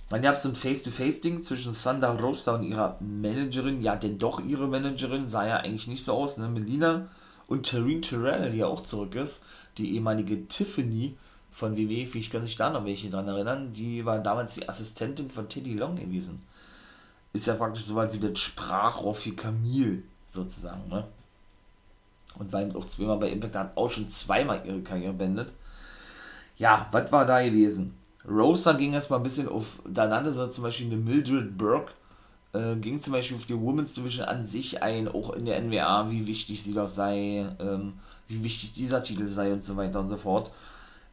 [0.09, 4.41] Dann gab es so ein Face-to-Face-Ding zwischen Thunder Rosa und ihrer Managerin, ja, denn doch
[4.45, 7.09] ihre Managerin, sah ja eigentlich nicht so aus, ne, Melina
[7.49, 9.43] und Tareen Terrell, die ja auch zurück ist,
[9.79, 11.17] die ehemalige Tiffany
[11.51, 15.31] von WWE, ich kann sich da noch welche dran erinnern, die war damals die Assistentin
[15.31, 16.43] von Teddy Long gewesen.
[17.33, 21.05] Ist ja praktisch so weit wie das Sprachrohr für Camille, sozusagen, ne
[22.39, 25.53] und war eben auch zweimal bei Impact, hat auch schon zweimal ihre Karriere beendet.
[26.57, 27.96] Ja, was war da gewesen?
[28.29, 31.93] Rosa ging erstmal ein bisschen auf, da nannte sie zum Beispiel eine Mildred Burke,
[32.53, 36.11] äh, ging zum Beispiel auf die Women's Division an sich ein, auch in der NWA,
[36.11, 37.95] wie wichtig sie doch sei, ähm,
[38.29, 40.51] wie wichtig dieser Titel sei und so weiter und so fort.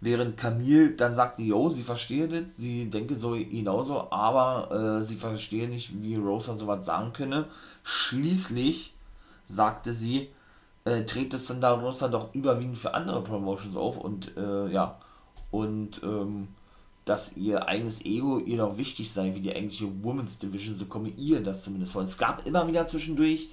[0.02, 5.16] Während Camille dann sagte, yo, sie verstehe das, sie denke so genauso, aber äh, sie
[5.16, 7.46] verstehe nicht, wie Rosa sowas sagen könne.
[7.84, 8.94] Schließlich
[9.48, 10.30] sagte sie,
[10.84, 14.98] äh, trägt es dann daraus dann doch überwiegend für andere Promotions auf und äh, ja,
[15.52, 16.50] und ähm,
[17.06, 21.10] dass ihr eigenes Ego ihr doch wichtig sei, wie die eigentliche Women's Division, so komme
[21.10, 22.02] ihr das zumindest vor.
[22.02, 23.50] Es gab immer wieder zwischendurch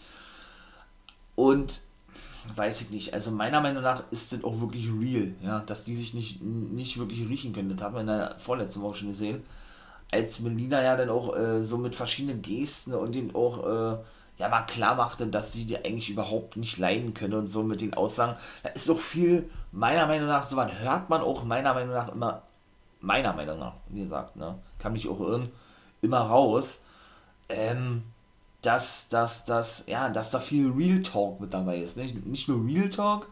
[1.35, 1.81] und
[2.55, 5.97] weiß ich nicht, also meiner Meinung nach ist das auch wirklich real, ja, dass die
[5.97, 7.69] sich nicht, nicht wirklich riechen können.
[7.71, 9.43] Das haben wir in der vorletzten Woche schon gesehen.
[10.11, 13.99] Als Melina ja dann auch äh, so mit verschiedenen Gesten und eben auch äh,
[14.39, 17.81] ja mal klar machte, dass sie die eigentlich überhaupt nicht leiden können und so mit
[17.81, 18.37] den Aussagen.
[18.63, 22.13] Da ist auch viel, meiner Meinung nach, so was hört man auch meiner Meinung nach
[22.13, 22.43] immer,
[23.01, 25.51] meiner Meinung nach, wie gesagt, ne, kann mich auch irren,
[26.03, 26.81] immer raus,
[27.49, 28.03] ähm,
[28.63, 31.97] dass, dass, dass, ja, dass da viel Real Talk mit dabei ist.
[31.97, 33.27] Nicht, nicht nur Real Talk,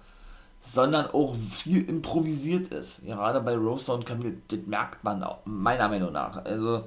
[0.63, 3.05] sondern auch viel improvisiert ist.
[3.05, 6.45] Gerade bei Rosa und Camille, das merkt man auch, meiner Meinung nach.
[6.45, 6.85] Also,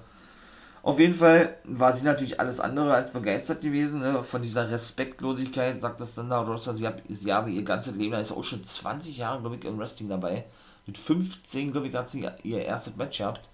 [0.84, 4.24] auf jeden Fall war sie natürlich alles andere als begeistert gewesen ne?
[4.24, 6.74] von dieser Respektlosigkeit, sagt das dann da Rosa.
[6.74, 9.66] Sie, hab, sie habe ihr ganzes Leben, da ist auch schon 20 Jahre, glaube ich,
[9.66, 10.46] im Wrestling dabei.
[10.86, 13.50] Mit 15, glaube ich, hat sie ihr erstes Match gehabt.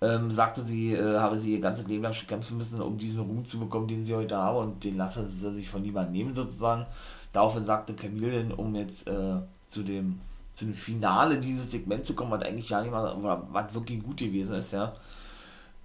[0.00, 3.24] Ähm, sagte sie, äh, habe sie ihr ganzes Leben lang schon kämpfen müssen, um diesen
[3.24, 6.32] Ruhm zu bekommen, den sie heute habe und den lasse sie sich von niemandem nehmen
[6.32, 6.86] sozusagen.
[7.32, 9.36] Daraufhin sagte Camille, um jetzt äh,
[9.66, 10.20] zu dem
[10.58, 13.16] zu dem Finale dieses Segments zu kommen, was eigentlich ja nicht mal,
[13.52, 14.92] was wirklich gut gewesen ist, ja.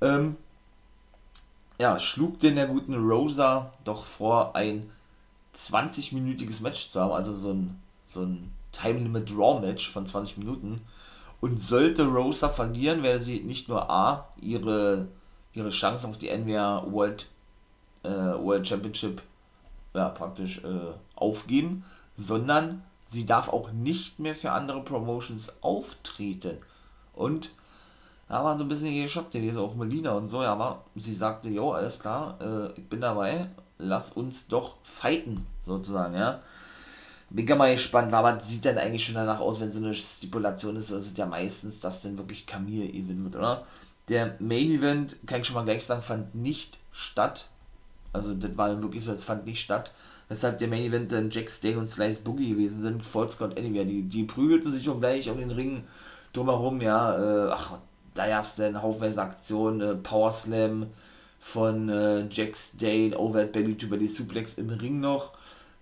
[0.01, 0.35] Ähm,
[1.79, 4.89] ja, schlug denn der guten Rosa doch vor, ein
[5.55, 10.37] 20-minütiges Match zu haben, also so ein, so ein Time Limit Raw Match von 20
[10.39, 10.81] Minuten.
[11.39, 15.07] Und sollte Rosa verlieren, werde sie nicht nur A, ihre,
[15.53, 17.27] ihre Chance auf die NWA World,
[18.03, 19.21] äh, World Championship
[19.93, 21.83] ja, praktisch äh, aufgeben,
[22.17, 26.57] sondern sie darf auch nicht mehr für andere Promotions auftreten.
[27.13, 27.51] Und
[28.27, 31.71] da war so ein bisschen geschockt gewesen, auch Melina und so, aber sie sagte, jo,
[31.71, 36.39] alles klar, äh, ich bin dabei, lass uns doch fighten, sozusagen, ja.
[37.33, 40.91] Bin mal gespannt, was sieht denn eigentlich schon danach aus, wenn so eine Stipulation ist,
[40.91, 43.65] das ist ja meistens, dass dann wirklich Camille Event wird, oder?
[44.07, 47.49] Der Main Event, kann ich schon mal gleich sagen, fand nicht statt.
[48.11, 49.93] Also das war wirklich so, es fand nicht statt.
[50.29, 53.85] Weshalb der Main Event dann Jack Stane und Slice Boogie gewesen sind, Fall Scott Anywhere.
[53.85, 55.85] Die, die prügelten sich schon gleich um den Ring
[56.33, 57.47] drumherum, ja.
[57.47, 57.79] Äh, ach,
[58.13, 60.87] da gab es dann haufenweise Aktionen, äh, Power Slam
[61.39, 65.33] von äh, Jack Stane, Overhead Belly to Belly Suplex im Ring noch.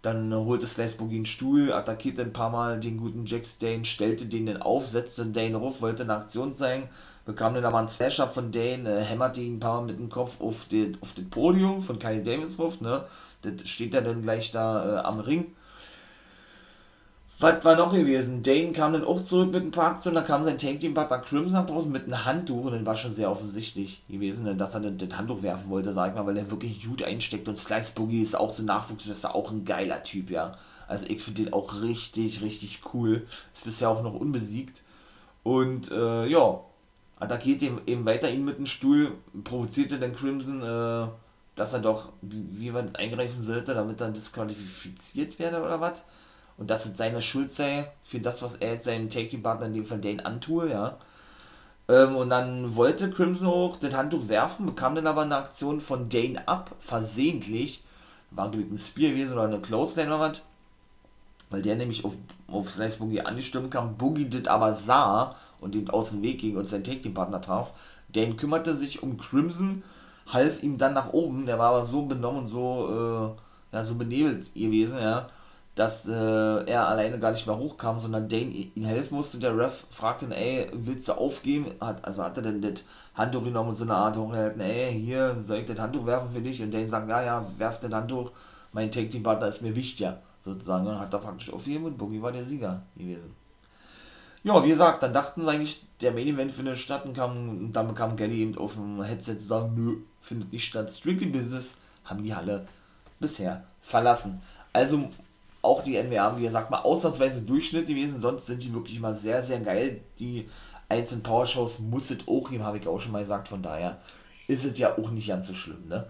[0.02, 4.26] Dann holte Slice Boogie einen Stuhl, attackierte ein paar Mal den guten Jack Stane, stellte
[4.26, 6.90] den dann auf, setzte Dane ruf, wollte eine Aktion zeigen,
[7.26, 10.10] bekam dann aber einen Smash-Up von Dane, äh, hämmerte ihn ein paar Mal mit dem
[10.10, 13.06] Kopf auf, die, auf das Podium von Kyle Davis ruf, ne?
[13.44, 15.53] Das steht er dann gleich da äh, am Ring.
[17.41, 18.43] Was war noch gewesen?
[18.43, 21.18] Dane kam dann auch zurück mit ein paar Aktionen, da kam sein Tank Team Partner
[21.18, 24.76] Crimson nach draußen mit einem Handtuch und dann war schon sehr offensichtlich gewesen, ne, dass
[24.76, 27.93] er das Handtuch werfen wollte, sag ich mal, weil er wirklich gut einsteckt und Slice
[27.95, 30.51] Boogie ist auch so Nachwuchsschwester, auch ein geiler Typ, ja.
[30.88, 33.26] Also ich finde den auch richtig, richtig cool.
[33.55, 34.84] Ist bisher auch noch unbesiegt.
[35.41, 36.59] Und äh, ja,
[37.19, 39.13] attackiert eben, eben weiter ihn mit dem Stuhl,
[39.43, 41.07] provozierte dann Crimson, äh,
[41.55, 46.05] dass er doch, wie man eingreifen sollte, damit er disqualifiziert werde oder was
[46.57, 49.86] und dass es seine Schuld sei für das, was er jetzt seinem Take-Team-Partner, in dem
[49.86, 50.98] Fall Dane, antue, ja.
[51.88, 56.10] Ähm, und dann wollte Crimson auch das Handtuch werfen, bekam dann aber eine Aktion von
[56.10, 57.84] Dane ab, versehentlich.
[58.32, 60.41] War glaube ich ein Spear gewesen oder eine Clothesline oder was.
[61.49, 62.14] Weil der nämlich auf,
[62.48, 66.56] auf Slice Boogie angestimmt kam, Boogie das aber sah und ihm aus dem Weg ging
[66.56, 67.73] und seinen Take-Team-Partner traf.
[68.10, 69.84] Dane kümmerte sich um Crimson,
[70.28, 73.36] half ihm dann nach oben, der war aber so benommen und so,
[73.72, 75.28] äh, ja, so benebelt gewesen, ja
[75.76, 79.39] dass äh, er alleine gar nicht mehr hochkam, sondern Dane ihm helfen musste.
[79.39, 81.68] Der Ref fragte ihn, ey, willst du aufgeben?
[81.80, 82.84] Hat, also hat er denn das
[83.15, 86.41] Handtuch genommen und so eine Art hochgehalten, ey, hier, soll ich das Handtuch werfen für
[86.41, 86.61] dich?
[86.61, 88.31] Und Dane sagt, ja, ja, werf das Handtuch,
[88.73, 90.88] mein Tag Team Partner ist mir wichtiger, sozusagen.
[90.88, 93.34] Und hat da praktisch aufgegeben und Boogie war der Sieger gewesen.
[94.43, 97.73] Ja, wie gesagt, dann dachten sie eigentlich, der Main Event findet statt und, kam, und
[97.73, 100.91] dann bekam Kelly eben auf dem Headset zu sagen, nö, findet nicht statt.
[100.91, 101.76] Strictly Business
[102.06, 102.68] haben die Halle
[103.19, 104.41] bisher verlassen.
[104.73, 105.10] Also
[105.61, 109.43] auch die NWA, wie gesagt, mal ausnahmsweise Durchschnitt gewesen, sonst sind die wirklich mal sehr,
[109.43, 110.01] sehr geil.
[110.19, 110.47] Die
[110.89, 113.97] einzelnen Powershows muss es auch geben, habe ich auch schon mal gesagt, von daher
[114.47, 116.07] ist es ja auch nicht ganz so schlimm, ne?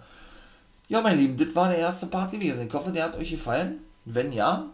[0.88, 2.68] Ja, mein Lieben, das war der erste Part gewesen.
[2.68, 3.80] Ich hoffe, der hat euch gefallen.
[4.04, 4.66] Wenn ja,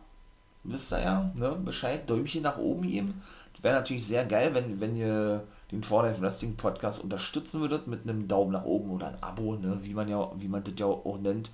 [0.63, 3.21] wisst ihr ja, ne, Bescheid, Däumchen nach oben geben.
[3.61, 8.27] Wäre natürlich sehr geil, wenn, wenn ihr den 4 Wrestling Podcast unterstützen würdet mit einem
[8.27, 11.19] Daumen nach oben oder ein Abo, ne, wie man ja, wie man das ja auch
[11.19, 11.51] nennt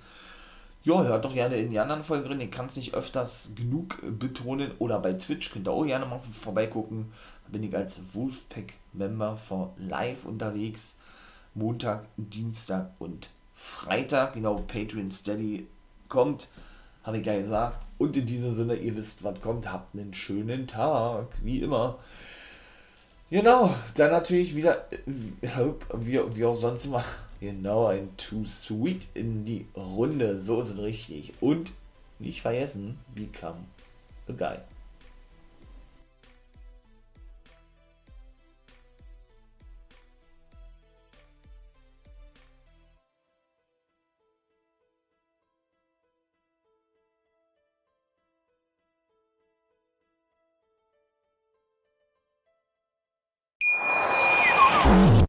[0.84, 2.40] ja, hört doch gerne in die anderen Folgen drin.
[2.42, 4.72] Ich kann es nicht öfters genug betonen.
[4.78, 7.10] Oder bei Twitch könnt ihr auch gerne mal vorbeigucken.
[7.44, 10.94] Da bin ich als Wolfpack-Member for live unterwegs.
[11.54, 14.34] Montag, Dienstag und Freitag.
[14.34, 15.66] Genau, Patreon Steady
[16.08, 16.48] kommt.
[17.02, 17.78] Habe ich ja gesagt.
[17.96, 19.72] Und in diesem Sinne, ihr wisst, was kommt.
[19.72, 21.28] Habt einen schönen Tag.
[21.42, 21.98] Wie immer.
[23.30, 27.02] Genau, dann natürlich wieder, wie, wie auch sonst immer,
[27.44, 30.40] Genau, ein Too Sweet in die Runde.
[30.40, 31.34] So ist es richtig.
[31.42, 31.72] Und
[32.18, 33.66] nicht vergessen, become
[34.26, 34.56] a guy.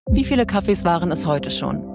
[0.10, 1.95] Wie viele Kaffees waren es heute schon?